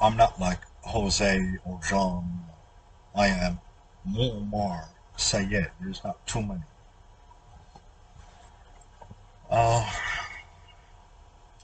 I'm 0.00 0.16
not 0.16 0.40
like 0.40 0.60
Jose 0.82 1.58
or 1.64 1.78
Jean. 1.86 2.24
I 3.14 3.26
am 3.26 3.60
Muammar 4.08 4.88
Sayed. 5.16 5.70
There's 5.80 6.02
not 6.02 6.26
too 6.26 6.40
many. 6.40 6.62
Uh, 9.50 9.90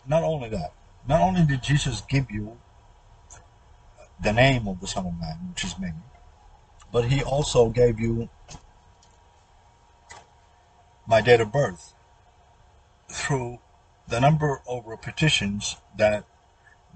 not 0.06 0.22
only 0.22 0.50
that, 0.50 0.72
not 1.08 1.22
only 1.22 1.44
did 1.46 1.62
Jesus 1.62 2.02
give 2.02 2.30
you 2.30 2.58
the 4.22 4.32
name 4.32 4.68
of 4.68 4.80
the 4.80 4.86
Son 4.86 5.06
of 5.06 5.18
Man, 5.18 5.38
which 5.50 5.64
is 5.64 5.78
me, 5.78 5.90
but 6.92 7.06
he 7.06 7.22
also 7.22 7.70
gave 7.70 7.98
you 7.98 8.28
my 11.06 11.20
date 11.20 11.40
of 11.40 11.52
birth 11.52 11.94
through 13.08 13.60
the 14.08 14.20
number 14.20 14.60
of 14.68 14.84
repetitions 14.86 15.76
that 15.96 16.24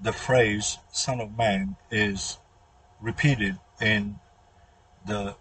the 0.01 0.13
phrase 0.13 0.77
Son 0.91 1.21
of 1.21 1.37
Man 1.37 1.75
is 1.91 2.37
repeated 2.99 3.57
in 3.79 4.19
the 5.05 5.35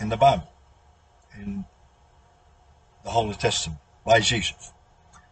in 0.00 0.08
the 0.10 0.16
Bible, 0.16 0.48
in 1.40 1.64
the 3.04 3.10
Holy 3.10 3.34
Testament, 3.34 3.80
by 4.04 4.20
Jesus. 4.20 4.72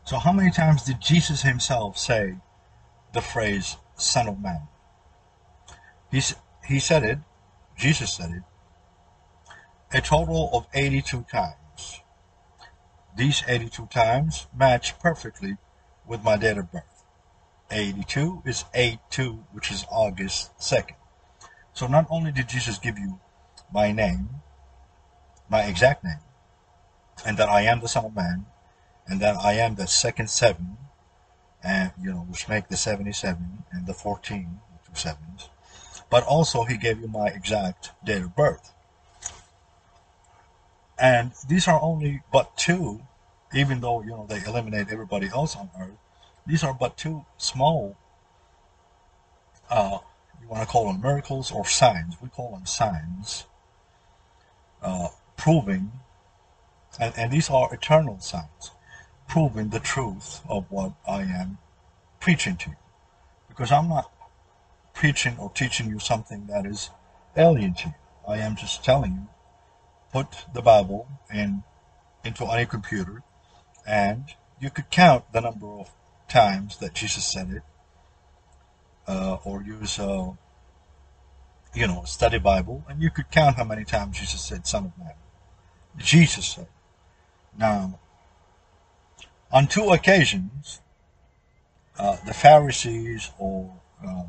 So 0.05 0.19
how 0.19 0.33
many 0.33 0.51
times 0.51 0.85
did 0.85 1.01
Jesus 1.01 1.43
himself 1.43 1.99
say 1.99 2.37
the 3.13 3.21
phrase 3.21 3.77
Son 3.97 4.29
of 4.29 4.41
Man? 4.41 4.63
He's, 6.11 6.35
he 6.67 6.79
said 6.79 7.05
it, 7.05 7.19
Jesus 7.77 8.15
said 8.15 8.31
it, 8.31 8.43
a 9.93 10.01
total 10.01 10.51
of 10.53 10.67
82 10.73 11.27
times. 11.31 12.01
These 13.17 13.43
82 13.47 13.87
times 13.87 14.47
match 14.57 14.99
perfectly 14.99 15.57
with 16.07 16.23
my 16.23 16.37
date 16.37 16.59
of 16.59 16.71
birth. 16.71 16.94
82 17.71 18.43
is 18.45 18.65
8-2, 18.75 19.45
which 19.53 19.71
is 19.71 19.85
August 19.91 20.57
2nd. 20.59 20.97
So 21.73 21.87
not 21.87 22.07
only 22.11 22.31
did 22.31 22.49
Jesus 22.49 22.79
give 22.79 22.99
you 22.99 23.21
my 23.73 23.91
name, 23.91 24.29
my 25.49 25.65
exact 25.65 26.05
name, 26.05 26.21
and 27.27 27.37
that 27.37 27.49
I 27.49 27.63
am 27.63 27.81
the 27.81 27.89
Son 27.89 28.05
of 28.05 28.15
Man, 28.15 28.47
and 29.07 29.21
that 29.21 29.37
I 29.37 29.55
am 29.55 29.75
the 29.75 29.87
second 29.87 30.31
seven, 30.31 30.79
and 31.63 31.93
you 32.01 32.13
know, 32.13 32.21
which 32.21 32.49
make 32.49 32.69
the 32.69 32.77
77 32.77 33.65
and 33.73 33.87
the 33.87 33.95
14, 33.95 34.61
the 34.73 34.91
two 34.91 34.97
sevens. 34.97 35.49
But 36.11 36.25
also, 36.25 36.65
he 36.65 36.77
gave 36.77 37.01
you 37.01 37.09
my 37.09 37.29
exact 37.29 37.91
date 38.05 38.23
of 38.23 38.37
birth. 38.37 38.73
And 40.99 41.33
these 41.49 41.67
are 41.67 41.81
only 41.83 42.23
but 42.33 42.57
two, 42.57 43.03
even 43.53 43.81
though 43.81 44.03
you 44.03 44.11
know 44.11 44.27
they 44.29 44.43
eliminate 44.45 44.89
everybody 44.91 45.29
else 45.29 45.57
on 45.57 45.71
earth. 45.79 45.99
These 46.47 46.63
are 46.63 46.75
but 46.75 46.97
two 46.97 47.25
small, 47.39 47.97
uh, 49.71 49.99
you 50.43 50.49
want 50.49 50.63
to 50.63 50.69
call 50.69 50.87
them 50.87 51.01
miracles 51.01 51.51
or 51.51 51.67
signs. 51.67 52.17
We 52.21 52.29
call 52.29 52.53
them 52.53 52.67
signs, 52.67 53.47
uh, 54.83 55.09
proving, 55.37 55.93
and, 57.01 57.15
and 57.17 57.33
these 57.33 57.49
are 57.51 57.73
eternal 57.73 58.21
signs 58.21 58.71
proving 59.29 59.71
the 59.71 59.81
truth 59.81 60.41
of 60.49 60.71
what 60.71 60.93
I 61.09 61.23
am 61.23 61.59
preaching 62.21 62.57
to 62.59 62.71
you. 62.71 62.77
Because 63.49 63.73
I'm 63.73 63.89
not 63.89 64.11
preaching 64.93 65.37
or 65.39 65.51
teaching 65.51 65.89
you 65.89 65.99
something 65.99 66.47
that 66.47 66.67
is 66.67 66.91
alien 67.37 67.75
to 67.75 67.89
you. 67.89 67.95
I 68.29 68.39
am 68.39 68.57
just 68.57 68.85
telling 68.85 69.13
you, 69.13 69.29
put 70.13 70.45
the 70.55 70.63
Bible 70.63 71.09
in 71.33 71.63
into 72.25 72.47
any 72.47 72.65
computer 72.65 73.23
and 73.87 74.25
you 74.61 74.71
could 74.71 74.91
count 74.91 75.31
the 75.33 75.41
number 75.41 75.67
of 75.67 75.91
times 76.35 76.79
that 76.79 76.95
Jesus 76.95 77.25
said 77.25 77.49
it, 77.51 77.63
uh, 79.07 79.39
or 79.45 79.63
use 79.63 79.99
a, 79.99 80.11
uh, 80.11 80.33
you 81.75 81.87
know, 81.87 82.03
study 82.05 82.39
Bible, 82.39 82.85
and 82.89 83.01
you 83.01 83.11
could 83.11 83.31
count 83.31 83.57
how 83.57 83.65
many 83.65 83.85
times 83.85 84.19
Jesus 84.19 84.41
said 84.41 84.67
Son 84.67 84.87
of 84.87 84.99
Man. 84.99 85.15
Jesus 85.97 86.47
said. 86.47 86.67
Now, 87.57 88.01
on 89.53 89.69
two 89.69 89.91
occasions, 89.91 90.81
uh, 91.99 92.17
the 92.27 92.35
Pharisees 92.35 93.31
or 93.39 93.73
uh, 94.05 94.25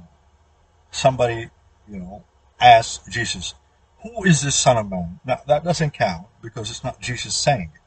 somebody, 0.91 1.49
you 1.89 1.99
know, 1.99 2.23
asked 2.59 3.11
Jesus, 3.11 3.55
"Who 4.03 4.23
is 4.25 4.43
this 4.43 4.55
Son 4.55 4.77
of 4.77 4.89
Man?" 4.89 5.19
Now 5.25 5.41
that 5.47 5.63
doesn't 5.63 5.91
count 5.91 6.27
because 6.41 6.69
it's 6.69 6.83
not 6.83 6.99
Jesus 6.99 7.35
saying 7.35 7.71
it. 7.73 7.81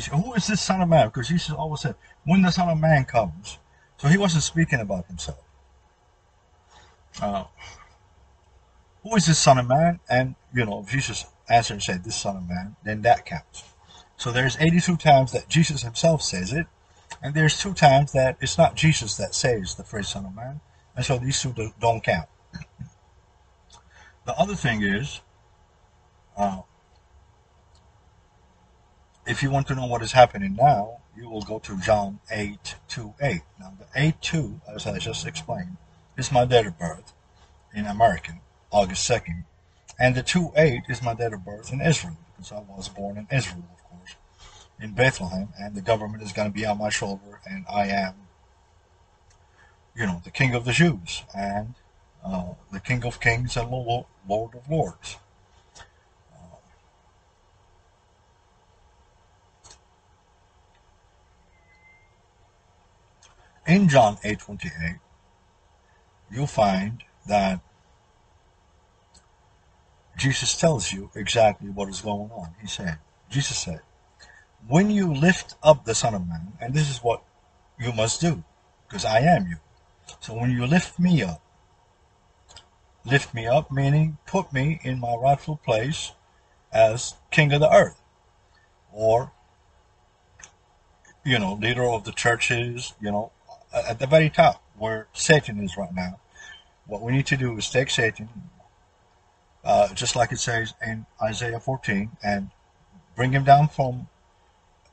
Said, 0.00 0.14
"Who 0.14 0.34
is 0.34 0.46
this 0.46 0.60
Son 0.60 0.80
of 0.80 0.88
Man?" 0.88 1.06
Because 1.06 1.28
Jesus 1.28 1.50
always 1.50 1.80
said, 1.80 1.94
"When 2.24 2.42
the 2.42 2.50
Son 2.50 2.68
of 2.68 2.78
Man 2.78 3.04
comes," 3.04 3.58
so 3.96 4.08
he 4.08 4.18
wasn't 4.18 4.42
speaking 4.42 4.80
about 4.80 5.06
himself. 5.06 5.38
Uh, 7.20 7.44
who 9.02 9.14
is 9.16 9.26
this 9.26 9.38
Son 9.38 9.58
of 9.58 9.68
Man? 9.68 10.00
And 10.08 10.34
you 10.52 10.64
know, 10.64 10.84
Jesus 10.88 11.26
answered 11.48 11.74
and 11.74 11.82
said, 11.82 12.04
"This 12.04 12.16
Son 12.16 12.36
of 12.36 12.48
Man," 12.48 12.76
then 12.82 13.02
that 13.02 13.24
counts. 13.24 13.64
So 14.16 14.32
there's 14.32 14.56
82 14.58 14.96
times 14.96 15.32
that 15.32 15.48
Jesus 15.48 15.82
himself 15.82 16.22
says 16.22 16.52
it, 16.52 16.66
and 17.22 17.34
there's 17.34 17.58
two 17.58 17.74
times 17.74 18.12
that 18.12 18.36
it's 18.40 18.58
not 18.58 18.74
Jesus 18.74 19.16
that 19.16 19.34
says 19.34 19.74
the 19.74 19.84
phrase 19.84 20.08
Son 20.08 20.26
of 20.26 20.34
Man, 20.34 20.60
and 20.96 21.04
so 21.04 21.18
these 21.18 21.40
two 21.40 21.54
don't 21.80 22.02
count. 22.02 22.28
The 24.24 24.34
other 24.38 24.54
thing 24.54 24.82
is, 24.82 25.20
uh, 26.36 26.62
if 29.26 29.42
you 29.42 29.50
want 29.50 29.66
to 29.68 29.74
know 29.74 29.86
what 29.86 30.02
is 30.02 30.12
happening 30.12 30.54
now, 30.54 30.98
you 31.16 31.28
will 31.28 31.42
go 31.42 31.58
to 31.60 31.78
John 31.78 32.20
8 32.30 32.74
to 32.88 33.14
8. 33.20 33.40
Now, 33.58 33.72
the 33.78 33.86
8 33.94 34.20
2, 34.20 34.60
as 34.74 34.86
I 34.86 34.98
just 34.98 35.26
explained, 35.26 35.76
is 36.16 36.32
my 36.32 36.44
date 36.44 36.66
of 36.66 36.78
birth 36.78 37.12
in 37.74 37.86
American, 37.86 38.40
August 38.70 39.08
2nd. 39.08 39.44
And 39.98 40.14
the 40.14 40.22
2 40.22 40.52
8 40.56 40.82
is 40.88 41.02
my 41.02 41.14
date 41.14 41.32
of 41.32 41.44
birth 41.44 41.72
in 41.72 41.80
Israel, 41.80 42.16
because 42.36 42.52
I 42.52 42.60
was 42.60 42.88
born 42.88 43.16
in 43.16 43.26
Israel, 43.30 43.64
of 43.72 43.84
course, 43.84 44.16
in 44.80 44.92
Bethlehem, 44.92 45.48
and 45.58 45.74
the 45.74 45.80
government 45.80 46.22
is 46.22 46.32
going 46.32 46.50
to 46.50 46.54
be 46.54 46.66
on 46.66 46.78
my 46.78 46.90
shoulder, 46.90 47.40
and 47.46 47.64
I 47.72 47.86
am, 47.86 48.14
you 49.96 50.06
know, 50.06 50.20
the 50.24 50.30
King 50.30 50.54
of 50.54 50.64
the 50.64 50.72
Jews, 50.72 51.22
and 51.34 51.74
uh, 52.24 52.54
the 52.72 52.80
King 52.80 53.04
of 53.04 53.20
Kings 53.20 53.56
and 53.56 53.70
Lord 53.70 54.06
of 54.28 54.68
Lords. 54.68 55.18
In 63.66 63.88
John 63.88 64.16
8:28, 64.24 65.00
you'll 66.30 66.46
find 66.46 67.02
that 67.26 67.60
Jesus 70.16 70.56
tells 70.56 70.92
you 70.92 71.10
exactly 71.14 71.70
what 71.70 71.88
is 71.88 72.00
going 72.00 72.30
on. 72.30 72.54
He 72.60 72.68
said, 72.68 72.98
Jesus 73.28 73.58
said, 73.58 73.80
when 74.68 74.90
you 74.90 75.12
lift 75.12 75.56
up 75.62 75.84
the 75.84 75.94
Son 75.94 76.14
of 76.14 76.26
Man, 76.26 76.52
and 76.60 76.72
this 76.72 76.88
is 76.88 77.02
what 77.02 77.22
you 77.78 77.92
must 77.92 78.20
do, 78.20 78.44
because 78.86 79.04
I 79.04 79.20
am 79.20 79.46
you. 79.48 79.56
So 80.20 80.34
when 80.34 80.50
you 80.50 80.66
lift 80.66 80.98
me 80.98 81.22
up, 81.22 81.44
lift 83.04 83.34
me 83.34 83.46
up 83.46 83.70
meaning 83.70 84.16
put 84.26 84.52
me 84.52 84.80
in 84.82 84.98
my 84.98 85.14
rightful 85.14 85.56
place 85.56 86.12
as 86.72 87.14
king 87.30 87.52
of 87.52 87.60
the 87.60 87.70
earth 87.70 88.00
or 88.92 89.30
you 91.24 91.38
know 91.38 91.54
leader 91.54 91.84
of 91.84 92.04
the 92.04 92.12
churches 92.12 92.94
you 93.00 93.10
know 93.10 93.30
at 93.74 93.98
the 93.98 94.06
very 94.06 94.30
top 94.30 94.62
where 94.76 95.08
satan 95.12 95.62
is 95.62 95.76
right 95.76 95.94
now 95.94 96.18
what 96.86 97.02
we 97.02 97.12
need 97.12 97.26
to 97.26 97.36
do 97.36 97.56
is 97.56 97.68
take 97.70 97.90
satan 97.90 98.28
uh, 99.64 99.92
just 99.94 100.14
like 100.14 100.30
it 100.30 100.38
says 100.38 100.74
in 100.86 101.06
isaiah 101.22 101.60
14 101.60 102.10
and 102.22 102.50
bring 103.16 103.32
him 103.32 103.44
down 103.44 103.68
from 103.68 104.08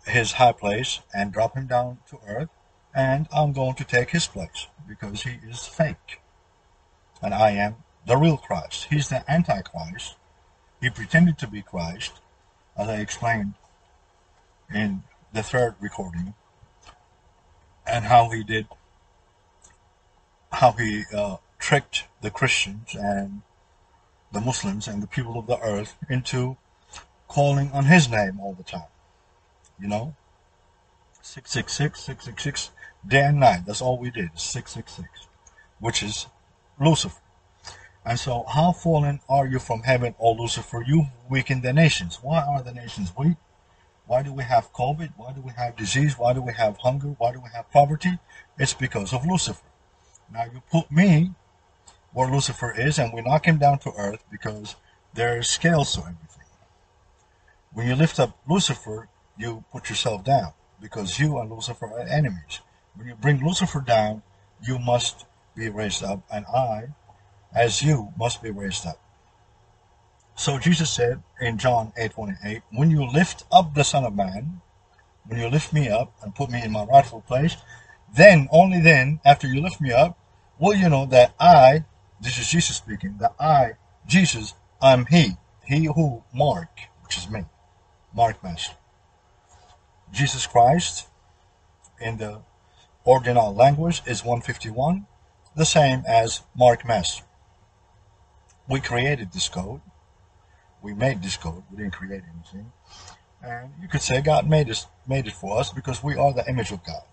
his 0.06 0.34
high 0.34 0.52
place 0.52 1.02
and 1.14 1.32
drop 1.32 1.56
him 1.56 1.68
down 1.68 1.98
to 2.10 2.18
earth 2.28 2.50
and 2.94 3.28
i'm 3.34 3.54
going 3.54 3.76
to 3.76 3.84
take 3.84 4.10
his 4.12 4.28
place 4.28 4.68
because 4.88 5.24
he 5.24 5.38
is 5.48 5.66
fake. 5.66 6.22
And 7.22 7.34
i 7.34 7.52
am 7.52 7.76
the 8.08 8.18
real 8.18 8.38
christ. 8.38 8.88
He's 8.90 9.10
the 9.10 9.24
antichrist. 9.32 10.16
He 10.82 10.90
pretended 10.90 11.38
to 11.40 11.48
be 11.48 11.62
christ 11.62 12.14
as 12.78 12.88
i 12.88 12.96
explained 12.96 13.54
in 14.74 15.04
the 15.34 15.44
third 15.44 15.76
recording 15.80 16.34
and 17.86 18.06
how 18.06 18.30
he 18.30 18.44
did 18.44 18.68
how 20.52 20.74
he 20.74 21.04
uh, 21.16 21.38
tricked 21.60 22.06
the 22.22 22.30
Christians 22.30 22.94
and 22.94 23.42
the 24.32 24.42
Muslims 24.42 24.88
and 24.88 25.02
the 25.02 25.08
people 25.08 25.40
of 25.40 25.48
the 25.48 25.60
earth 25.60 25.96
into 26.10 26.58
calling 27.28 27.72
on 27.72 27.86
his 27.86 28.10
name 28.10 28.40
all 28.40 28.54
the 28.54 28.64
time. 28.64 28.90
You 29.80 29.88
know? 29.88 30.16
666, 31.22 32.00
666, 32.00 32.72
day 33.08 33.22
and 33.22 33.40
night. 33.40 33.66
That's 33.66 33.82
all 33.82 33.98
we 33.98 34.12
did, 34.12 34.32
666, 34.36 35.28
which 35.80 36.04
is 36.04 36.28
Lucifer. 36.80 37.20
And 38.04 38.20
so, 38.20 38.46
how 38.50 38.72
fallen 38.72 39.20
are 39.30 39.46
you 39.46 39.60
from 39.60 39.84
heaven, 39.84 40.16
O 40.20 40.32
Lucifer? 40.32 40.84
You 40.86 41.06
weaken 41.30 41.62
the 41.62 41.72
nations. 41.72 42.18
Why 42.22 42.42
are 42.42 42.64
the 42.64 42.74
nations 42.74 43.14
weak? 43.16 43.38
Why 44.06 44.24
do 44.24 44.34
we 44.34 44.44
have 44.44 44.74
COVID? 44.74 45.14
Why 45.18 45.32
do 45.32 45.42
we 45.42 45.52
have 45.52 45.76
disease? 45.76 46.18
Why 46.18 46.34
do 46.34 46.42
we 46.42 46.54
have 46.54 46.78
hunger? 46.78 47.16
Why 47.18 47.32
do 47.32 47.40
we 47.40 47.50
have 47.54 47.72
poverty? 47.72 48.20
It's 48.58 48.74
because 48.74 49.14
of 49.14 49.26
Lucifer. 49.26 49.66
Now 50.32 50.46
you 50.46 50.62
put 50.72 50.92
me 50.92 51.32
where 52.14 52.30
Lucifer 52.30 52.74
is 52.78 53.00
and 53.00 53.14
we 53.14 53.22
knock 53.22 53.46
him 53.46 53.58
down 53.58 53.80
to 53.80 53.92
earth 53.98 54.24
because 54.30 54.76
there 55.14 55.38
are 55.38 55.44
scales 55.44 55.94
to 55.94 56.02
everything. 56.02 56.28
When 57.74 57.88
you 57.88 57.96
lift 57.96 58.20
up 58.20 58.38
Lucifer, 58.48 59.08
you 59.38 59.64
put 59.72 59.90
yourself 59.90 60.24
down 60.24 60.54
because 60.82 61.20
you 61.20 61.38
and 61.40 61.50
Lucifer 61.50 61.86
are 61.86 62.00
enemies. 62.00 62.60
When 62.96 63.08
you 63.08 63.16
bring 63.16 63.46
Lucifer 63.46 63.80
down, 63.82 64.24
you 64.62 64.78
must 64.78 65.26
be 65.56 65.70
raised 65.70 66.04
up, 66.04 66.22
and 66.32 66.46
I, 66.48 66.90
as 67.54 67.82
you, 67.82 68.14
must 68.18 68.42
be 68.42 68.52
raised 68.52 68.86
up. 68.86 69.00
So 70.42 70.58
Jesus 70.58 70.90
said 70.90 71.22
in 71.40 71.60
John 71.60 71.94
8:28, 71.96 72.64
when 72.72 72.90
you 72.90 73.06
lift 73.06 73.44
up 73.52 73.76
the 73.76 73.84
Son 73.84 74.04
of 74.04 74.16
Man, 74.16 74.62
when 75.28 75.40
you 75.40 75.48
lift 75.48 75.72
me 75.72 75.88
up 75.88 76.14
and 76.24 76.34
put 76.34 76.50
me 76.50 76.64
in 76.64 76.72
my 76.72 76.84
rightful 76.84 77.22
place, 77.22 77.58
then, 78.12 78.50
only 78.52 78.82
then, 78.82 79.20
after 79.24 79.46
you 79.46 79.62
lift 79.62 79.80
me 79.80 79.92
up, 79.92 80.18
will 80.58 80.74
you 80.74 80.90
know 80.90 81.06
that 81.06 81.36
I, 81.40 81.86
this 82.20 82.40
is 82.40 82.50
Jesus 82.50 82.76
speaking, 82.78 83.18
that 83.20 83.36
I, 83.40 83.74
Jesus, 84.08 84.56
I'm 84.82 85.06
He, 85.06 85.38
He 85.64 85.86
who 85.86 86.24
Mark, 86.34 86.72
which 87.04 87.20
is 87.20 87.30
me, 87.30 87.46
Mark 88.12 88.44
Master. 88.44 88.78
Jesus 90.12 90.48
Christ, 90.48 91.08
in 92.00 92.18
the 92.18 92.42
ordinal 93.04 93.54
language, 93.54 94.02
is 94.08 94.26
151, 94.26 95.06
the 95.56 95.66
same 95.66 96.04
as 96.08 96.42
Mark 96.56 96.84
Master. 96.84 97.26
We 98.68 98.82
created 98.82 99.34
this 99.34 99.48
code 99.48 99.82
we 100.82 100.94
made 100.94 101.22
this 101.22 101.38
code. 101.38 101.64
We 101.72 101.78
didn't 101.78 101.94
create 101.94 102.24
anything. 102.34 102.72
And 103.44 103.72
you 103.82 103.88
could 103.88 104.02
say 104.02 104.22
God 104.22 104.50
made 104.50 104.70
us 104.70 104.88
made 105.08 105.28
it 105.28 105.34
for 105.34 105.60
us 105.60 105.72
because 105.72 106.04
we 106.04 106.16
are 106.16 106.34
the 106.34 106.48
image 106.48 106.72
of 106.72 106.84
God. 106.84 107.04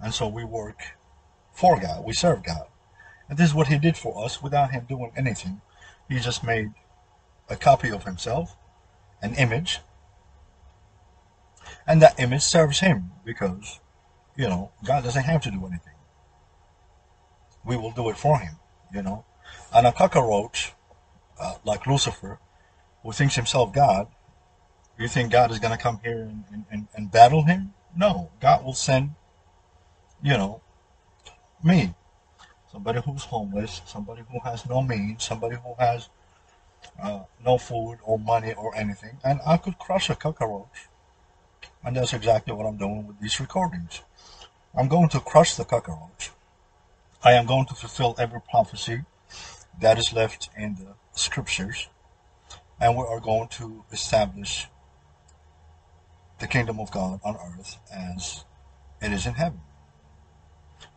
And 0.00 0.12
so 0.12 0.28
we 0.28 0.44
work 0.44 0.96
for 1.52 1.78
God. 1.78 2.04
We 2.04 2.12
serve 2.12 2.42
God. 2.42 2.66
And 3.28 3.38
this 3.38 3.48
is 3.48 3.54
what 3.54 3.68
he 3.68 3.78
did 3.78 3.96
for 3.96 4.24
us 4.24 4.42
without 4.42 4.72
him 4.72 4.86
doing 4.88 5.12
anything. 5.16 5.60
He 6.08 6.18
just 6.18 6.44
made 6.44 6.72
a 7.48 7.56
copy 7.56 7.90
of 7.90 8.04
himself, 8.04 8.56
an 9.22 9.34
image, 9.34 9.80
and 11.86 12.00
that 12.02 12.18
image 12.18 12.42
serves 12.42 12.80
him 12.80 13.12
because, 13.24 13.80
you 14.36 14.48
know, 14.48 14.72
God 14.84 15.04
doesn't 15.04 15.24
have 15.24 15.42
to 15.42 15.50
do 15.50 15.66
anything. 15.66 15.94
We 17.64 17.76
will 17.76 17.92
do 17.92 18.08
it 18.10 18.16
for 18.16 18.38
him, 18.38 18.56
you 18.92 19.02
know. 19.02 19.24
And 19.74 19.86
a 19.86 19.92
cockroach, 19.92 20.72
uh, 21.44 21.54
like 21.64 21.86
Lucifer, 21.86 22.38
who 23.02 23.12
thinks 23.12 23.36
himself 23.36 23.72
God, 23.72 24.08
do 24.96 25.02
you 25.02 25.08
think 25.08 25.30
God 25.30 25.50
is 25.50 25.58
going 25.58 25.76
to 25.76 25.82
come 25.82 26.00
here 26.02 26.22
and, 26.22 26.64
and, 26.70 26.88
and 26.94 27.10
battle 27.10 27.42
him? 27.42 27.74
No, 27.96 28.30
God 28.40 28.64
will 28.64 28.72
send, 28.72 29.10
you 30.22 30.32
know, 30.32 30.62
me, 31.62 31.94
somebody 32.72 33.00
who's 33.04 33.24
homeless, 33.24 33.82
somebody 33.86 34.22
who 34.30 34.40
has 34.40 34.66
no 34.66 34.82
means, 34.82 35.24
somebody 35.24 35.56
who 35.56 35.74
has 35.78 36.08
uh, 37.02 37.20
no 37.44 37.58
food 37.58 37.98
or 38.04 38.18
money 38.18 38.54
or 38.54 38.74
anything, 38.74 39.18
and 39.22 39.40
I 39.46 39.58
could 39.58 39.78
crush 39.78 40.08
a 40.10 40.14
cockroach. 40.14 40.88
And 41.84 41.96
that's 41.96 42.14
exactly 42.14 42.54
what 42.54 42.66
I'm 42.66 42.78
doing 42.78 43.06
with 43.06 43.20
these 43.20 43.38
recordings. 43.38 44.00
I'm 44.74 44.88
going 44.88 45.10
to 45.10 45.20
crush 45.20 45.54
the 45.54 45.64
cockroach. 45.64 46.30
I 47.22 47.32
am 47.32 47.46
going 47.46 47.66
to 47.66 47.74
fulfill 47.74 48.14
every 48.18 48.40
prophecy 48.50 49.02
that 49.80 49.98
is 49.98 50.12
left 50.12 50.48
in 50.56 50.76
the 50.76 50.94
scriptures 51.14 51.88
and 52.80 52.96
we 52.96 53.04
are 53.04 53.20
going 53.20 53.48
to 53.48 53.84
establish 53.92 54.66
the 56.40 56.46
kingdom 56.46 56.80
of 56.80 56.90
God 56.90 57.20
on 57.24 57.36
earth 57.36 57.78
as 57.92 58.44
it 59.00 59.12
is 59.12 59.26
in 59.26 59.34
heaven. 59.34 59.60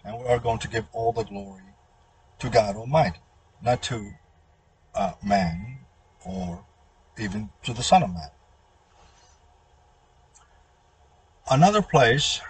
And 0.03 0.19
we 0.19 0.26
are 0.26 0.39
going 0.39 0.60
to 0.60 0.68
give 0.68 0.85
all 0.91 1.11
the 1.11 1.23
glory 1.23 1.61
to 2.39 2.49
God 2.49 2.76
Almighty, 2.76 3.19
not 3.61 3.81
to 3.84 4.11
uh, 4.95 5.14
man 5.23 5.80
or 6.26 6.65
even 7.19 7.49
to 7.64 7.73
the 7.73 7.84
Son 7.84 8.03
of 8.03 8.14
Man. 8.14 8.30
Another 11.49 11.81
place, 11.81 12.41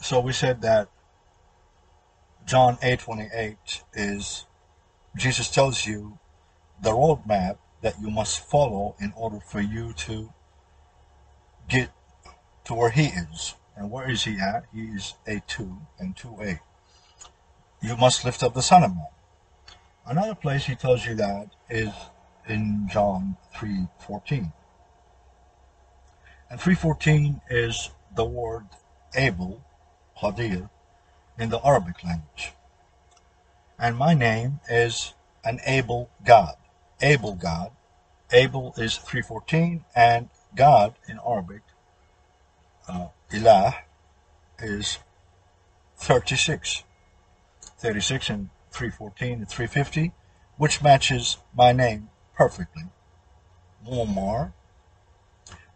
so 0.00 0.20
we 0.20 0.32
said 0.32 0.62
that 0.62 0.88
John 2.46 2.76
8:28 2.76 3.82
is 3.94 4.46
Jesus 5.16 5.50
tells 5.50 5.86
you 5.86 6.18
the 6.82 6.90
roadmap 6.90 7.58
that 7.82 8.00
you 8.00 8.10
must 8.10 8.40
follow 8.40 8.94
in 9.00 9.12
order 9.16 9.40
for 9.40 9.60
you 9.60 9.92
to 9.92 10.32
get 11.68 11.90
to 12.64 12.74
where 12.74 12.90
he 12.90 13.06
is. 13.06 13.54
And 13.76 13.90
where 13.90 14.10
is 14.10 14.24
he 14.24 14.38
at? 14.38 14.64
He 14.74 14.82
is 14.82 15.14
A2 15.26 15.78
and 15.98 16.16
2A. 16.16 16.60
You 17.80 17.96
must 17.96 18.24
lift 18.24 18.42
up 18.42 18.54
the 18.54 18.62
Son 18.62 18.82
of 18.82 18.90
Man. 18.90 19.06
Another 20.04 20.34
place 20.34 20.64
he 20.64 20.74
tells 20.74 21.06
you 21.06 21.14
that 21.14 21.50
is 21.70 21.92
in 22.48 22.88
John 22.90 23.36
3.14. 23.54 24.52
And 26.50 26.58
3.14 26.58 27.40
is 27.50 27.90
the 28.16 28.24
word 28.24 28.66
able, 29.14 29.62
Hadir, 30.20 30.70
in 31.38 31.50
the 31.50 31.64
Arabic 31.64 32.02
language. 32.02 32.52
And 33.78 33.96
my 33.96 34.14
name 34.14 34.60
is 34.68 35.14
an 35.44 35.60
able 35.64 36.10
God 36.24 36.56
able 37.00 37.34
God. 37.34 37.70
Able 38.32 38.74
is 38.76 38.96
314, 38.98 39.84
and 39.94 40.28
God 40.54 40.94
in 41.08 41.18
Arabic, 41.26 41.62
uh, 42.88 43.08
Ilah, 43.32 43.74
is 44.58 44.98
36. 45.96 46.84
36 47.78 48.30
and 48.30 48.50
314 48.70 49.32
and 49.38 49.48
350, 49.48 50.12
which 50.56 50.82
matches 50.82 51.38
my 51.56 51.72
name 51.72 52.10
perfectly. 52.34 52.84
Muammar, 53.86 54.52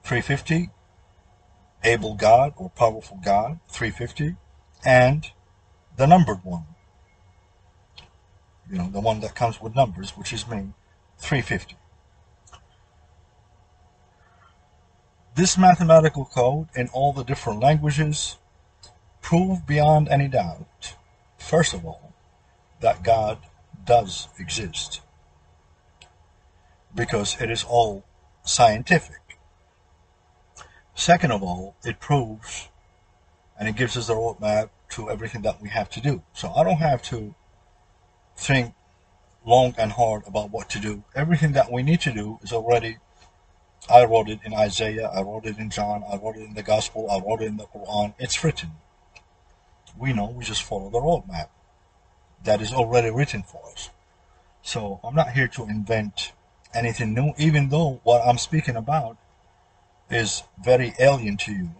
350, 0.03 0.70
able 1.85 2.15
God 2.15 2.53
or 2.57 2.70
powerful 2.70 3.19
God, 3.24 3.61
350, 3.69 4.37
and 4.85 5.31
the 5.97 6.07
numbered 6.07 6.45
one. 6.45 6.66
You 8.73 8.78
know, 8.78 8.89
the 8.89 9.01
one 9.01 9.20
that 9.20 9.35
comes 9.35 9.61
with 9.61 9.77
numbers, 9.77 10.16
which 10.16 10.32
is 10.32 10.49
me, 10.49 10.73
350. 11.19 11.77
This 15.35 15.59
mathematical 15.59 16.24
code 16.24 16.69
in 16.74 16.89
all 16.89 17.12
the 17.12 17.23
different 17.23 17.61
languages 17.61 18.39
prove 19.20 19.66
beyond 19.66 20.09
any 20.09 20.27
doubt, 20.27 20.94
first 21.36 21.74
of 21.74 21.85
all, 21.85 22.15
that 22.81 23.05
God 23.05 23.40
does 23.85 24.28
exist. 24.39 25.03
Because 26.94 27.39
it 27.43 27.51
is 27.51 27.65
all 27.65 28.05
scientific. 28.43 29.39
Second 30.94 31.31
of 31.31 31.43
all, 31.43 31.77
it 31.85 32.01
proves 32.01 32.69
and 33.59 33.69
it 33.69 33.77
gives 33.77 33.99
us 33.99 34.07
the 34.07 34.15
roadmap 34.15 34.70
to 34.90 35.11
everything 35.11 35.43
that 35.43 35.61
we 35.61 35.69
have 35.69 35.90
to 35.90 36.01
do. 36.01 36.23
So 36.32 36.51
I 36.53 36.65
don't 36.65 36.78
have 36.78 37.03
to 37.05 37.35
think 38.37 38.75
long 39.45 39.75
and 39.79 39.93
hard 39.93 40.23
about 40.27 40.51
what 40.51 40.71
to 40.71 40.79
do. 40.79 41.05
Everything 41.15 41.53
that 41.53 41.71
we 41.71 41.83
need 41.83 42.01
to 42.03 42.13
do 42.13 42.39
is 42.43 42.53
already 42.53 42.99
I 43.91 44.05
wrote 44.05 44.29
it 44.29 44.41
in 44.45 44.55
Isaiah, 44.55 45.09
I 45.09 45.23
wrote 45.23 45.45
it 45.45 45.59
in 45.59 45.71
John, 45.71 46.05
I 46.11 46.17
wrote 46.17 46.37
it 46.37 46.43
in 46.43 46.55
the 46.55 46.63
Gospel, 46.63 47.11
I 47.11 47.19
wrote 47.19 47.43
it 47.43 47.47
in 47.47 47.57
the 47.57 47.67
Quran. 47.67 48.15
It's 48.19 48.45
written. 48.45 48.71
We 49.99 50.13
know 50.13 50.27
we 50.27 50.45
just 50.45 50.63
follow 50.63 50.89
the 50.89 51.01
roadmap 51.01 51.49
that 52.45 52.61
is 52.61 52.73
already 52.73 53.11
written 53.11 53.43
for 53.43 53.61
us. 53.73 53.91
So 54.63 55.01
I'm 55.03 55.15
not 55.15 55.33
here 55.33 55.49
to 55.49 55.65
invent 55.65 56.33
anything 56.73 57.13
new, 57.13 57.33
even 57.39 57.69
though 57.71 58.01
what 58.05 58.27
I'm 58.27 58.39
speaking 58.39 58.77
about 58.77 59.17
is 60.11 60.45
very 60.63 60.95
alien 61.01 61.37
to 61.39 61.53
you. 61.53 61.71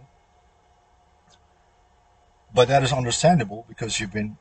But 2.53 2.69
that 2.69 2.83
is 2.83 2.93
understandable 2.93 3.65
because 3.69 4.01
you've 4.01 4.13
been 4.13 4.37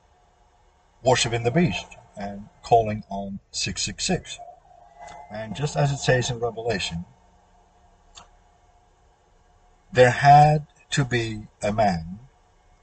worshiping 1.04 1.44
the 1.44 1.52
beast 1.52 1.86
and 2.18 2.48
calling 2.64 3.04
on 3.10 3.40
666. 3.52 4.40
And 5.32 5.56
just 5.56 5.78
as 5.78 5.92
it 5.92 5.98
says 5.98 6.30
in 6.30 6.40
Revelation, 6.40 7.06
there 9.92 10.12
had 10.12 10.68
to 10.92 11.06
be 11.06 11.48
a 11.62 11.72
man, 11.72 12.20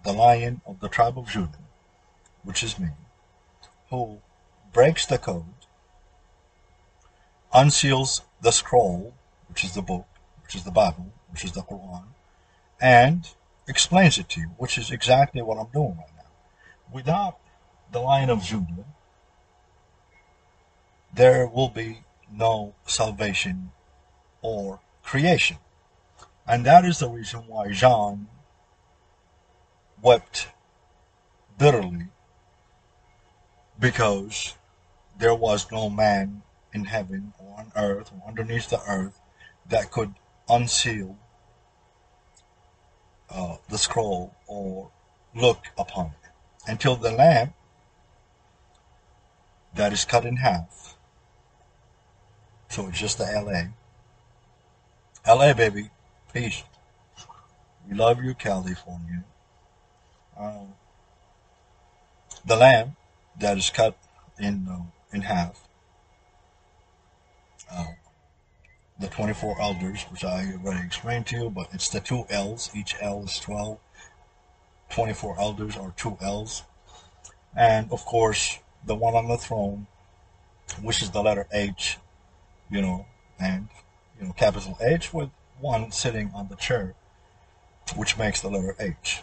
the 0.05 0.13
lion 0.13 0.61
of 0.67 0.81
the 0.81 0.89
tribe 0.89 1.19
of 1.19 1.29
Judah, 1.29 1.59
which 2.43 2.63
is 2.63 2.79
me, 2.79 2.89
who 3.91 4.19
breaks 4.73 5.07
the 5.07 5.19
code, 5.19 5.45
unseals 7.55 8.23
the 8.41 8.51
scroll, 8.51 9.15
which 9.49 9.65
is 9.65 9.75
the 9.75 9.83
book, 9.83 10.07
which 10.43 10.55
is 10.55 10.65
the 10.65 10.71
Bible, 10.71 11.13
which 11.31 11.45
is 11.45 11.53
the 11.53 11.63
Quran, 11.63 12.05
and 12.81 13.29
explains 13.67 14.19
it 14.19 14.29
to 14.31 14.41
you, 14.41 14.47
which 14.57 14.79
is 14.79 14.91
exactly 14.91 15.43
what 15.43 15.59
I'm 15.59 15.71
doing 15.73 15.97
right 15.97 16.17
now. 16.17 16.31
Without 16.93 17.39
the 17.93 18.01
Lion 18.01 18.31
of 18.31 18.43
Judah, 18.43 18.85
there 21.19 21.49
will 21.49 21.69
be 21.69 21.99
no 22.33 22.75
salvation 22.87 23.73
or 24.41 24.79
creation. 25.03 25.57
And 26.47 26.65
that 26.65 26.85
is 26.85 27.01
the 27.01 27.09
reason 27.09 27.41
why 27.49 27.73
John 27.73 28.29
wept 30.01 30.47
bitterly 31.59 32.07
because 33.81 34.55
there 35.19 35.35
was 35.35 35.73
no 35.73 35.91
man 35.91 36.43
in 36.73 36.85
heaven 36.85 37.33
or 37.41 37.59
on 37.59 37.73
earth 37.75 38.13
or 38.13 38.29
underneath 38.29 38.71
the 38.71 38.81
earth 38.87 39.19
that 39.69 39.91
could 39.91 40.15
unseal 40.49 41.19
uh, 43.29 43.57
the 43.69 43.77
scroll 43.77 44.37
or 44.47 44.93
look 45.35 45.65
upon 45.77 46.07
it 46.07 46.31
until 46.71 46.95
the 46.95 47.11
lamb 47.11 47.55
that 49.75 49.93
is 49.93 50.05
cut 50.05 50.25
in 50.25 50.37
half. 50.37 50.98
So 52.69 52.87
it's 52.89 52.99
just 52.99 53.19
the 53.19 53.25
LA. 53.25 53.73
LA, 55.35 55.55
baby. 55.55 55.91
Peace. 56.33 56.63
We 57.89 57.97
love 57.97 58.23
you, 58.23 58.35
California. 58.35 59.25
Um, 60.39 60.75
the 62.45 62.57
lamb 62.57 62.97
that 63.41 63.57
is 63.57 63.71
cut 63.71 63.97
in 64.39 64.69
uh, 64.71 64.83
in 65.13 65.23
half. 65.23 65.67
Uh, 67.71 67.87
the 69.01 69.09
24 69.09 69.61
elders, 69.61 70.03
which 70.11 70.25
I 70.25 70.53
already 70.65 70.85
explained 70.85 71.27
to 71.29 71.37
you, 71.37 71.51
but 71.51 71.69
it's 71.73 71.89
the 71.89 72.01
two 72.01 72.25
L's. 72.31 72.71
Each 72.75 72.95
L 73.01 73.25
is 73.25 73.39
12. 73.39 73.79
24 74.91 75.39
elders 75.39 75.77
are 75.77 75.93
two 75.97 76.17
L's. 76.21 76.63
And 77.57 77.91
of 77.93 78.05
course, 78.05 78.59
the 78.85 78.95
one 78.95 79.15
on 79.15 79.29
the 79.29 79.37
throne, 79.37 79.87
which 80.83 81.03
is 81.03 81.11
the 81.11 81.23
letter 81.23 81.47
H, 81.53 81.99
you 82.71 82.83
know, 82.83 83.07
and, 83.39 83.69
you 84.21 84.27
know, 84.27 84.33
capital 84.33 84.77
H 84.81 85.13
with 85.13 85.31
one 85.61 85.91
sitting 85.93 86.31
on 86.35 86.49
the 86.49 86.57
chair, 86.57 86.95
which 87.97 88.19
makes 88.19 88.41
the 88.41 88.49
letter 88.49 88.77
H. 88.79 89.23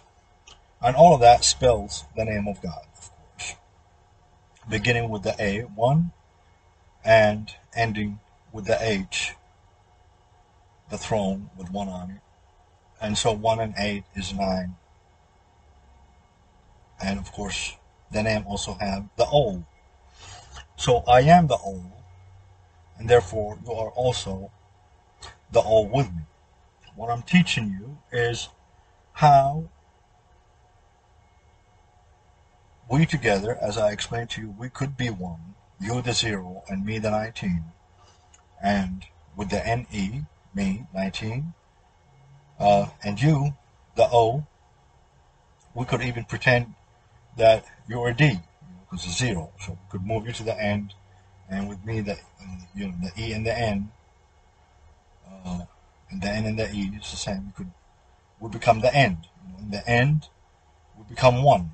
And 0.82 0.96
all 0.96 1.14
of 1.14 1.22
that 1.22 1.44
spells 1.44 2.06
the 2.16 2.26
name 2.26 2.48
of 2.48 2.62
God, 2.62 2.86
of 2.98 3.12
course. 3.12 3.56
Beginning 4.70 5.10
with 5.10 5.24
the 5.24 5.36
A, 5.40 5.62
one, 5.62 6.12
and 7.04 7.54
ending 7.76 8.20
with 8.52 8.66
the 8.66 8.78
H, 8.82 9.34
the 10.90 10.98
throne 10.98 11.50
with 11.58 11.72
one 11.72 11.90
on 11.90 12.12
it. 12.12 12.22
And 13.02 13.18
so 13.18 13.32
one 13.32 13.60
and 13.60 13.74
eight 13.78 14.04
is 14.16 14.34
nine. 14.34 14.76
And 17.02 17.20
of 17.20 17.32
course, 17.32 17.76
the 18.12 18.24
name 18.24 18.46
also 18.48 18.74
have 18.76 19.10
the 19.18 19.26
O. 19.26 19.66
So 20.78 21.04
I 21.08 21.22
am 21.22 21.48
the 21.48 21.56
O, 21.56 21.84
and 22.98 23.10
therefore 23.10 23.58
you 23.66 23.72
are 23.72 23.90
also 23.92 24.52
the 25.52 25.62
O 25.62 25.82
with 25.82 26.08
me. 26.08 26.24
What 26.96 27.10
I'm 27.10 27.24
teaching 27.24 27.78
you 27.80 27.98
is 28.12 28.50
how 29.14 29.70
we 32.90 33.06
together, 33.06 33.58
as 33.62 33.78
I 33.78 33.92
explained 33.92 34.30
to 34.32 34.42
you, 34.42 34.56
we 34.58 34.70
could 34.70 34.96
be 34.96 35.10
one, 35.10 35.56
you 35.80 36.02
the 36.02 36.14
zero 36.14 36.64
and 36.68 36.86
me 36.86 37.00
the 37.00 37.12
19. 37.12 37.64
And 38.64 39.06
with 39.36 39.50
the 39.50 39.62
NE, 39.66 40.26
me, 40.54 40.86
19, 40.94 41.54
uh, 42.60 42.88
and 43.04 43.22
you, 43.22 43.56
the 43.96 44.08
O, 44.12 44.46
we 45.74 45.86
could 45.86 46.02
even 46.02 46.26
pretend 46.26 46.74
that 47.38 47.66
you're 47.88 48.10
a 48.10 48.14
D, 48.14 48.40
because 48.82 49.06
it's 49.06 49.18
zero. 49.18 49.52
So 49.60 49.74
we 49.74 49.78
could 49.90 50.06
move 50.06 50.28
you 50.28 50.34
to 50.34 50.44
the 50.44 50.58
end, 50.58 50.94
and 51.50 51.70
with 51.70 51.84
me, 51.86 52.02
the 52.02 52.18
you 52.76 52.88
know 52.88 52.96
the 53.04 53.22
E 53.22 53.34
and 53.34 53.46
the 53.46 53.58
N, 53.58 53.92
uh, 55.46 55.62
and 56.10 56.22
the 56.22 56.30
N 56.30 56.46
and 56.46 56.60
the 56.60 56.72
E 56.72 56.92
is 57.00 57.12
the 57.12 57.18
same. 57.18 57.46
We 57.48 57.52
could 57.54 57.72
we 58.40 58.50
become 58.50 58.82
the 58.82 58.94
end. 58.94 59.28
In 59.60 59.72
the 59.72 59.88
end, 59.88 60.30
we 60.98 61.04
become 61.08 61.44
one. 61.44 61.72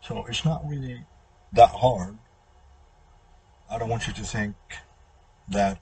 So 0.00 0.24
it's 0.28 0.44
not 0.44 0.62
really 0.68 1.04
that 1.52 1.70
hard. 1.70 2.18
I 3.70 3.78
don't 3.78 3.88
want 3.88 4.06
you 4.06 4.12
to 4.12 4.22
think 4.22 4.54
that 5.48 5.80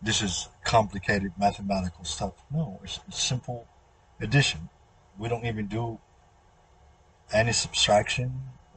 this 0.00 0.22
is 0.22 0.48
complicated 0.64 1.32
mathematical 1.38 2.04
stuff. 2.04 2.32
No, 2.50 2.80
it's, 2.82 3.00
it's 3.08 3.22
simple 3.22 3.66
addition. 4.20 4.68
We 5.18 5.28
don't 5.28 5.44
even 5.44 5.66
do 5.66 5.98
any 7.32 7.52
subtraction, 7.52 8.32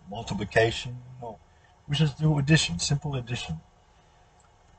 multiplication. 0.09 0.97
No, 1.21 1.39
we 1.87 1.95
just 1.95 2.19
do 2.19 2.37
addition, 2.37 2.79
simple 2.79 3.15
addition. 3.15 3.59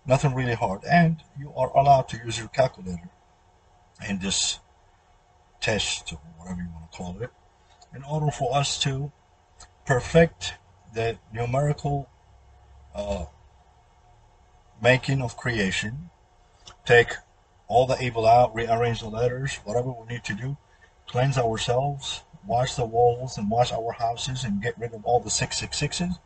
Nothing 0.06 0.34
really 0.34 0.54
hard. 0.54 0.84
And 0.84 1.22
you 1.38 1.52
are 1.56 1.70
allowed 1.76 2.08
to 2.10 2.18
use 2.18 2.38
your 2.38 2.48
calculator 2.48 3.10
in 4.08 4.18
this 4.18 4.58
test 5.60 6.12
or 6.12 6.20
whatever 6.36 6.60
you 6.60 6.68
want 6.68 6.90
to 6.90 6.96
call 6.96 7.20
it 7.20 7.30
in 7.94 8.02
order 8.04 8.30
for 8.30 8.54
us 8.54 8.78
to 8.80 9.10
perfect 9.86 10.54
the 10.94 11.18
numerical 11.32 12.08
uh, 12.94 13.24
making 14.82 15.22
of 15.22 15.36
creation, 15.36 16.10
take 16.84 17.12
all 17.66 17.86
the 17.86 18.02
evil 18.02 18.26
out, 18.26 18.54
rearrange 18.54 19.00
the 19.00 19.08
letters, 19.08 19.56
whatever 19.64 19.90
we 19.90 20.06
need 20.06 20.24
to 20.24 20.34
do, 20.34 20.56
cleanse 21.06 21.38
ourselves, 21.38 22.22
wash 22.46 22.74
the 22.74 22.84
walls 22.84 23.36
and 23.36 23.50
wash 23.50 23.72
our 23.72 23.92
houses 23.92 24.44
and 24.44 24.62
get 24.62 24.78
rid 24.78 24.94
of 24.94 25.04
all 25.04 25.20
the 25.20 25.30
666s, 25.30 26.18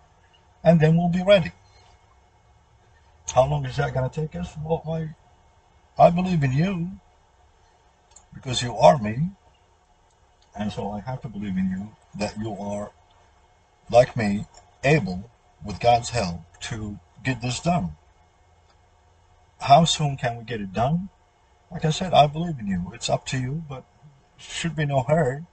and 0.64 0.80
then 0.80 0.96
we'll 0.96 1.08
be 1.08 1.22
ready. 1.22 1.52
How 3.34 3.46
long 3.46 3.64
is 3.64 3.76
that 3.76 3.94
going 3.94 4.08
to 4.08 4.20
take 4.20 4.34
us? 4.36 4.54
Well, 4.64 4.82
I, 4.86 5.14
I 6.02 6.10
believe 6.10 6.42
in 6.42 6.52
you 6.52 6.90
because 8.34 8.62
you 8.62 8.74
are 8.76 8.98
me, 8.98 9.30
and 10.56 10.72
so 10.72 10.90
I 10.90 11.00
have 11.00 11.22
to 11.22 11.28
believe 11.28 11.56
in 11.56 11.70
you 11.70 11.96
that 12.18 12.38
you 12.38 12.54
are, 12.58 12.90
like 13.90 14.16
me, 14.16 14.46
able, 14.84 15.30
with 15.64 15.80
God's 15.80 16.10
help, 16.10 16.40
to 16.62 16.98
get 17.22 17.40
this 17.40 17.60
done. 17.60 17.92
How 19.60 19.84
soon 19.84 20.16
can 20.16 20.38
we 20.38 20.44
get 20.44 20.60
it 20.60 20.72
done? 20.72 21.08
Like 21.70 21.84
I 21.84 21.90
said, 21.90 22.12
I 22.12 22.26
believe 22.26 22.58
in 22.58 22.66
you. 22.66 22.90
It's 22.94 23.08
up 23.08 23.24
to 23.26 23.38
you, 23.38 23.62
but 23.68 23.84
should 24.36 24.76
be 24.76 24.84
no 24.84 25.02
hurry. 25.02 25.44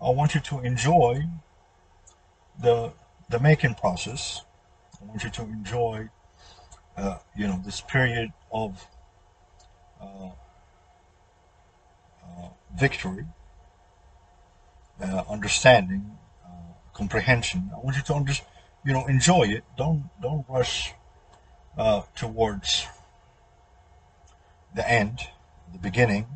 I 0.00 0.10
want 0.10 0.34
you 0.34 0.40
to 0.40 0.60
enjoy 0.60 1.24
the 2.60 2.92
the 3.28 3.40
making 3.40 3.74
process. 3.74 4.42
I 5.00 5.04
want 5.04 5.24
you 5.24 5.30
to 5.30 5.42
enjoy, 5.42 6.08
uh, 6.96 7.18
you 7.36 7.46
know, 7.46 7.60
this 7.64 7.80
period 7.80 8.32
of 8.52 8.86
uh, 10.00 10.30
uh, 12.24 12.48
victory, 12.78 13.26
uh, 15.02 15.22
understanding, 15.28 16.18
uh, 16.44 16.72
comprehension. 16.94 17.70
I 17.74 17.78
want 17.78 17.96
you 17.96 18.02
to 18.02 18.14
under, 18.14 18.32
you 18.84 18.92
know, 18.92 19.06
enjoy 19.06 19.44
it. 19.44 19.64
Don't 19.76 20.04
don't 20.20 20.44
rush 20.48 20.92
uh, 21.76 22.02
towards 22.14 22.86
the 24.74 24.88
end, 24.88 25.20
the 25.72 25.78
beginning. 25.78 26.26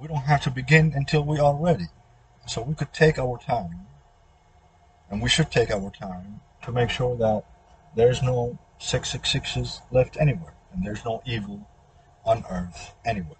We 0.00 0.08
don't 0.08 0.22
have 0.22 0.42
to 0.42 0.50
begin 0.50 0.92
until 0.94 1.24
we 1.24 1.38
are 1.38 1.54
ready. 1.54 1.86
So 2.46 2.62
we 2.62 2.74
could 2.74 2.92
take 2.92 3.18
our 3.18 3.38
time, 3.38 3.86
and 5.12 5.20
we 5.20 5.28
should 5.28 5.50
take 5.50 5.70
our 5.70 5.90
time 5.90 6.40
to 6.64 6.72
make 6.72 6.88
sure 6.88 7.16
that 7.18 7.44
there's 7.94 8.22
no 8.22 8.58
666s 8.80 9.82
left 9.90 10.16
anywhere, 10.18 10.54
and 10.72 10.84
there's 10.84 11.04
no 11.04 11.22
evil 11.26 11.68
on 12.24 12.42
earth 12.50 12.94
anywhere. 13.04 13.36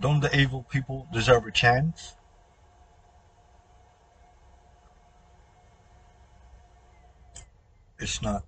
Don't 0.00 0.20
the 0.20 0.38
evil 0.38 0.66
people 0.70 1.08
deserve 1.12 1.46
a 1.46 1.50
chance? 1.50 2.14
It's 7.98 8.20
not 8.20 8.44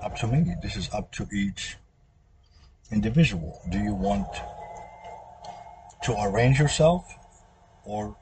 up 0.00 0.16
to 0.16 0.26
me. 0.26 0.54
This 0.62 0.74
is 0.74 0.88
up 0.92 1.12
to 1.12 1.28
each 1.32 1.76
individual. 2.90 3.60
Do 3.68 3.78
you 3.78 3.94
want 3.94 4.26
to 6.04 6.16
arrange 6.18 6.58
yourself 6.58 7.14
or 7.84 8.16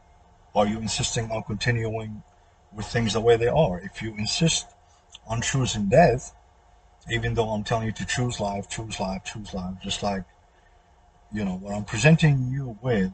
are 0.56 0.66
you 0.66 0.78
insisting 0.78 1.30
on 1.30 1.42
continuing 1.42 2.22
with 2.74 2.86
things 2.86 3.12
the 3.12 3.20
way 3.20 3.36
they 3.36 3.46
are? 3.46 3.78
If 3.78 4.00
you 4.02 4.14
insist 4.16 4.66
on 5.28 5.42
choosing 5.42 5.88
death, 5.88 6.34
even 7.10 7.34
though 7.34 7.50
I'm 7.50 7.62
telling 7.62 7.86
you 7.86 7.92
to 7.92 8.06
choose 8.06 8.40
life, 8.40 8.68
choose 8.68 8.98
life, 8.98 9.22
choose 9.24 9.52
life, 9.52 9.74
just 9.82 10.02
like, 10.02 10.24
you 11.32 11.44
know, 11.44 11.56
what 11.56 11.74
I'm 11.74 11.84
presenting 11.84 12.48
you 12.50 12.78
with, 12.82 13.12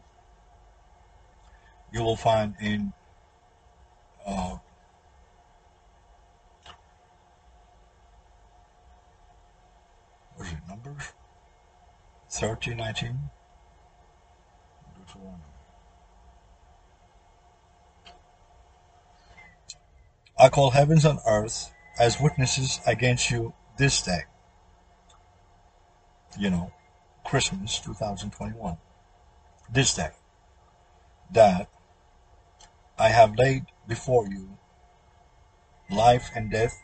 you 1.92 2.02
will 2.02 2.16
find 2.16 2.54
in 2.60 2.92
uh, 4.24 4.56
it, 10.40 10.68
Numbers? 10.68 11.12
30, 12.30 12.74
19? 12.74 13.18
I 20.42 20.48
call 20.48 20.70
heavens 20.70 21.04
and 21.04 21.20
earth 21.24 21.72
as 22.00 22.20
witnesses 22.20 22.80
against 22.84 23.30
you 23.30 23.54
this 23.76 24.02
day. 24.02 24.22
You 26.36 26.50
know, 26.50 26.72
Christmas 27.24 27.78
2021. 27.78 28.76
This 29.72 29.94
day. 29.94 30.10
That 31.30 31.70
I 32.98 33.10
have 33.10 33.38
laid 33.38 33.66
before 33.86 34.26
you 34.26 34.58
life 35.88 36.32
and 36.34 36.50
death, 36.50 36.76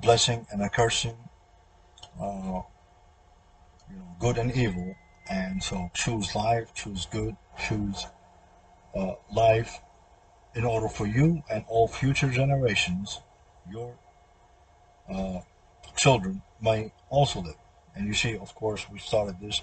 blessing 0.00 0.46
and 0.52 0.62
a 0.62 0.70
cursing, 0.70 1.18
uh, 2.20 2.62
you 3.90 3.96
know, 3.96 4.16
good 4.20 4.38
and 4.38 4.54
evil. 4.54 4.94
And 5.28 5.60
so 5.60 5.90
choose 5.92 6.36
life, 6.36 6.72
choose 6.72 7.04
good, 7.06 7.34
choose 7.58 8.06
uh, 8.94 9.14
life 9.32 9.80
in 10.54 10.64
order 10.64 10.88
for 10.88 11.06
you 11.06 11.42
and 11.50 11.64
all 11.68 11.88
future 11.88 12.28
generations, 12.28 13.20
your 13.70 13.94
uh, 15.08 15.40
children, 15.96 16.42
may 16.60 16.92
also 17.10 17.40
live. 17.40 17.56
And 17.94 18.06
you 18.06 18.14
see, 18.14 18.36
of 18.36 18.54
course, 18.54 18.88
we 18.90 18.98
started 18.98 19.40
this 19.40 19.62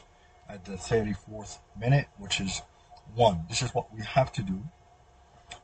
at 0.49 0.65
the 0.65 0.73
34th 0.73 1.59
minute, 1.79 2.07
which 2.17 2.39
is 2.39 2.61
one. 3.13 3.45
This 3.49 3.61
is 3.61 3.73
what 3.73 3.93
we 3.93 4.01
have 4.03 4.31
to 4.33 4.43
do. 4.43 4.63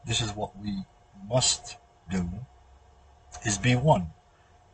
This 0.06 0.22
is 0.22 0.32
what 0.32 0.58
we 0.58 0.84
must 1.30 1.78
do, 2.10 2.30
is 3.46 3.58
be 3.58 3.76
one. 3.76 4.08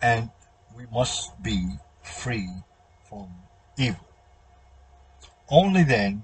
And 0.02 0.30
we 0.76 0.86
must 0.92 1.42
be 1.42 1.78
free 2.02 2.50
from 3.10 3.30
evil. 3.78 4.06
Only 5.50 5.84
then 5.84 6.24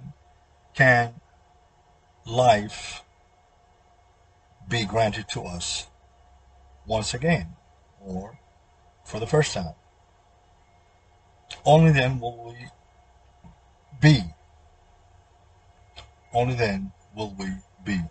can 0.73 1.13
life 2.25 3.02
be 4.73 4.85
granted 4.85 5.27
to 5.29 5.43
us 5.43 5.85
once 6.87 7.13
again 7.13 7.45
or 8.01 8.39
for 9.05 9.19
the 9.19 9.27
first 9.27 9.53
time. 9.53 9.75
Only 11.63 11.91
then 11.91 12.19
will 12.19 12.43
we 12.43 12.55
be. 14.01 14.23
Only 16.33 16.55
then 16.55 16.91
will 17.15 17.35
we 17.37 17.49
be. 17.85 18.01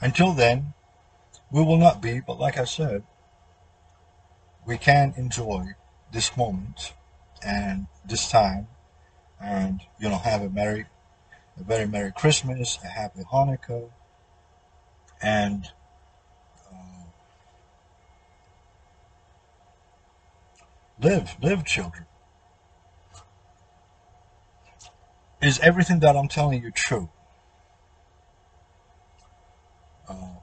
Until 0.00 0.32
then, 0.32 0.74
we 1.52 1.62
will 1.62 1.78
not 1.78 2.02
be, 2.02 2.18
but 2.18 2.40
like 2.40 2.58
I 2.58 2.64
said, 2.64 3.04
we 4.66 4.76
can 4.76 5.14
enjoy 5.16 5.76
this 6.12 6.36
moment 6.36 6.92
and 7.46 7.86
this 8.04 8.28
time 8.28 8.66
and, 9.40 9.80
you 10.00 10.08
know, 10.08 10.18
have 10.18 10.42
a 10.42 10.50
merry, 10.50 10.86
a 11.56 11.62
very 11.62 11.86
Merry 11.86 12.10
Christmas, 12.10 12.80
a 12.82 12.88
Happy 12.88 13.20
Hanukkah, 13.32 13.90
and 15.24 15.70
uh, 16.70 17.06
live, 21.00 21.34
live, 21.42 21.64
children. 21.64 22.04
Is 25.40 25.58
everything 25.60 26.00
that 26.00 26.14
I'm 26.14 26.28
telling 26.28 26.62
you 26.62 26.70
true? 26.70 27.08
Uh, 30.06 30.40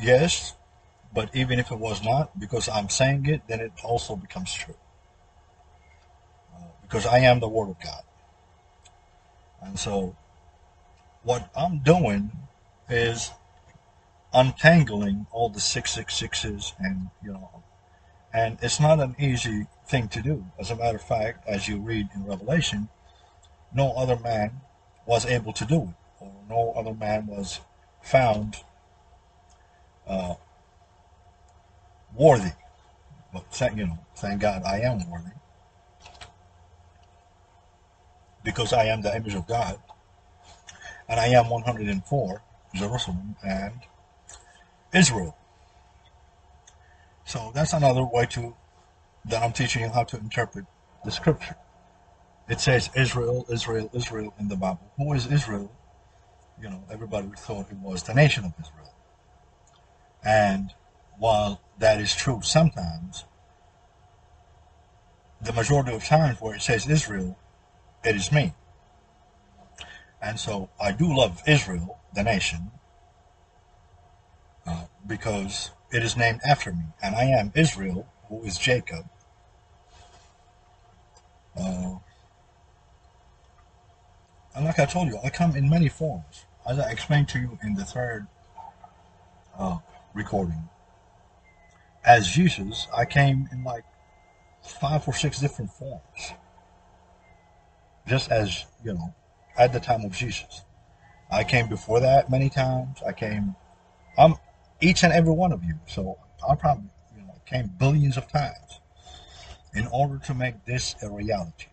yes, 0.00 0.54
but 1.14 1.28
even 1.34 1.58
if 1.58 1.70
it 1.70 1.78
was 1.78 2.02
not, 2.02 2.38
because 2.40 2.70
I'm 2.70 2.88
saying 2.88 3.26
it, 3.26 3.42
then 3.46 3.60
it 3.60 3.72
also 3.84 4.16
becomes 4.16 4.54
true. 4.54 4.76
Uh, 6.54 6.64
because 6.80 7.04
I 7.04 7.18
am 7.18 7.40
the 7.40 7.48
Word 7.48 7.68
of 7.68 7.76
God. 7.84 8.02
And 9.60 9.78
so, 9.78 10.16
what 11.22 11.50
I'm 11.54 11.78
doing 11.80 12.32
is 12.88 13.30
untangling 14.34 15.26
all 15.30 15.48
the 15.48 15.60
666s 15.60 16.72
and, 16.78 17.10
you 17.22 17.32
know, 17.32 17.62
and 18.32 18.58
it's 18.62 18.80
not 18.80 18.98
an 19.00 19.14
easy 19.18 19.66
thing 19.86 20.08
to 20.08 20.22
do. 20.22 20.46
As 20.58 20.70
a 20.70 20.76
matter 20.76 20.96
of 20.96 21.02
fact, 21.02 21.46
as 21.46 21.68
you 21.68 21.78
read 21.78 22.08
in 22.14 22.24
Revelation, 22.24 22.88
no 23.74 23.92
other 23.92 24.16
man 24.16 24.60
was 25.06 25.26
able 25.26 25.52
to 25.52 25.64
do 25.64 25.82
it, 25.82 26.24
or 26.24 26.32
no 26.48 26.72
other 26.72 26.94
man 26.94 27.26
was 27.26 27.60
found 28.00 28.56
uh, 30.06 30.34
worthy. 32.14 32.52
But 33.32 33.44
thank 33.50 33.76
you 33.76 33.86
know, 33.86 33.98
thank 34.16 34.40
God 34.40 34.62
I 34.64 34.80
am 34.80 35.10
worthy 35.10 35.30
because 38.44 38.72
I 38.72 38.84
am 38.84 39.02
the 39.02 39.14
image 39.14 39.34
of 39.34 39.46
God, 39.46 39.78
and 41.08 41.20
I 41.20 41.26
am 41.28 41.48
104 41.48 42.42
Jerusalem 42.74 43.36
and 43.44 43.80
Israel. 44.92 45.36
So 47.24 47.50
that's 47.54 47.72
another 47.72 48.04
way 48.04 48.26
to 48.26 48.54
that 49.26 49.42
I'm 49.42 49.52
teaching 49.52 49.82
you 49.82 49.88
how 49.88 50.04
to 50.04 50.16
interpret 50.18 50.64
the 51.04 51.10
scripture. 51.10 51.56
It 52.48 52.60
says 52.60 52.90
Israel, 52.96 53.46
Israel, 53.50 53.88
Israel 53.94 54.34
in 54.38 54.48
the 54.48 54.56
Bible. 54.56 54.90
Who 54.96 55.12
is 55.12 55.26
Israel? 55.26 55.70
You 56.60 56.70
know, 56.70 56.82
everybody 56.90 57.28
thought 57.36 57.70
it 57.70 57.78
was 57.78 58.02
the 58.02 58.14
nation 58.14 58.44
of 58.44 58.52
Israel. 58.60 58.94
And 60.24 60.74
while 61.18 61.60
that 61.78 62.00
is 62.00 62.14
true 62.14 62.40
sometimes, 62.42 63.24
the 65.40 65.52
majority 65.52 65.92
of 65.94 66.04
times 66.04 66.40
where 66.40 66.54
it 66.54 66.62
says 66.62 66.88
Israel, 66.88 67.38
it 68.04 68.16
is 68.16 68.30
me. 68.30 68.54
And 70.20 70.38
so 70.38 70.70
I 70.80 70.92
do 70.92 71.16
love 71.16 71.42
Israel, 71.46 71.98
the 72.14 72.22
nation, 72.22 72.70
uh, 74.66 74.84
because 75.06 75.70
it 75.92 76.02
is 76.02 76.16
named 76.16 76.40
after 76.46 76.72
me, 76.72 76.84
and 77.02 77.14
I 77.14 77.24
am 77.24 77.52
Israel, 77.54 78.06
who 78.28 78.42
is 78.44 78.58
Jacob. 78.58 79.06
Uh, 81.58 81.96
and 84.54 84.64
like 84.64 84.78
I 84.78 84.86
told 84.86 85.08
you, 85.08 85.18
I 85.24 85.30
come 85.30 85.56
in 85.56 85.68
many 85.68 85.88
forms, 85.88 86.46
as 86.66 86.78
I 86.78 86.90
explained 86.90 87.28
to 87.30 87.38
you 87.38 87.58
in 87.62 87.74
the 87.74 87.84
third 87.84 88.26
uh, 89.58 89.78
recording. 90.14 90.68
As 92.04 92.28
Jesus, 92.28 92.88
I 92.96 93.04
came 93.04 93.48
in 93.52 93.64
like 93.64 93.84
five 94.62 95.06
or 95.06 95.14
six 95.14 95.38
different 95.40 95.70
forms, 95.70 96.32
just 98.06 98.30
as 98.30 98.64
you 98.84 98.94
know, 98.94 99.14
at 99.58 99.72
the 99.72 99.80
time 99.80 100.04
of 100.04 100.12
Jesus. 100.12 100.62
I 101.30 101.44
came 101.44 101.68
before 101.68 102.00
that 102.00 102.30
many 102.30 102.50
times. 102.50 102.98
I 103.06 103.12
came. 103.12 103.54
I'm 104.18 104.34
each 104.82 105.04
and 105.04 105.12
every 105.12 105.32
one 105.34 105.52
of 105.52 105.64
you. 105.64 105.76
So 105.86 106.18
I 106.48 106.54
probably 106.56 106.90
you 107.16 107.22
know 107.24 107.40
came 107.46 107.70
billions 107.78 108.16
of 108.18 108.28
times 108.30 108.80
in 109.74 109.86
order 109.88 110.18
to 110.26 110.34
make 110.34 110.64
this 110.66 110.96
a 111.02 111.10
reality. 111.10 111.68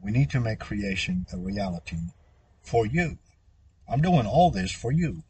We 0.00 0.10
need 0.12 0.30
to 0.30 0.40
make 0.40 0.60
creation 0.60 1.26
a 1.32 1.38
reality 1.38 1.98
for 2.62 2.86
you. 2.86 3.18
I'm 3.88 4.00
doing 4.02 4.26
all 4.26 4.50
this 4.50 4.72
for 4.72 4.92
you 4.92 5.22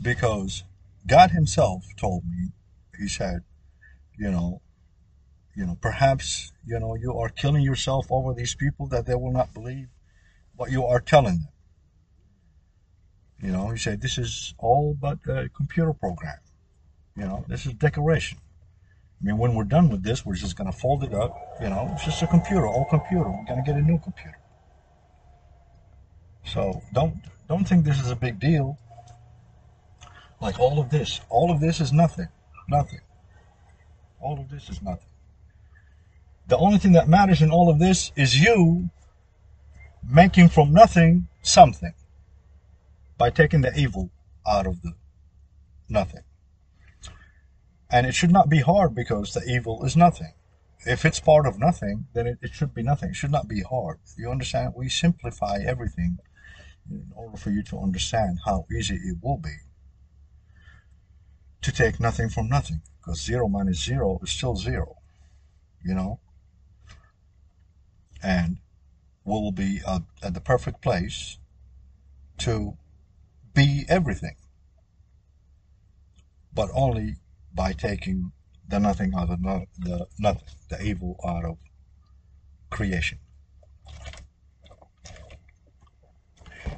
because 0.00 0.64
God 1.06 1.32
Himself 1.32 1.84
told 1.98 2.24
me, 2.24 2.50
He 2.98 3.08
said, 3.08 3.42
you 4.18 4.30
know, 4.30 4.62
You 5.56 5.66
know, 5.66 5.78
perhaps, 5.80 6.52
you 6.66 6.78
know, 6.80 6.96
you 6.96 7.16
are 7.18 7.28
killing 7.28 7.62
yourself 7.62 8.06
over 8.10 8.34
these 8.34 8.54
people 8.56 8.88
that 8.88 9.06
they 9.06 9.14
will 9.14 9.32
not 9.32 9.54
believe 9.54 9.88
what 10.56 10.70
you 10.70 10.84
are 10.84 11.00
telling 11.00 11.38
them. 11.40 11.53
You 13.42 13.50
know, 13.50 13.68
he 13.70 13.78
said, 13.78 14.00
this 14.00 14.18
is 14.18 14.54
all 14.58 14.96
but 14.98 15.18
a 15.28 15.48
computer 15.50 15.92
program. 15.92 16.38
You 17.16 17.24
know, 17.24 17.44
this 17.48 17.66
is 17.66 17.74
decoration. 17.74 18.38
I 19.20 19.26
mean, 19.26 19.38
when 19.38 19.54
we're 19.54 19.64
done 19.64 19.88
with 19.88 20.02
this, 20.02 20.24
we're 20.24 20.34
just 20.34 20.56
going 20.56 20.70
to 20.70 20.76
fold 20.76 21.04
it 21.04 21.14
up. 21.14 21.36
You 21.60 21.68
know, 21.68 21.90
it's 21.92 22.04
just 22.04 22.22
a 22.22 22.26
computer, 22.26 22.66
old 22.66 22.88
computer. 22.90 23.24
We're 23.24 23.44
going 23.44 23.62
to 23.64 23.66
get 23.66 23.76
a 23.76 23.82
new 23.82 23.98
computer. 23.98 24.38
So 26.44 26.82
don't 26.92 27.16
don't 27.48 27.66
think 27.66 27.84
this 27.84 28.00
is 28.00 28.10
a 28.10 28.16
big 28.16 28.38
deal. 28.38 28.78
Like 30.40 30.60
all 30.60 30.78
of 30.78 30.90
this, 30.90 31.20
all 31.30 31.50
of 31.50 31.60
this 31.60 31.80
is 31.80 31.92
nothing, 31.92 32.28
nothing. 32.68 33.00
All 34.20 34.38
of 34.38 34.50
this 34.50 34.68
is 34.68 34.82
nothing. 34.82 35.08
The 36.48 36.58
only 36.58 36.78
thing 36.78 36.92
that 36.92 37.08
matters 37.08 37.40
in 37.40 37.50
all 37.50 37.70
of 37.70 37.78
this 37.78 38.12
is 38.16 38.38
you 38.38 38.90
making 40.06 40.50
from 40.50 40.72
nothing 40.72 41.28
something 41.42 41.94
by 43.16 43.30
taking 43.30 43.60
the 43.60 43.76
evil 43.78 44.10
out 44.46 44.66
of 44.66 44.82
the 44.82 44.92
nothing. 45.88 46.22
And 47.90 48.06
it 48.06 48.14
should 48.14 48.32
not 48.32 48.48
be 48.48 48.60
hard 48.60 48.94
because 48.94 49.32
the 49.32 49.44
evil 49.44 49.84
is 49.84 49.96
nothing. 49.96 50.32
If 50.86 51.04
it's 51.04 51.20
part 51.20 51.46
of 51.46 51.58
nothing, 51.58 52.06
then 52.12 52.26
it, 52.26 52.38
it 52.42 52.52
should 52.52 52.74
be 52.74 52.82
nothing. 52.82 53.10
It 53.10 53.16
should 53.16 53.30
not 53.30 53.48
be 53.48 53.62
hard. 53.62 53.98
You 54.18 54.30
understand? 54.30 54.74
We 54.76 54.88
simplify 54.88 55.58
everything 55.64 56.18
in 56.90 57.10
order 57.14 57.36
for 57.36 57.50
you 57.50 57.62
to 57.64 57.78
understand 57.78 58.40
how 58.44 58.66
easy 58.76 58.96
it 58.96 59.16
will 59.22 59.38
be 59.38 59.56
to 61.62 61.72
take 61.72 61.98
nothing 61.98 62.28
from 62.28 62.48
nothing. 62.48 62.82
Because 63.00 63.22
zero 63.22 63.48
minus 63.48 63.82
zero 63.82 64.20
is 64.22 64.30
still 64.30 64.56
zero. 64.56 64.96
You 65.82 65.94
know? 65.94 66.20
And 68.22 68.58
we 69.24 69.32
will 69.32 69.52
be 69.52 69.80
at, 69.86 70.02
at 70.22 70.34
the 70.34 70.40
perfect 70.40 70.82
place 70.82 71.38
to 72.38 72.76
be 73.54 73.84
everything. 73.88 74.36
But 76.52 76.70
only 76.74 77.16
by 77.54 77.72
taking 77.72 78.32
the 78.68 78.78
nothing 78.78 79.14
out 79.14 79.30
of 79.30 79.42
the, 79.42 79.66
the 79.78 80.06
nothing, 80.18 80.42
the 80.68 80.82
evil 80.82 81.18
out 81.24 81.44
of 81.44 81.58
creation. 82.70 83.18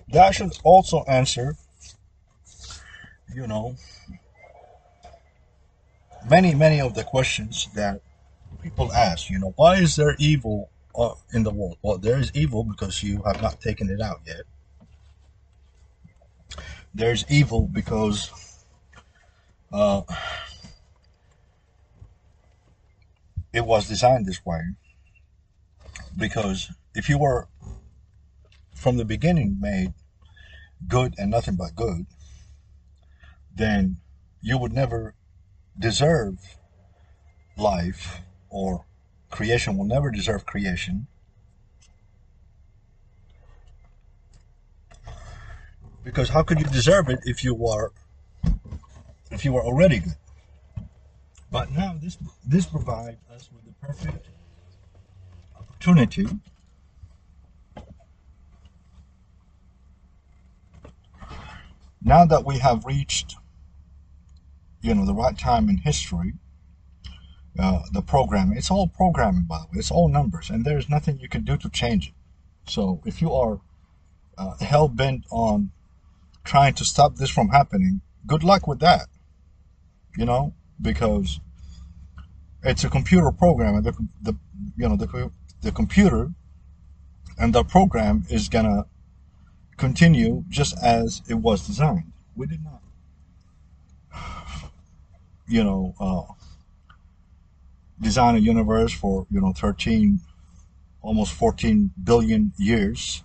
That 0.08 0.34
should 0.34 0.52
also 0.62 1.04
answer, 1.08 1.56
you 3.34 3.46
know, 3.46 3.76
many, 6.28 6.54
many 6.54 6.80
of 6.80 6.94
the 6.94 7.04
questions 7.04 7.68
that 7.74 8.00
people 8.62 8.92
ask. 8.92 9.30
You 9.30 9.38
know, 9.38 9.52
why 9.56 9.76
is 9.76 9.96
there 9.96 10.16
evil 10.18 10.70
uh, 10.94 11.14
in 11.32 11.42
the 11.42 11.50
world? 11.50 11.78
Well, 11.82 11.98
there 11.98 12.18
is 12.18 12.30
evil 12.34 12.64
because 12.64 13.02
you 13.02 13.22
have 13.22 13.42
not 13.42 13.60
taken 13.60 13.90
it 13.90 14.00
out 14.00 14.20
yet. 14.26 14.42
There's 16.96 17.26
evil 17.28 17.68
because 17.70 18.30
uh, 19.70 20.00
it 23.52 23.66
was 23.66 23.86
designed 23.86 24.24
this 24.24 24.46
way. 24.46 24.62
Because 26.16 26.72
if 26.94 27.10
you 27.10 27.18
were 27.18 27.48
from 28.74 28.96
the 28.96 29.04
beginning 29.04 29.58
made 29.60 29.92
good 30.88 31.14
and 31.18 31.30
nothing 31.30 31.56
but 31.56 31.76
good, 31.76 32.06
then 33.54 33.98
you 34.40 34.56
would 34.56 34.72
never 34.72 35.14
deserve 35.78 36.56
life 37.58 38.22
or 38.48 38.86
creation 39.30 39.76
will 39.76 39.84
never 39.84 40.10
deserve 40.10 40.46
creation. 40.46 41.08
Because 46.06 46.28
how 46.28 46.44
could 46.44 46.60
you 46.60 46.66
deserve 46.66 47.08
it 47.08 47.18
if 47.24 47.42
you 47.42 47.52
were 47.52 47.90
if 49.32 49.44
you 49.44 49.52
were 49.52 49.64
already 49.64 49.98
good? 49.98 50.14
But 51.50 51.72
now 51.72 51.96
this 52.00 52.16
this 52.46 52.64
provides 52.64 53.18
us 53.28 53.50
with 53.52 53.64
the 53.64 53.72
perfect 53.84 54.28
opportunity 55.58 56.28
now 62.00 62.24
that 62.24 62.44
we 62.44 62.58
have 62.58 62.84
reached 62.84 63.34
you 64.82 64.94
know 64.94 65.04
the 65.04 65.12
right 65.12 65.36
time 65.36 65.68
in 65.68 65.78
history 65.78 66.34
uh, 67.58 67.80
the 67.92 68.02
programming 68.02 68.56
it's 68.56 68.70
all 68.70 68.86
programming 68.86 69.42
by 69.42 69.58
the 69.58 69.64
way 69.64 69.78
it's 69.78 69.90
all 69.90 70.08
numbers 70.08 70.50
and 70.50 70.64
there's 70.64 70.88
nothing 70.88 71.18
you 71.18 71.28
can 71.28 71.42
do 71.42 71.56
to 71.56 71.68
change 71.68 72.08
it 72.08 72.14
so 72.70 73.02
if 73.04 73.20
you 73.20 73.32
are 73.32 73.60
uh, 74.38 74.56
hell-bent 74.58 75.24
on 75.32 75.72
trying 76.46 76.74
to 76.74 76.84
stop 76.84 77.16
this 77.16 77.30
from 77.30 77.48
happening 77.48 78.00
good 78.26 78.42
luck 78.42 78.66
with 78.66 78.80
that 78.80 79.06
you 80.16 80.24
know 80.24 80.54
because 80.80 81.40
it's 82.66 82.84
a 82.84 82.90
computer 82.90 83.30
program, 83.30 83.76
and 83.76 83.84
the, 83.84 83.92
the 84.22 84.36
you 84.76 84.88
know 84.88 84.96
the 84.96 85.30
the 85.62 85.72
computer 85.72 86.32
and 87.38 87.54
the 87.54 87.62
program 87.62 88.24
is 88.28 88.48
gonna 88.48 88.86
continue 89.76 90.44
just 90.48 90.76
as 90.82 91.22
it 91.28 91.34
was 91.34 91.66
designed. 91.66 92.12
We 92.34 92.46
did 92.46 92.60
not, 92.64 92.82
you 95.48 95.62
know, 95.62 95.94
uh, 96.00 96.32
design 98.00 98.34
a 98.34 98.40
universe 98.40 98.92
for 98.92 99.26
you 99.30 99.40
know 99.40 99.52
13, 99.52 100.20
almost 101.02 101.32
14 101.34 101.92
billion 102.02 102.52
years 102.58 103.22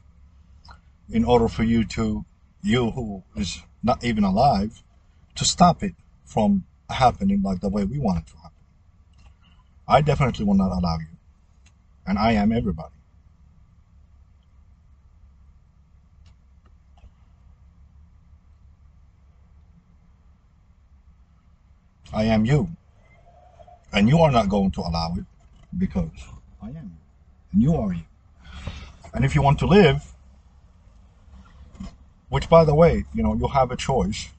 in 1.10 1.26
order 1.26 1.48
for 1.48 1.64
you 1.64 1.84
to 1.84 2.26
you 2.64 2.92
who 2.92 3.24
is 3.36 3.62
not 3.84 4.04
even 4.04 4.24
alive 4.24 4.84
to 5.36 5.46
stop 5.46 5.84
it 5.84 5.96
from 6.26 6.64
happening 6.90 7.42
like 7.42 7.62
the 7.62 7.70
way 7.70 7.84
we 7.84 8.00
want 8.00 8.20
it 8.20 8.28
to 8.28 8.38
happen. 8.38 8.52
I 9.88 10.02
definitely 10.02 10.46
will 10.46 10.54
not 10.56 10.72
allow 10.72 10.98
you. 11.00 11.08
And 12.06 12.18
I 12.18 12.34
am 12.34 12.52
everybody. 12.52 12.94
I 22.14 22.26
am 22.26 22.46
you. 22.46 22.70
And 23.94 24.08
you 24.08 24.20
are 24.20 24.32
not 24.32 24.50
going 24.50 24.72
to 24.72 24.82
allow 24.82 25.16
it 25.18 25.26
because 25.78 26.10
I 26.62 26.68
am 26.68 26.76
you. 26.76 26.92
And 27.54 27.62
you 27.62 27.76
are 27.76 27.94
you. 27.94 28.04
And 29.14 29.26
if 29.26 29.36
you 29.36 29.42
want 29.42 29.60
to 29.60 29.66
live, 29.66 30.14
which 32.32 32.48
by 32.48 32.64
the 32.64 32.74
way, 32.74 33.04
you 33.14 33.22
know, 33.22 33.36
you'll 33.36 33.50
have 33.50 33.72
a 33.72 33.76
choice, 33.76 34.30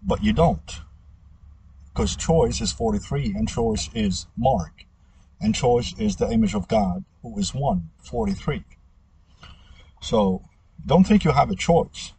but 0.00 0.22
you 0.22 0.32
don't. 0.32 0.80
Because 1.88 2.14
choice 2.14 2.60
is 2.60 2.70
43 2.70 3.34
and 3.34 3.48
choice 3.48 3.90
is 3.94 4.26
Mark 4.36 4.84
and 5.40 5.56
choice 5.56 5.92
is 5.98 6.14
the 6.14 6.30
image 6.30 6.54
of 6.54 6.68
God 6.68 7.04
who 7.20 7.36
is 7.36 7.52
1 7.52 7.90
43 7.98 8.64
so 10.00 10.42
don't 10.86 11.02
think 11.02 11.24
you 11.24 11.32
have 11.32 11.50
a 11.50 11.56
choice. 11.56 12.12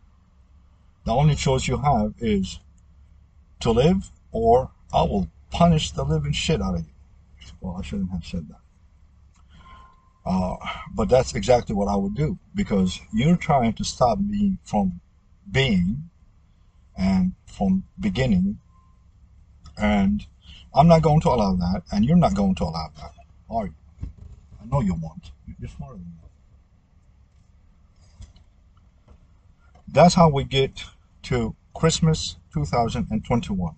The 1.05 1.13
only 1.13 1.35
choice 1.35 1.69
you 1.69 1.77
have 1.77 2.13
is 2.19 2.59
to 3.61 3.71
live 3.71 4.11
or 4.33 4.71
I 4.93 5.03
will 5.03 5.29
punish 5.51 5.91
the 5.91 6.03
living 6.03 6.33
shit 6.33 6.61
out 6.61 6.75
of 6.75 6.81
you. 6.81 7.53
Well 7.61 7.77
I 7.79 7.81
shouldn't 7.81 8.11
have 8.11 8.25
said 8.25 8.49
that 8.49 8.66
uh, 10.27 10.57
but 10.93 11.09
that's 11.09 11.35
exactly 11.35 11.73
what 11.73 11.87
I 11.87 11.95
would 11.95 12.15
do 12.15 12.37
because 12.53 12.99
you're 13.13 13.37
trying 13.37 13.73
to 13.73 13.83
stop 13.83 14.19
me 14.19 14.57
from 14.63 14.99
being 15.49 16.09
and 16.97 17.33
from 17.45 17.83
beginning 17.99 18.59
and 19.77 20.25
I'm 20.73 20.87
not 20.87 21.01
going 21.01 21.21
to 21.21 21.29
allow 21.29 21.55
that, 21.55 21.83
and 21.91 22.05
you're 22.05 22.17
not 22.17 22.35
going 22.35 22.55
to 22.55 22.63
allow 22.63 22.91
that, 22.97 23.11
are 23.49 23.65
you? 23.65 23.73
I 24.61 24.65
know 24.65 24.81
you 24.81 24.93
won't. 24.93 25.31
You're 25.59 25.69
smarter 25.69 25.95
than 25.95 26.13
that. 26.21 26.29
That's 29.87 30.15
how 30.15 30.29
we 30.29 30.43
get 30.43 30.83
to 31.23 31.55
Christmas 31.73 32.35
2021. 32.53 33.75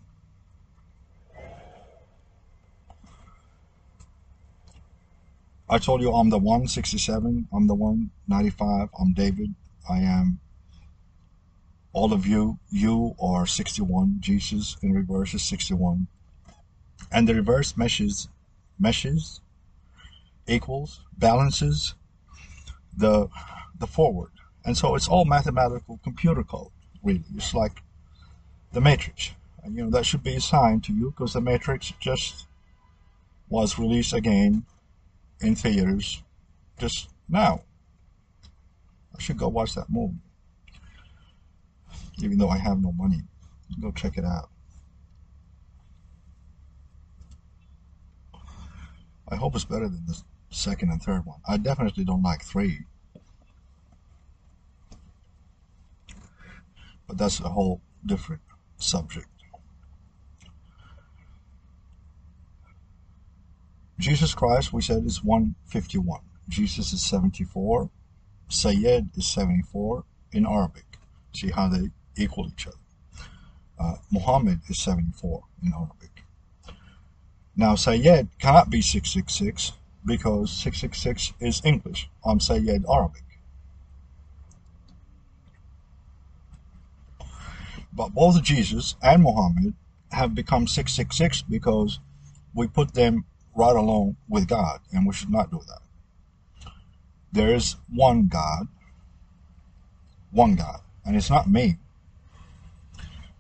I 5.69 5.77
told 5.77 6.01
you 6.01 6.11
I'm 6.11 6.31
the 6.31 6.39
167, 6.39 7.47
I'm 7.53 7.67
the 7.67 7.75
195, 7.75 8.89
I'm 8.99 9.13
David. 9.13 9.53
I 9.87 9.99
am 9.99 10.39
all 11.93 12.11
of 12.11 12.25
you, 12.25 12.57
you 12.71 13.15
are 13.21 13.45
61. 13.45 14.17
Jesus 14.19 14.77
in 14.81 14.93
reverse 14.93 15.33
is 15.35 15.43
61. 15.43 16.07
And 17.11 17.27
the 17.27 17.35
reverse 17.35 17.77
meshes, 17.77 18.29
meshes, 18.79 19.41
equals, 20.47 21.01
balances 21.17 21.93
the, 22.97 23.27
the 23.77 23.87
forward. 23.87 24.31
And 24.65 24.75
so 24.75 24.95
it's 24.95 25.07
all 25.07 25.25
mathematical 25.25 25.99
computer 26.03 26.43
code, 26.43 26.71
really. 27.03 27.23
It's 27.35 27.53
like 27.53 27.83
the 28.73 28.81
matrix. 28.81 29.31
And, 29.63 29.75
you 29.75 29.83
know, 29.83 29.89
that 29.91 30.05
should 30.05 30.23
be 30.23 30.35
assigned 30.35 30.83
to 30.85 30.93
you 30.93 31.11
because 31.11 31.33
the 31.33 31.41
matrix 31.41 31.93
just, 31.99 32.47
was 33.49 33.77
released 33.77 34.13
again 34.13 34.65
in 35.41 35.55
theaters 35.55 36.23
just 36.77 37.09
now. 37.27 37.63
I 39.15 39.21
should 39.21 39.37
go 39.37 39.47
watch 39.47 39.75
that 39.75 39.89
movie. 39.89 40.19
Even 42.21 42.37
though 42.37 42.49
I 42.49 42.57
have 42.57 42.81
no 42.81 42.91
money. 42.91 43.21
Go 43.79 43.91
check 43.91 44.17
it 44.17 44.25
out. 44.25 44.49
I 49.31 49.35
hope 49.35 49.55
it's 49.55 49.65
better 49.65 49.87
than 49.87 50.05
the 50.07 50.19
second 50.49 50.89
and 50.89 51.01
third 51.01 51.25
one. 51.25 51.39
I 51.47 51.57
definitely 51.57 52.03
don't 52.03 52.23
like 52.23 52.43
three. 52.43 52.79
But 57.07 57.17
that's 57.17 57.39
a 57.39 57.49
whole 57.49 57.81
different 58.05 58.41
subject. 58.77 59.27
Jesus 63.99 64.33
Christ, 64.33 64.71
we 64.71 64.81
said, 64.81 65.05
is 65.05 65.23
151. 65.23 66.21
Jesus 66.47 66.93
is 66.93 67.03
74. 67.03 67.89
Sayyid 68.47 69.09
is 69.15 69.27
74 69.27 70.05
in 70.31 70.47
Arabic. 70.47 70.85
See 71.33 71.51
how 71.51 71.67
they 71.67 71.89
equal 72.17 72.47
each 72.47 72.65
other. 72.65 72.77
Uh, 73.77 73.95
Muhammad 74.09 74.61
is 74.69 74.81
74 74.81 75.43
in 75.63 75.73
Arabic. 75.73 76.23
Now, 77.57 77.75
Sayyid 77.75 78.29
cannot 78.39 78.69
be 78.69 78.81
666 78.81 79.73
because 80.05 80.49
666 80.51 81.33
is 81.41 81.61
English. 81.65 82.09
I'm 82.25 82.39
Sayyid 82.39 82.85
Arabic. 82.89 83.23
But 87.91 88.13
both 88.13 88.41
Jesus 88.43 88.95
and 89.03 89.23
Muhammad 89.23 89.73
have 90.11 90.33
become 90.33 90.67
666 90.67 91.41
because 91.43 91.99
we 92.53 92.67
put 92.67 92.93
them 92.93 93.25
right 93.59 93.75
along 93.75 94.15
with 94.29 94.47
God, 94.47 94.79
and 94.93 95.05
we 95.05 95.13
should 95.13 95.29
not 95.29 95.51
do 95.51 95.59
that. 95.67 96.71
There 97.33 97.53
is 97.53 97.75
one 97.93 98.27
God, 98.27 98.67
one 100.31 100.55
God, 100.55 100.79
and 101.05 101.15
it's 101.17 101.29
not 101.29 101.49
me. 101.49 101.77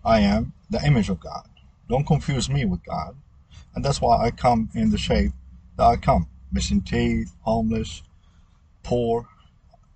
I 0.03 0.19
am 0.19 0.53
the 0.69 0.85
image 0.85 1.09
of 1.09 1.21
God. 1.21 1.47
Don't 1.87 2.05
confuse 2.05 2.49
me 2.49 2.65
with 2.65 2.83
God. 2.83 3.15
And 3.73 3.83
that's 3.83 4.01
why 4.01 4.17
I 4.25 4.31
come 4.31 4.69
in 4.75 4.91
the 4.91 4.97
shape 4.97 5.31
that 5.77 5.85
I 5.85 5.95
come 5.95 6.27
missing 6.51 6.81
teeth, 6.81 7.33
homeless, 7.41 8.03
poor. 8.83 9.27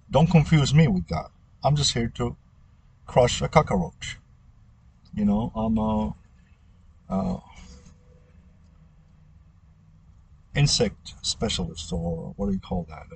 Don't 0.10 0.32
confuse 0.32 0.74
me 0.74 0.88
with 0.88 1.06
God. 1.08 1.30
I'm 1.64 1.76
just 1.76 1.94
here 1.94 2.12
to 2.16 2.38
crush 3.06 3.42
a 3.42 3.50
cockroach. 3.50 4.18
You 5.14 5.26
know, 5.26 5.52
I'm 5.54 5.78
a, 5.78 6.16
a 7.10 7.40
insect 10.56 11.14
specialist, 11.22 11.92
or 11.92 12.34
what 12.36 12.48
do 12.48 12.54
you 12.54 12.60
call 12.60 12.86
that? 12.90 13.08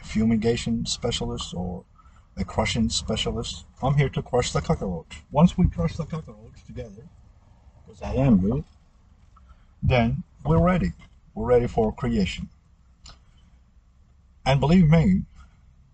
A 0.00 0.04
fumigation 0.04 0.86
specialist, 0.86 1.54
or 1.54 1.84
a 2.36 2.44
crushing 2.44 2.88
specialist. 2.88 3.66
I'm 3.82 3.96
here 3.96 4.08
to 4.10 4.22
crush 4.22 4.52
the 4.52 4.60
cockroach. 4.60 5.22
Once 5.30 5.56
we 5.56 5.68
crush 5.68 5.96
the 5.96 6.06
cockroach 6.06 6.64
together, 6.66 7.08
because 7.84 8.02
I 8.02 8.14
am 8.14 8.40
you, 8.40 8.64
then 9.82 10.22
we're 10.44 10.62
ready. 10.62 10.92
We're 11.34 11.46
ready 11.46 11.66
for 11.66 11.92
creation. 11.92 12.48
And 14.44 14.60
believe 14.60 14.90
me, 14.90 15.22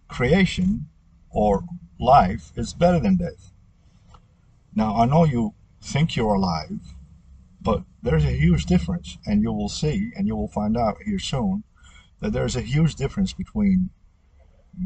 creation 0.08 0.86
or 1.30 1.64
life 1.98 2.52
is 2.56 2.72
better 2.72 2.98
than 2.98 3.16
death. 3.16 3.52
Now, 4.74 4.96
I 4.96 5.06
know 5.06 5.24
you 5.24 5.54
think 5.82 6.16
you're 6.16 6.34
alive, 6.34 6.94
but 7.60 7.82
there's 8.02 8.24
a 8.24 8.32
huge 8.32 8.66
difference, 8.66 9.18
and 9.26 9.42
you 9.42 9.52
will 9.52 9.68
see, 9.68 10.12
and 10.16 10.26
you 10.26 10.36
will 10.36 10.48
find 10.48 10.76
out 10.76 10.96
here 11.04 11.18
soon, 11.18 11.64
that 12.20 12.32
there's 12.32 12.56
a 12.56 12.60
huge 12.60 12.94
difference 12.94 13.32
between 13.32 13.90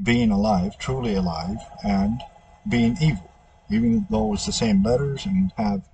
being 0.03 0.31
alive, 0.31 0.78
truly 0.78 1.15
alive, 1.15 1.59
and 1.85 2.20
being 2.69 2.97
evil. 3.01 3.31
Even 3.70 4.07
though 4.11 4.32
it's 4.35 4.47
the 4.47 4.53
same 4.53 4.82
letters 4.82 5.27
and 5.27 5.53
have 5.57 5.89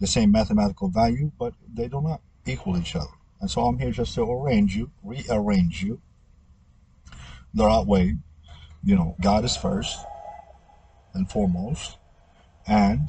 the 0.00 0.06
same 0.06 0.30
mathematical 0.30 0.88
value, 0.88 1.30
but 1.38 1.54
they 1.72 1.88
do 1.88 2.00
not 2.00 2.20
equal 2.46 2.76
each 2.78 2.96
other. 2.96 3.12
And 3.40 3.50
so 3.50 3.62
I'm 3.62 3.78
here 3.78 3.90
just 3.90 4.14
to 4.14 4.22
arrange 4.22 4.76
you, 4.76 4.90
rearrange 5.02 5.82
you 5.82 6.00
the 7.52 7.66
right 7.66 7.86
way. 7.86 8.16
You 8.82 8.96
know, 8.96 9.16
God 9.20 9.44
is 9.44 9.56
first 9.56 9.98
and 11.14 11.30
foremost, 11.30 11.96
and 12.66 13.08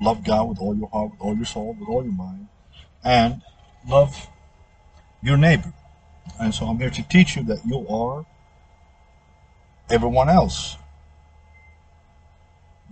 love 0.00 0.24
God 0.24 0.48
with 0.48 0.58
all 0.58 0.74
your 0.74 0.88
heart, 0.88 1.12
with 1.12 1.20
all 1.20 1.36
your 1.36 1.44
soul, 1.44 1.76
with 1.78 1.88
all 1.88 2.02
your 2.02 2.12
mind, 2.12 2.48
and 3.04 3.42
love 3.88 4.28
your 5.22 5.36
neighbor. 5.36 5.72
And 6.38 6.54
so 6.54 6.66
I'm 6.66 6.78
here 6.78 6.90
to 6.90 7.02
teach 7.08 7.36
you 7.36 7.42
that 7.44 7.64
you 7.66 7.86
are 7.88 8.24
everyone 9.90 10.28
else. 10.28 10.76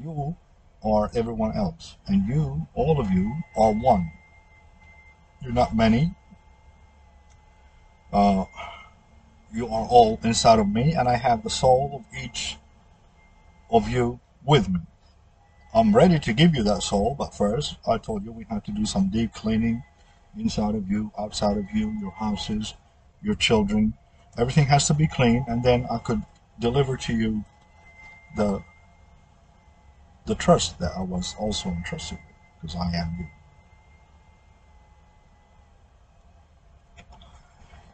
You 0.03 0.37
are 0.85 1.11
everyone 1.15 1.57
else. 1.57 1.97
And 2.07 2.27
you, 2.29 2.67
all 2.75 3.01
of 3.01 3.11
you, 3.11 3.33
are 3.57 3.73
one. 3.73 4.11
You're 5.43 5.53
not 5.53 5.75
many. 5.75 6.15
Uh, 8.13 8.45
you 9.53 9.67
are 9.67 9.87
all 9.87 10.19
inside 10.23 10.59
of 10.59 10.69
me, 10.69 10.93
and 10.93 11.09
I 11.09 11.17
have 11.17 11.43
the 11.43 11.51
soul 11.51 12.05
of 12.05 12.23
each 12.23 12.57
of 13.71 13.89
you 13.89 14.21
with 14.45 14.69
me. 14.69 14.81
I'm 15.75 15.95
ready 15.95 16.19
to 16.19 16.33
give 16.33 16.55
you 16.55 16.63
that 16.63 16.83
soul, 16.83 17.15
but 17.19 17.35
first, 17.35 17.77
I 17.87 17.99
told 17.99 18.25
you 18.25 18.33
we 18.33 18.45
have 18.49 18.65
to 18.65 18.73
do 18.73 18.87
some 18.87 19.09
deep 19.11 19.35
cleaning 19.35 19.83
inside 20.37 20.75
of 20.75 20.91
you, 20.91 21.13
outside 21.19 21.59
of 21.59 21.71
you, 21.73 21.95
your 22.01 22.13
houses, 22.13 22.75
your 23.23 23.35
children. 23.35 23.95
Everything 24.39 24.67
has 24.67 24.87
to 24.87 24.95
be 24.95 25.07
clean, 25.07 25.45
and 25.47 25.63
then 25.63 25.87
I 25.91 25.99
could 25.99 26.23
deliver 26.59 26.97
to 26.97 27.13
you 27.13 27.45
the 28.37 28.63
the 30.27 30.35
trust 30.35 30.79
that 30.79 30.93
I 30.97 31.03
was 31.03 31.35
also 31.39 31.71
entrusted 31.71 32.19
with, 32.19 32.37
because 32.61 32.77
I 32.77 32.93
am 32.95 33.17
you. 33.19 33.27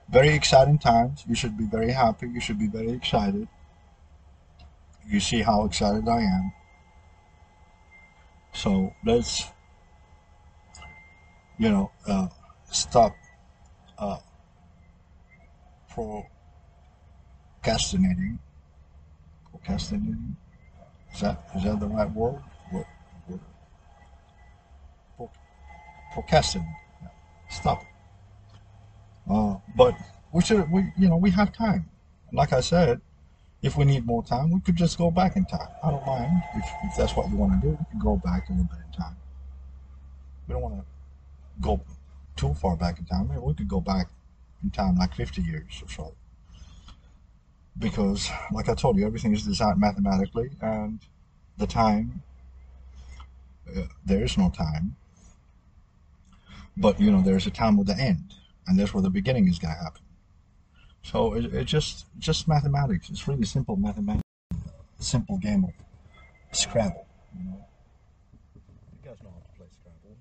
Very 0.09 0.31
exciting 0.31 0.79
times. 0.79 1.25
You 1.29 1.35
should 1.35 1.57
be 1.57 1.65
very 1.65 1.93
happy. 1.93 2.29
You 2.29 2.41
should 2.41 2.59
be 2.59 2.67
very 2.67 2.91
excited. 2.91 3.49
You 5.07 5.21
see 5.21 5.43
how 5.43 5.65
excited 5.65 6.09
I 6.09 6.23
am. 6.23 6.53
So 8.55 8.95
let's, 9.05 9.45
you 11.59 11.71
know, 11.71 11.91
uh, 12.07 12.29
stop 12.71 13.17
uh, 13.99 14.19
procrastinating. 17.63 18.39
Procrastinating. 19.51 20.37
Is 21.13 21.21
that 21.21 21.45
is 21.57 21.65
that 21.65 21.81
the 21.81 21.89
right 21.89 22.11
word? 22.13 22.43
What? 22.71 22.87
what 25.17 25.31
procrastinating. 26.13 26.75
Stop 27.51 27.83
it. 27.83 27.89
Uh, 29.31 29.57
but 29.77 29.95
we 30.33 30.43
should, 30.43 30.71
we, 30.71 30.93
you 30.97 31.09
know, 31.09 31.17
we 31.17 31.31
have 31.31 31.53
time. 31.53 31.89
Like 32.33 32.53
I 32.53 32.61
said, 32.61 33.01
if 33.65 33.79
we 33.79 33.85
need 33.87 34.05
more 34.05 34.23
time, 34.23 34.51
we 34.51 34.61
could 34.61 34.77
just 34.77 34.99
go 34.99 35.11
back 35.11 35.37
in 35.37 35.47
time. 35.47 35.69
I 35.83 35.91
don't 35.91 36.07
mind 36.07 36.43
if, 36.55 36.65
if 36.85 36.97
that's 36.97 37.17
what 37.17 37.31
you 37.31 37.37
want 37.37 37.59
to 37.59 37.67
do. 37.67 37.71
We 37.71 37.85
can 37.91 37.99
go 37.99 38.21
back 38.23 38.51
a 38.51 38.53
little 38.53 38.67
bit 38.67 38.79
in 38.87 38.93
time. 38.93 39.17
We 40.47 40.53
don't 40.53 40.63
want 40.63 40.75
to 40.77 40.85
go 41.63 41.81
too 42.37 42.53
far 42.53 42.77
back 42.77 42.99
in 42.99 43.07
time. 43.07 43.31
We 43.43 43.55
could 43.55 43.67
go 43.67 43.81
back 43.81 44.09
in 44.63 44.69
time 44.69 44.97
like 44.97 45.15
50 45.15 45.41
years 45.41 45.83
or 45.83 45.89
so. 45.89 46.15
Because, 47.79 48.29
like 48.53 48.69
I 48.69 48.75
told 48.75 48.99
you, 48.99 49.07
everything 49.07 49.33
is 49.33 49.45
designed 49.45 49.81
mathematically, 49.81 50.51
and 50.61 51.01
the 51.57 51.67
time, 51.67 52.23
uh, 53.75 53.85
there 54.05 54.23
is 54.23 54.37
no 54.37 54.51
time. 54.51 54.95
But, 56.77 57.01
you 57.01 57.11
know, 57.11 57.23
there's 57.23 57.47
a 57.47 57.51
time 57.51 57.79
with 57.79 57.87
the 57.87 57.97
end 57.97 58.35
and 58.67 58.79
that's 58.79 58.93
where 58.93 59.03
the 59.03 59.11
beginning 59.11 59.49
is 59.49 59.59
going 59.59 59.75
to 59.75 59.81
happen. 59.81 60.03
So 61.05 61.35
it, 61.35 61.45
it 61.55 61.65
just 61.67 62.07
just 62.19 62.49
mathematics. 62.49 63.11
It's 63.11 63.29
really 63.29 63.45
simple 63.45 63.77
mathematics. 63.77 64.25
Simple 64.99 65.37
game 65.39 65.65
of 65.65 65.71
Scrabble. 66.51 67.07
You 67.39 67.45
know, 67.45 67.67
you 68.55 69.09
guys 69.09 69.23
know 69.23 69.31
how 69.31 69.39
to 69.39 69.57
play 69.57 69.67
Scrabble. 69.71 70.17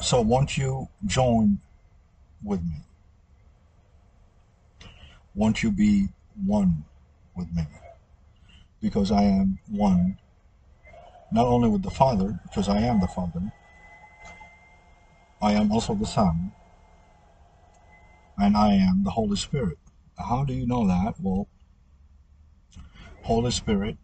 So 0.00 0.20
won't 0.20 0.58
you 0.58 0.88
join 1.06 1.58
with 2.44 2.60
me? 2.60 2.76
Won't 5.34 5.62
you 5.62 5.70
be 5.70 6.08
one 6.46 6.84
with 7.36 7.52
me? 7.54 7.66
Because 8.80 9.10
I 9.10 9.22
am 9.22 9.58
one, 9.68 10.18
not 11.30 11.46
only 11.46 11.68
with 11.68 11.82
the 11.82 11.90
Father, 11.90 12.40
because 12.42 12.68
I 12.68 12.78
am 12.78 13.00
the 13.00 13.06
Father, 13.06 13.52
I 15.40 15.52
am 15.52 15.72
also 15.72 15.94
the 15.94 16.06
Son, 16.06 16.52
and 18.38 18.56
I 18.56 18.74
am 18.74 19.04
the 19.04 19.10
Holy 19.10 19.36
Spirit. 19.36 19.78
How 20.18 20.44
do 20.44 20.52
you 20.52 20.66
know 20.66 20.86
that? 20.86 21.14
Well, 21.20 21.48
Holy 23.22 23.50
Spirit 23.50 23.96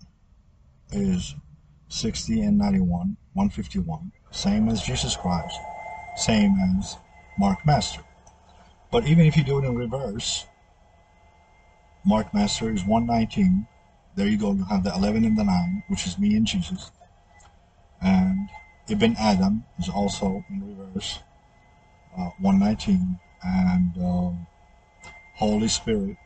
is 0.93 1.35
60 1.89 2.41
and 2.43 2.59
91, 2.59 3.17
151, 3.35 4.13
same 4.31 4.69
as 4.69 4.83
Jesus 4.83 5.17
Christ, 5.17 5.59
same 6.17 6.57
as 6.79 6.97
Mark 7.39 7.65
Master. 7.67 8.03
But 8.91 9.07
even 9.07 9.27
if 9.27 9.37
you 9.37 9.45
do 9.45 9.59
it 9.59 9.65
in 9.65 9.75
reverse, 9.75 10.47
Mark 12.05 12.33
Master 12.33 12.71
is 12.71 12.85
119. 12.85 13.67
There 14.15 14.27
you 14.27 14.39
go. 14.39 14.53
You 14.53 14.65
have 14.65 14.85
the 14.85 14.95
11 14.95 15.25
and 15.25 15.37
the 15.37 15.45
9, 15.45 15.85
which 15.89 16.07
is 16.07 16.19
me 16.19 16.37
and 16.37 16.47
Jesus. 16.47 16.91
And 18.03 18.49
Ibn 18.89 19.17
Adam 19.19 19.65
is 19.79 19.89
also 19.89 20.45
in 20.49 20.77
reverse, 20.77 21.21
uh, 22.17 22.31
119. 22.41 23.19
And 23.43 23.93
uh, 23.99 24.31
Holy 25.35 25.69
Spirit 25.69 26.17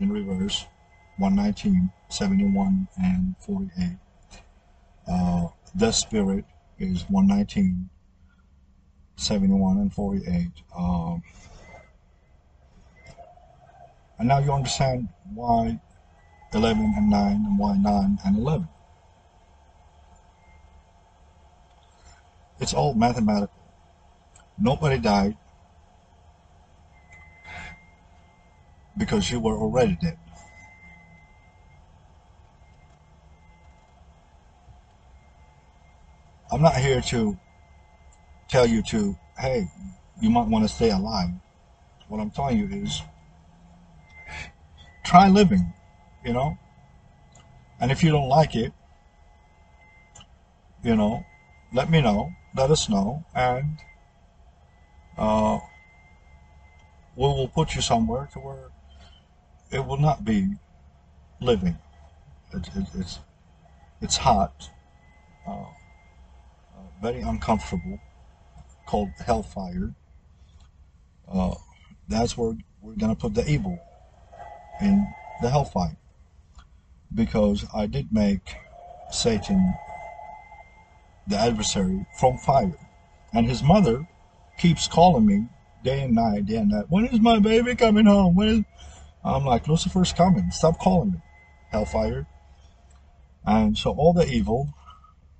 in 0.00 0.12
reverse, 0.12 0.66
119, 1.18 1.90
71, 2.08 2.88
and 3.02 3.34
48. 3.40 3.98
Uh, 5.08 5.48
the 5.74 5.90
Spirit 5.90 6.44
is 6.78 7.04
119, 7.08 7.88
71, 9.16 9.78
and 9.78 9.92
48. 9.92 10.48
And 14.22 14.28
now 14.28 14.38
you 14.38 14.52
understand 14.52 15.08
why 15.34 15.80
11 16.54 16.94
and 16.96 17.10
9 17.10 17.32
and 17.32 17.58
why 17.58 17.76
9 17.76 18.18
and 18.24 18.36
11. 18.38 18.68
It's 22.60 22.72
all 22.72 22.94
mathematical. 22.94 23.50
Nobody 24.56 24.98
died 24.98 25.36
because 28.96 29.28
you 29.28 29.40
were 29.40 29.56
already 29.56 29.98
dead. 30.00 30.16
I'm 36.52 36.62
not 36.62 36.76
here 36.76 37.00
to 37.00 37.36
tell 38.46 38.68
you 38.68 38.82
to, 38.82 39.16
hey, 39.36 39.66
you 40.20 40.30
might 40.30 40.46
want 40.46 40.64
to 40.64 40.72
stay 40.72 40.90
alive. 40.90 41.30
What 42.06 42.20
I'm 42.20 42.30
telling 42.30 42.60
you 42.60 42.68
is 42.84 43.02
try 45.12 45.28
living, 45.28 45.70
you 46.24 46.32
know? 46.32 46.58
And 47.78 47.92
if 47.92 48.02
you 48.02 48.10
don't 48.10 48.30
like 48.30 48.56
it, 48.56 48.72
you 50.82 50.96
know, 50.96 51.26
let 51.74 51.90
me 51.90 52.00
know, 52.00 52.30
let 52.56 52.70
us 52.70 52.88
know, 52.88 53.22
and 53.34 53.76
uh, 55.18 55.58
we 57.14 57.24
will 57.24 57.48
put 57.48 57.74
you 57.74 57.82
somewhere 57.82 58.26
to 58.32 58.38
where 58.38 58.70
it 59.70 59.84
will 59.86 59.98
not 59.98 60.24
be 60.24 60.48
living. 61.40 61.76
It, 62.54 62.68
it, 62.74 62.86
it's 62.94 63.18
it's 64.00 64.16
hot, 64.16 64.70
uh, 65.46 65.60
uh, 65.60 66.88
very 67.02 67.20
uncomfortable, 67.20 68.00
called 68.86 69.10
hellfire. 69.26 69.94
Uh, 71.30 71.54
that's 72.08 72.36
where 72.38 72.56
we're 72.80 72.96
gonna 72.96 73.14
put 73.14 73.34
the 73.34 73.46
evil 73.46 73.78
in 74.80 75.06
the 75.40 75.50
hellfire, 75.50 75.96
because 77.14 77.64
I 77.74 77.86
did 77.86 78.12
make 78.12 78.56
Satan 79.10 79.74
the 81.26 81.38
adversary 81.38 82.06
from 82.18 82.38
fire, 82.38 82.78
and 83.32 83.46
his 83.46 83.62
mother 83.62 84.08
keeps 84.58 84.88
calling 84.88 85.26
me 85.26 85.46
day 85.84 86.02
and 86.02 86.14
night, 86.14 86.46
day 86.46 86.56
and 86.56 86.70
night. 86.70 86.86
When 86.88 87.06
is 87.06 87.20
my 87.20 87.38
baby 87.38 87.74
coming 87.74 88.06
home? 88.06 88.34
When 88.34 88.48
is 88.48 88.64
I'm 89.24 89.44
like, 89.44 89.68
Lucifer's 89.68 90.12
coming. 90.12 90.50
Stop 90.50 90.78
calling 90.78 91.12
me. 91.12 91.18
Hellfire. 91.70 92.26
And 93.44 93.76
so 93.76 93.92
all 93.92 94.12
the 94.12 94.26
evil, 94.26 94.68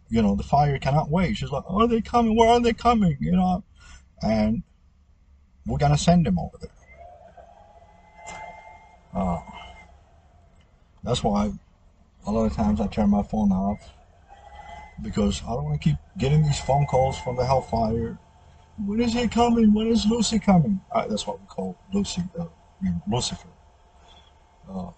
you 0.08 0.22
know, 0.22 0.36
the 0.36 0.42
fire 0.42 0.78
cannot 0.78 1.10
wait. 1.10 1.36
She's 1.36 1.50
like, 1.50 1.64
are 1.66 1.88
they 1.88 2.00
coming? 2.00 2.36
Where 2.36 2.48
are 2.48 2.60
they 2.60 2.72
coming? 2.72 3.16
You 3.20 3.32
know, 3.32 3.64
and 4.20 4.62
we're 5.66 5.78
to 5.78 5.98
send 5.98 6.26
them 6.26 6.38
over 6.38 6.58
there. 6.60 6.70
Uh, 9.14 9.40
that's 11.02 11.22
why 11.22 11.52
a 12.26 12.30
lot 12.30 12.46
of 12.46 12.54
times 12.54 12.80
I 12.80 12.86
turn 12.86 13.10
my 13.10 13.22
phone 13.22 13.52
off 13.52 13.92
because 15.02 15.42
I 15.42 15.54
don't 15.54 15.64
want 15.64 15.80
to 15.80 15.88
keep 15.88 15.98
getting 16.18 16.42
these 16.42 16.60
phone 16.60 16.86
calls 16.86 17.18
from 17.18 17.36
the 17.36 17.44
hellfire. 17.44 18.18
When 18.84 19.00
is 19.00 19.12
he 19.12 19.28
coming? 19.28 19.74
When 19.74 19.88
is 19.88 20.06
Lucy 20.06 20.38
coming? 20.38 20.80
Uh, 20.90 21.06
that's 21.06 21.26
what 21.26 21.40
we 21.40 21.46
call 21.46 21.76
Lucy, 21.92 22.22
uh, 22.38 22.46
Lucifer. 23.08 23.48
Uh, 24.70 24.90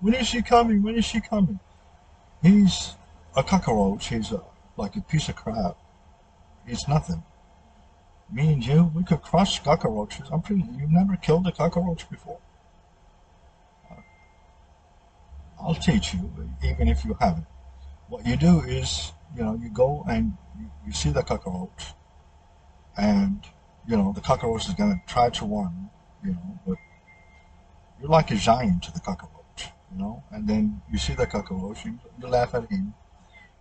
when 0.00 0.14
is 0.14 0.26
she 0.26 0.42
coming? 0.42 0.82
When 0.82 0.96
is 0.96 1.04
she 1.04 1.20
coming? 1.20 1.58
He's 2.42 2.94
a 3.36 3.42
cockroach. 3.42 4.08
He's 4.08 4.32
a, 4.32 4.42
like 4.76 4.96
a 4.96 5.00
piece 5.00 5.28
of 5.28 5.36
crap. 5.36 5.76
He's 6.66 6.86
nothing. 6.86 7.22
Me 8.30 8.52
and 8.52 8.64
you, 8.64 8.90
we 8.94 9.04
could 9.04 9.22
crush 9.22 9.62
cockroaches. 9.62 10.28
I'm 10.32 10.42
pretty. 10.42 10.64
You've 10.76 10.90
never 10.90 11.16
killed 11.16 11.46
a 11.46 11.52
cockroach 11.52 12.08
before. 12.10 12.38
Uh, 13.90 13.94
I'll 15.66 15.74
teach 15.74 16.14
you, 16.14 16.30
even 16.62 16.86
if 16.86 17.04
you 17.04 17.16
haven't. 17.20 17.46
What 18.08 18.24
you 18.24 18.36
do 18.36 18.60
is, 18.60 19.12
you 19.34 19.42
know, 19.42 19.58
you 19.60 19.68
go 19.68 20.04
and 20.08 20.36
you, 20.56 20.70
you 20.86 20.92
see 20.92 21.10
the 21.10 21.24
cockroach, 21.24 21.92
and 22.96 23.44
you 23.84 23.96
know 23.96 24.12
the 24.12 24.20
cockroach 24.20 24.68
is 24.68 24.74
gonna 24.74 25.02
try 25.08 25.28
to 25.28 25.44
run, 25.44 25.90
you 26.24 26.30
know, 26.30 26.60
but 26.64 26.78
you're 27.98 28.08
like 28.08 28.30
a 28.30 28.36
giant 28.36 28.84
to 28.84 28.92
the 28.92 29.00
cockroach, 29.00 29.72
you 29.90 29.98
know. 29.98 30.22
And 30.30 30.46
then 30.46 30.82
you 30.88 30.98
see 30.98 31.14
the 31.14 31.26
cockroach, 31.26 31.84
you, 31.84 31.98
you 32.20 32.28
laugh 32.28 32.54
at 32.54 32.70
him. 32.70 32.94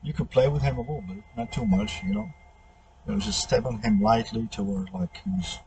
You 0.04 0.14
can 0.14 0.28
play 0.28 0.48
with 0.48 0.62
him 0.62 0.78
a 0.78 0.82
little 0.82 1.02
bit, 1.02 1.24
not 1.36 1.52
too 1.52 1.66
much, 1.66 2.04
you 2.04 2.14
know. 2.14 2.30
You 3.08 3.14
know, 3.14 3.20
just 3.20 3.42
step 3.42 3.66
on 3.66 3.82
him 3.82 4.02
lightly 4.02 4.48
to 4.52 4.64
where 4.64 4.86
like 4.94 5.22
he's, 5.24 5.60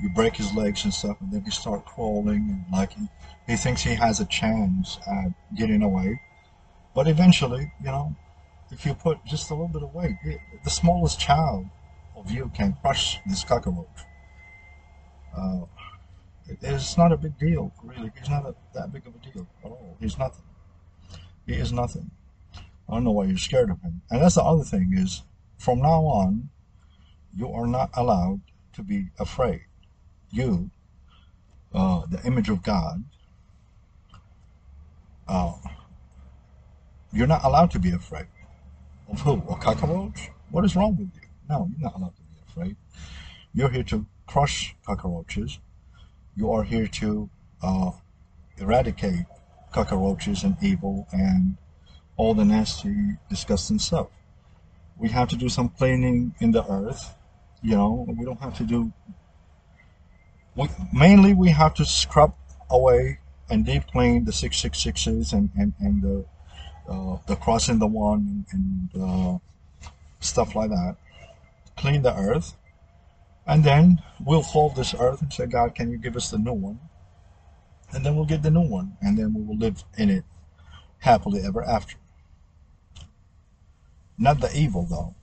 you 0.00 0.10
break 0.10 0.36
his 0.36 0.52
legs 0.54 0.84
and 0.84 0.92
stuff, 0.92 1.16
and 1.20 1.32
then 1.32 1.42
he 1.44 1.50
start 1.50 1.86
crawling 1.86 2.48
and 2.50 2.64
like 2.72 2.92
he, 2.92 3.08
he 3.46 3.56
thinks 3.56 3.82
he 3.82 3.94
has 3.94 4.20
a 4.20 4.26
chance 4.26 4.98
at 5.06 5.32
getting 5.56 5.82
away. 5.82 6.20
But 6.94 7.08
eventually, 7.08 7.72
you 7.80 7.86
know, 7.86 8.14
if 8.70 8.84
you 8.84 8.94
put 8.94 9.24
just 9.24 9.50
a 9.50 9.54
little 9.54 9.68
bit 9.68 9.82
of 9.82 9.94
weight, 9.94 10.16
the 10.64 10.70
smallest 10.70 11.18
child 11.18 11.66
of 12.16 12.30
you 12.30 12.50
can 12.54 12.76
crush 12.82 13.18
this 13.26 13.44
cockroach. 13.44 13.86
Uh, 15.36 15.60
it's 16.60 16.98
not 16.98 17.12
a 17.12 17.16
big 17.16 17.38
deal, 17.38 17.72
really. 17.82 18.10
He's 18.18 18.28
not 18.28 18.44
a, 18.44 18.54
that 18.74 18.92
big 18.92 19.06
of 19.06 19.14
a 19.14 19.32
deal 19.32 19.46
at 19.64 19.70
all. 19.70 19.96
He's 20.00 20.18
nothing. 20.18 20.44
He 21.46 21.54
is 21.54 21.72
nothing. 21.72 22.10
I 22.88 22.94
don't 22.94 23.04
know 23.04 23.12
why 23.12 23.24
you're 23.24 23.38
scared 23.38 23.70
of 23.70 23.80
him. 23.80 24.02
And 24.10 24.20
that's 24.20 24.34
the 24.34 24.42
other 24.42 24.64
thing 24.64 24.92
is, 24.94 25.22
from 25.58 25.80
now 25.80 26.02
on, 26.02 26.50
you 27.36 27.50
are 27.52 27.66
not 27.66 27.90
allowed 27.94 28.40
to 28.74 28.82
be 28.82 29.08
afraid. 29.18 29.62
You, 30.30 30.70
uh, 31.74 32.02
the 32.10 32.22
image 32.26 32.48
of 32.48 32.62
God, 32.62 33.04
uh, 35.28 35.52
you're 37.12 37.26
not 37.26 37.44
allowed 37.44 37.70
to 37.72 37.78
be 37.78 37.90
afraid. 37.90 38.26
Of 39.10 39.20
who? 39.20 39.42
A 39.50 39.56
cockroach? 39.56 40.30
What 40.50 40.64
is 40.64 40.74
wrong 40.76 40.96
with 40.96 41.10
you? 41.14 41.28
No, 41.48 41.68
you're 41.70 41.90
not 41.90 41.96
allowed 41.96 42.16
to 42.16 42.22
be 42.22 42.40
afraid. 42.48 42.76
You're 43.54 43.70
here 43.70 43.82
to 43.84 44.06
crush 44.26 44.74
cockroaches 44.86 45.58
you 46.36 46.50
are 46.50 46.62
here 46.62 46.86
to 46.86 47.28
uh, 47.62 47.90
eradicate 48.58 49.26
cockroaches 49.70 50.44
and 50.44 50.56
evil 50.62 51.06
and 51.12 51.56
all 52.16 52.34
the 52.34 52.44
nasty, 52.44 52.94
disgusting 53.28 53.78
stuff. 53.78 54.08
We 54.96 55.08
have 55.10 55.28
to 55.28 55.36
do 55.36 55.48
some 55.48 55.68
cleaning 55.70 56.34
in 56.40 56.52
the 56.52 56.64
earth. 56.70 57.14
You 57.62 57.76
know, 57.76 58.06
we 58.08 58.24
don't 58.24 58.40
have 58.40 58.56
to 58.58 58.64
do. 58.64 58.92
We, 60.56 60.68
mainly, 60.92 61.32
we 61.34 61.50
have 61.50 61.74
to 61.74 61.84
scrub 61.84 62.34
away 62.70 63.18
and 63.48 63.64
deep 63.64 63.86
clean 63.86 64.24
the 64.24 64.32
666s 64.32 65.32
and, 65.32 65.50
and, 65.56 65.72
and 65.78 66.02
the, 66.02 66.24
uh, 66.88 67.18
the 67.26 67.36
crossing 67.36 67.78
the 67.78 67.86
one 67.86 68.44
and, 68.52 68.90
and 68.94 69.02
uh, 69.02 69.38
stuff 70.20 70.54
like 70.54 70.70
that. 70.70 70.96
Clean 71.76 72.02
the 72.02 72.14
earth 72.14 72.56
and 73.46 73.64
then 73.64 74.02
we'll 74.24 74.42
fold 74.42 74.76
this 74.76 74.94
earth 74.94 75.20
and 75.20 75.32
say, 75.32 75.46
God, 75.46 75.74
can 75.74 75.90
you 75.90 75.98
give 75.98 76.16
us 76.16 76.30
the 76.30 76.38
new 76.38 76.52
one? 76.52 76.78
And 77.92 78.06
then 78.06 78.14
we'll 78.14 78.24
get 78.24 78.42
the 78.42 78.50
new 78.50 78.66
one. 78.66 78.96
And 79.00 79.18
then 79.18 79.34
we 79.34 79.42
will 79.42 79.56
live 79.56 79.84
in 79.98 80.10
it 80.10 80.24
happily 80.98 81.42
ever 81.44 81.62
after. 81.62 81.96
Not 84.16 84.40
the 84.40 84.56
evil, 84.56 84.86
though. 84.88 85.14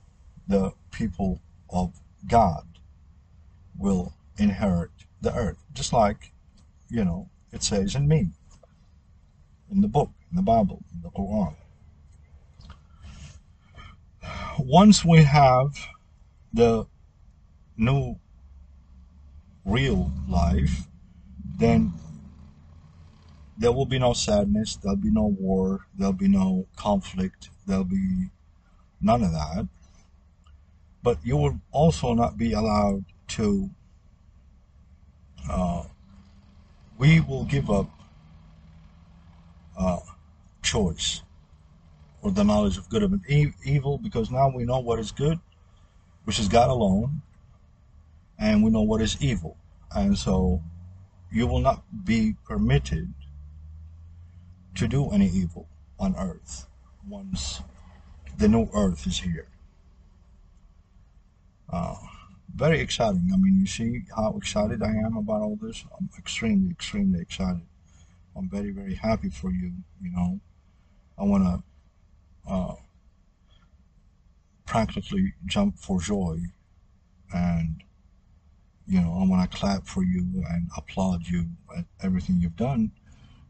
The 0.46 0.72
people 0.90 1.40
of 1.70 1.94
God 2.26 2.64
will 3.76 4.14
inherit 4.36 4.90
the 5.20 5.34
earth. 5.34 5.58
Just 5.72 5.92
like, 5.92 6.32
you 6.88 7.04
know, 7.04 7.28
it 7.52 7.62
says 7.62 7.94
in 7.94 8.08
me, 8.08 8.30
in 9.70 9.80
the 9.80 9.88
book, 9.88 10.10
in 10.30 10.36
the 10.36 10.42
Bible, 10.42 10.82
in 10.94 11.02
the 11.02 11.10
Quran. 11.10 11.54
Once 14.58 15.04
we 15.04 15.22
have 15.22 15.74
the 16.52 16.86
new 17.76 18.16
real 19.64 20.10
life, 20.28 20.86
then 21.58 21.92
there 23.56 23.72
will 23.72 23.86
be 23.86 23.98
no 23.98 24.12
sadness, 24.12 24.76
there'll 24.76 24.96
be 24.96 25.10
no 25.10 25.26
war, 25.26 25.86
there'll 25.96 26.12
be 26.12 26.28
no 26.28 26.66
conflict, 26.76 27.50
there'll 27.66 27.84
be 27.84 28.30
none 29.00 29.22
of 29.22 29.32
that. 29.32 29.68
But 31.02 31.18
you 31.24 31.36
will 31.36 31.60
also 31.72 32.14
not 32.14 32.36
be 32.36 32.52
allowed 32.52 33.04
to, 33.28 33.70
uh, 35.50 35.84
we 36.98 37.20
will 37.20 37.44
give 37.44 37.70
up 37.70 37.88
uh, 39.78 40.00
choice 40.62 41.22
or 42.22 42.30
the 42.30 42.44
knowledge 42.44 42.76
of 42.76 42.88
good 42.90 43.02
and 43.02 43.22
evil 43.64 43.98
because 43.98 44.30
now 44.30 44.52
we 44.54 44.64
know 44.64 44.78
what 44.78 44.98
is 44.98 45.10
good, 45.10 45.38
which 46.24 46.38
is 46.38 46.48
God 46.48 46.68
alone, 46.68 47.22
and 48.38 48.62
we 48.62 48.70
know 48.70 48.82
what 48.82 49.00
is 49.00 49.16
evil. 49.22 49.56
And 49.94 50.16
so 50.16 50.62
you 51.32 51.46
will 51.46 51.60
not 51.60 51.82
be 52.04 52.34
permitted 52.44 53.12
to 54.74 54.88
do 54.88 55.10
any 55.10 55.28
evil 55.28 55.68
on 55.98 56.14
earth 56.16 56.66
once 57.08 57.62
the 58.38 58.48
new 58.48 58.68
earth 58.72 59.06
is 59.06 59.20
here. 59.20 59.49
Uh, 61.70 61.96
very 62.54 62.80
exciting. 62.80 63.30
I 63.32 63.36
mean, 63.36 63.60
you 63.60 63.66
see 63.66 64.02
how 64.16 64.36
excited 64.36 64.82
I 64.82 64.90
am 64.90 65.16
about 65.16 65.42
all 65.42 65.56
this? 65.60 65.84
I'm 65.98 66.08
extremely, 66.18 66.70
extremely 66.70 67.20
excited. 67.20 67.62
I'm 68.36 68.48
very, 68.48 68.70
very 68.70 68.94
happy 68.94 69.30
for 69.30 69.50
you. 69.50 69.72
You 70.02 70.10
know, 70.10 70.40
I 71.18 71.24
want 71.24 71.44
to 71.44 72.52
uh, 72.52 72.74
practically 74.66 75.34
jump 75.46 75.78
for 75.78 76.00
joy 76.00 76.38
and 77.32 77.82
you 78.86 79.00
know, 79.00 79.16
I 79.20 79.24
want 79.24 79.48
to 79.48 79.56
clap 79.56 79.86
for 79.86 80.02
you 80.02 80.42
and 80.50 80.68
applaud 80.76 81.28
you 81.28 81.46
at 81.78 81.84
everything 82.02 82.40
you've 82.40 82.56
done 82.56 82.90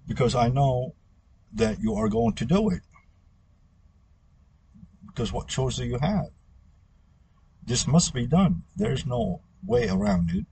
because 0.06 0.34
I 0.34 0.48
know 0.48 0.94
that 1.54 1.80
you 1.80 1.94
are 1.94 2.10
going 2.10 2.34
to 2.34 2.44
do 2.44 2.68
it. 2.68 2.82
Because 5.06 5.32
what 5.32 5.48
choice 5.48 5.76
do 5.76 5.86
you 5.86 5.98
have? 5.98 6.26
This 7.70 7.86
must 7.86 8.12
be 8.12 8.26
done. 8.26 8.64
There's 8.74 9.06
no 9.06 9.42
way 9.64 9.88
around 9.88 10.30
it. 10.30 10.44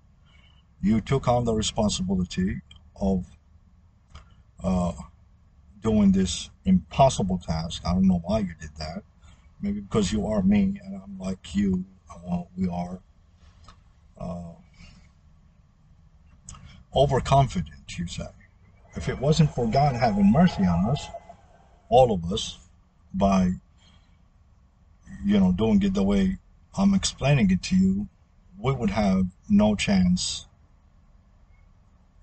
You 0.81 1.01
took 1.01 1.27
on 1.27 1.45
the 1.45 1.53
responsibility 1.53 2.61
of 2.95 3.27
uh, 4.63 4.93
doing 5.83 6.13
this 6.13 6.51
impossible 6.65 7.39
task. 7.39 7.83
I 7.85 7.93
don't 7.93 8.07
know 8.07 8.23
why 8.25 8.39
you 8.39 8.55
did 8.61 8.71
that. 8.79 9.03
Maybe 9.61 9.81
because 9.81 10.13
you 10.13 10.29
are 10.29 10.43
me 10.43 10.81
and 10.85 10.95
I'm 10.95 11.19
like 11.19 11.57
you. 11.57 11.85
Uh, 12.09 12.43
we 12.57 12.69
are 12.69 13.01
uh, 14.21 14.53
overconfident, 16.95 17.99
you 17.99 18.07
say. 18.07 18.29
If 18.95 19.09
it 19.09 19.19
wasn't 19.19 19.53
for 19.57 19.67
God 19.67 19.97
having 19.97 20.31
mercy 20.31 20.63
on 20.63 20.89
us, 20.89 21.05
all 21.89 22.13
of 22.13 22.33
us, 22.33 22.61
by, 23.13 23.55
you 25.25 25.41
know, 25.41 25.51
doing 25.51 25.83
it 25.83 25.95
the 25.95 26.05
way 26.05 26.39
I'm 26.79 26.95
explaining 26.95 27.51
it 27.51 27.63
to 27.65 27.77
you, 27.77 28.09
we 28.57 28.73
would 28.73 28.91
have 28.91 29.27
no 29.51 29.75
chance. 29.75 30.47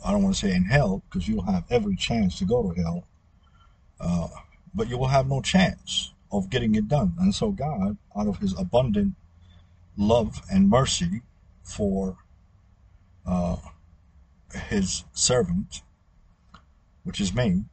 I 0.03 0.11
don't 0.11 0.23
want 0.23 0.36
to 0.36 0.48
say 0.48 0.56
in 0.56 0.64
hell, 0.64 1.03
because 1.10 1.27
you'll 1.27 1.44
have 1.44 1.65
every 1.69 1.98
chance 1.98 2.40
to 2.40 2.45
go 2.45 2.72
to 2.72 2.82
hell. 2.82 3.06
Uh, 3.99 4.30
but 4.73 4.88
you 4.88 4.98
will 4.98 5.07
have 5.07 5.27
no 5.27 5.41
chance 5.41 6.14
of 6.32 6.49
getting 6.49 6.73
it 6.76 6.88
done. 6.88 7.15
And 7.19 7.36
so 7.36 7.52
God, 7.52 7.98
out 8.15 8.27
of 8.27 8.38
his 8.38 8.57
abundant 8.57 9.15
love 9.98 10.41
and 10.49 10.69
mercy 10.69 11.22
for 11.64 12.18
uh, 13.26 13.57
his 14.69 15.03
servant, 15.14 15.82
which 17.03 17.19
is 17.19 17.34
me, 17.34 17.64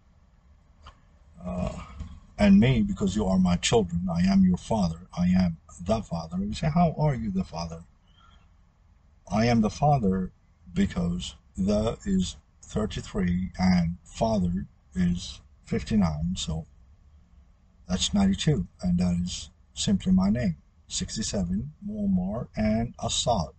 uh, 1.44 1.72
and 2.42 2.58
me 2.58 2.82
because 2.82 3.14
you 3.14 3.24
are 3.24 3.38
my 3.38 3.54
children. 3.54 4.08
I 4.12 4.22
am 4.22 4.44
your 4.44 4.56
father. 4.56 5.06
I 5.16 5.26
am 5.26 5.58
the 5.80 6.02
father. 6.02 6.38
You 6.38 6.52
say, 6.52 6.70
How 6.74 6.92
are 6.98 7.14
you 7.14 7.30
the 7.30 7.44
father? 7.44 7.84
I 9.30 9.46
am 9.46 9.60
the 9.60 9.70
father 9.70 10.32
because 10.74 11.36
the 11.56 11.96
is 12.04 12.36
33 12.64 13.50
and 13.60 13.96
father 14.02 14.66
is 14.92 15.40
59. 15.66 16.34
So 16.34 16.66
that's 17.88 18.12
92. 18.12 18.66
And 18.82 18.98
that 18.98 19.20
is 19.22 19.50
simply 19.74 20.10
my 20.10 20.28
name 20.28 20.56
67, 20.88 21.70
Muammar, 21.88 22.48
and 22.56 22.92
Assad, 23.00 23.54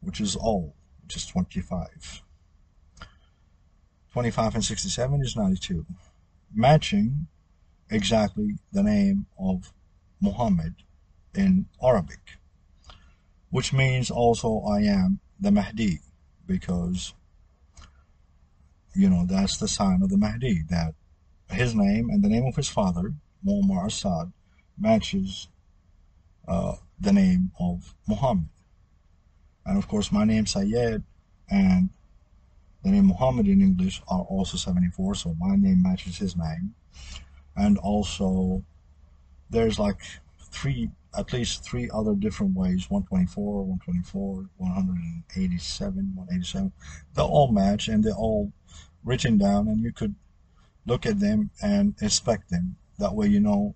which 0.00 0.20
is 0.20 0.34
all, 0.34 0.74
which 1.04 1.14
is 1.14 1.26
25. 1.26 2.22
25 4.12 4.54
and 4.56 4.64
67 4.64 5.20
is 5.22 5.36
92, 5.36 5.86
matching 6.52 7.28
exactly 7.90 8.58
the 8.72 8.82
name 8.82 9.26
of 9.38 9.72
Muhammad 10.20 10.74
in 11.34 11.66
Arabic, 11.82 12.38
which 13.50 13.72
means 13.72 14.10
also 14.10 14.62
I 14.62 14.80
am 14.80 15.20
the 15.38 15.50
Mahdi, 15.50 16.00
because, 16.46 17.14
you 18.94 19.10
know, 19.10 19.24
that's 19.26 19.58
the 19.58 19.68
sign 19.68 20.02
of 20.02 20.08
the 20.08 20.16
Mahdi, 20.16 20.62
that 20.70 20.94
his 21.50 21.74
name 21.74 22.10
and 22.10 22.22
the 22.22 22.28
name 22.28 22.46
of 22.46 22.56
his 22.56 22.68
father, 22.68 23.14
Muammar 23.46 23.86
Assad, 23.86 24.32
matches 24.78 25.48
uh, 26.48 26.74
the 27.00 27.12
name 27.12 27.50
of 27.60 27.94
Muhammad. 28.08 28.48
And 29.64 29.78
of 29.78 29.88
course, 29.88 30.12
my 30.12 30.24
name 30.24 30.46
Sayed 30.46 31.02
and 31.50 31.90
the 32.82 32.90
name 32.90 33.06
Muhammad 33.06 33.48
in 33.48 33.60
English 33.60 34.00
are 34.08 34.22
also 34.22 34.56
74, 34.56 35.16
so 35.16 35.34
my 35.38 35.56
name 35.56 35.82
matches 35.82 36.18
his 36.18 36.36
name. 36.36 36.74
And 37.56 37.78
also, 37.78 38.64
there's 39.50 39.78
like 39.78 40.00
three, 40.38 40.90
at 41.16 41.32
least 41.32 41.64
three 41.64 41.88
other 41.92 42.14
different 42.14 42.54
ways 42.54 42.90
124, 42.90 43.64
124, 43.64 44.48
187, 44.56 46.12
187. 46.14 46.72
They 47.14 47.22
all 47.22 47.52
match 47.52 47.88
and 47.88 48.04
they're 48.04 48.12
all 48.12 48.52
written 49.04 49.38
down, 49.38 49.68
and 49.68 49.80
you 49.80 49.92
could 49.92 50.14
look 50.86 51.06
at 51.06 51.20
them 51.20 51.50
and 51.62 51.94
inspect 52.00 52.50
them. 52.50 52.76
That 52.98 53.14
way, 53.14 53.28
you 53.28 53.40
know, 53.40 53.74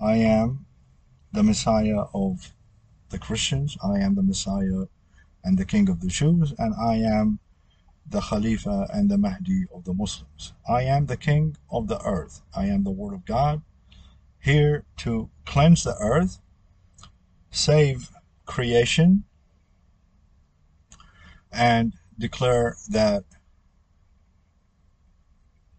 I 0.00 0.16
am 0.16 0.66
the 1.32 1.42
Messiah 1.42 2.04
of 2.14 2.52
the 3.10 3.18
Christians, 3.18 3.76
I 3.82 3.98
am 3.98 4.14
the 4.14 4.22
Messiah 4.22 4.86
and 5.44 5.58
the 5.58 5.64
King 5.64 5.88
of 5.88 6.00
the 6.00 6.08
Jews, 6.08 6.52
and 6.58 6.74
I 6.74 6.96
am 6.96 7.38
the 8.06 8.20
Khalifa 8.20 8.88
and 8.92 9.10
the 9.10 9.18
Mahdi 9.18 9.64
of 9.74 9.84
the 9.84 9.94
Muslims. 9.94 10.52
I 10.68 10.82
am 10.82 11.06
the 11.06 11.16
King 11.16 11.56
of 11.70 11.88
the 11.88 12.00
earth. 12.04 12.42
I 12.54 12.66
am 12.66 12.84
the 12.84 12.90
Word 12.90 13.14
of 13.14 13.24
God, 13.24 13.62
here 14.38 14.84
to 14.98 15.30
cleanse 15.46 15.84
the 15.84 15.96
earth, 16.00 16.38
save 17.50 18.10
creation, 18.44 19.24
and 21.50 21.94
declare 22.18 22.76
that 22.88 23.24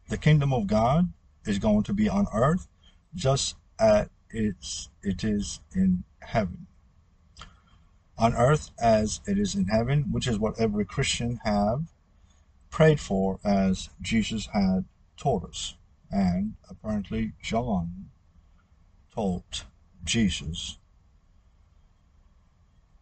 the 0.10 0.18
kingdom 0.18 0.54
of 0.54 0.68
God 0.68 1.12
is 1.46 1.60
going 1.60 1.84
to 1.84 1.94
be 1.94 2.08
on 2.08 2.28
earth 2.34 2.68
just 3.16 3.56
as 3.80 4.08
it's, 4.30 4.90
it 5.02 5.24
is 5.24 5.60
in 5.76 6.04
heaven. 6.20 6.68
On 8.18 8.34
earth 8.34 8.72
as 8.80 9.22
it 9.26 9.38
is 9.38 9.56
in 9.56 9.66
heaven, 9.66 10.06
which 10.12 10.28
is 10.28 10.40
what 10.40 10.60
every 10.60 10.86
Christian 10.86 11.40
have 11.44 11.93
prayed 12.74 13.00
for 13.00 13.40
as 13.46 13.90
Jesus 14.02 14.48
had 14.52 14.84
taught 15.16 15.46
us. 15.46 15.76
And 16.12 16.56
apparently, 16.68 17.34
John 17.42 18.10
taught 19.14 19.66
Jesus 20.04 20.80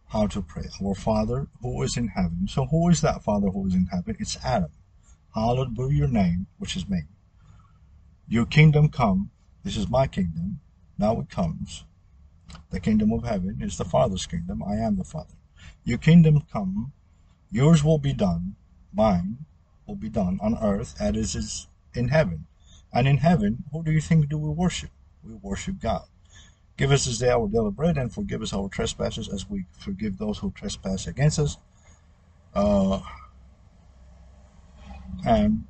how 0.08 0.26
to 0.26 0.42
pray. 0.42 0.64
Our 0.84 0.94
Father 0.94 1.48
who 1.62 1.82
is 1.82 1.96
in 1.96 2.08
heaven. 2.08 2.46
So, 2.48 2.66
who 2.66 2.90
is 2.90 3.00
that 3.00 3.24
Father 3.24 3.48
who 3.48 3.66
is 3.66 3.74
in 3.74 3.86
heaven? 3.86 4.14
It's 4.20 4.36
Adam. 4.44 4.72
Hallowed 5.34 5.74
be 5.74 5.96
your 5.96 6.08
name, 6.08 6.46
which 6.58 6.76
is 6.76 6.86
me. 6.86 7.04
Your 8.28 8.44
kingdom 8.44 8.90
come. 8.90 9.30
This 9.64 9.78
is 9.78 9.88
my 9.88 10.06
kingdom. 10.06 10.60
Now 10.98 11.18
it 11.18 11.30
comes. 11.30 11.84
The 12.70 12.80
kingdom 12.80 13.10
of 13.10 13.24
heaven 13.24 13.58
is 13.62 13.78
the 13.78 13.86
Father's 13.86 14.26
kingdom. 14.26 14.62
I 14.62 14.74
am 14.74 14.96
the 14.96 15.04
Father. 15.04 15.34
Your 15.82 15.98
kingdom 15.98 16.42
come. 16.52 16.92
Yours 17.50 17.82
will 17.82 17.98
be 17.98 18.12
done. 18.12 18.56
Mine 18.92 19.46
will 19.92 19.98
be 19.98 20.08
done 20.08 20.38
on 20.40 20.56
earth 20.62 20.94
as 20.98 21.10
it 21.10 21.16
is 21.16 21.66
in 21.92 22.08
heaven. 22.08 22.46
And 22.94 23.06
in 23.06 23.18
heaven, 23.18 23.64
who 23.72 23.84
do 23.84 23.92
you 23.92 24.00
think 24.00 24.28
do 24.28 24.38
we 24.38 24.48
worship? 24.48 24.90
We 25.22 25.34
worship 25.34 25.80
God. 25.80 26.04
Give 26.78 26.90
us 26.90 27.04
this 27.04 27.18
day 27.18 27.28
our 27.28 27.46
daily 27.46 27.70
bread 27.70 27.98
and 27.98 28.12
forgive 28.12 28.40
us 28.40 28.54
our 28.54 28.70
trespasses 28.70 29.28
as 29.28 29.50
we 29.50 29.66
forgive 29.78 30.16
those 30.16 30.38
who 30.38 30.50
trespass 30.50 31.06
against 31.06 31.38
us. 31.38 31.58
Uh, 32.54 33.00
and 35.26 35.64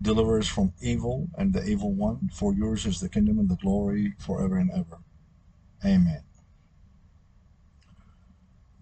deliver 0.00 0.38
us 0.38 0.48
from 0.48 0.72
evil 0.80 1.28
and 1.36 1.52
the 1.52 1.62
evil 1.64 1.92
one. 1.92 2.30
For 2.32 2.54
yours 2.54 2.86
is 2.86 3.00
the 3.00 3.10
kingdom 3.10 3.38
and 3.38 3.50
the 3.50 3.56
glory 3.56 4.14
forever 4.18 4.56
and 4.56 4.70
ever. 4.70 4.98
Amen. 5.84 6.22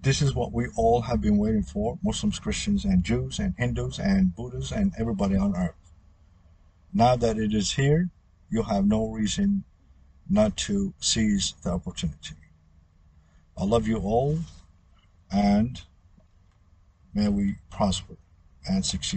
This 0.00 0.22
is 0.22 0.34
what 0.34 0.52
we 0.52 0.68
all 0.76 1.02
have 1.02 1.20
been 1.20 1.38
waiting 1.38 1.64
for 1.64 1.98
Muslims, 2.04 2.38
Christians, 2.38 2.84
and 2.84 3.02
Jews, 3.02 3.40
and 3.40 3.54
Hindus, 3.58 3.98
and 3.98 4.34
Buddhists, 4.34 4.70
and 4.70 4.92
everybody 4.96 5.36
on 5.36 5.56
earth. 5.56 5.74
Now 6.94 7.16
that 7.16 7.36
it 7.36 7.52
is 7.52 7.72
here, 7.72 8.08
you 8.48 8.62
have 8.62 8.86
no 8.86 9.08
reason 9.08 9.64
not 10.30 10.56
to 10.58 10.94
seize 11.00 11.54
the 11.62 11.70
opportunity. 11.70 12.36
I 13.56 13.64
love 13.64 13.88
you 13.88 13.98
all, 13.98 14.38
and 15.32 15.80
may 17.12 17.28
we 17.28 17.56
prosper 17.70 18.14
and 18.68 18.86
succeed. 18.86 19.16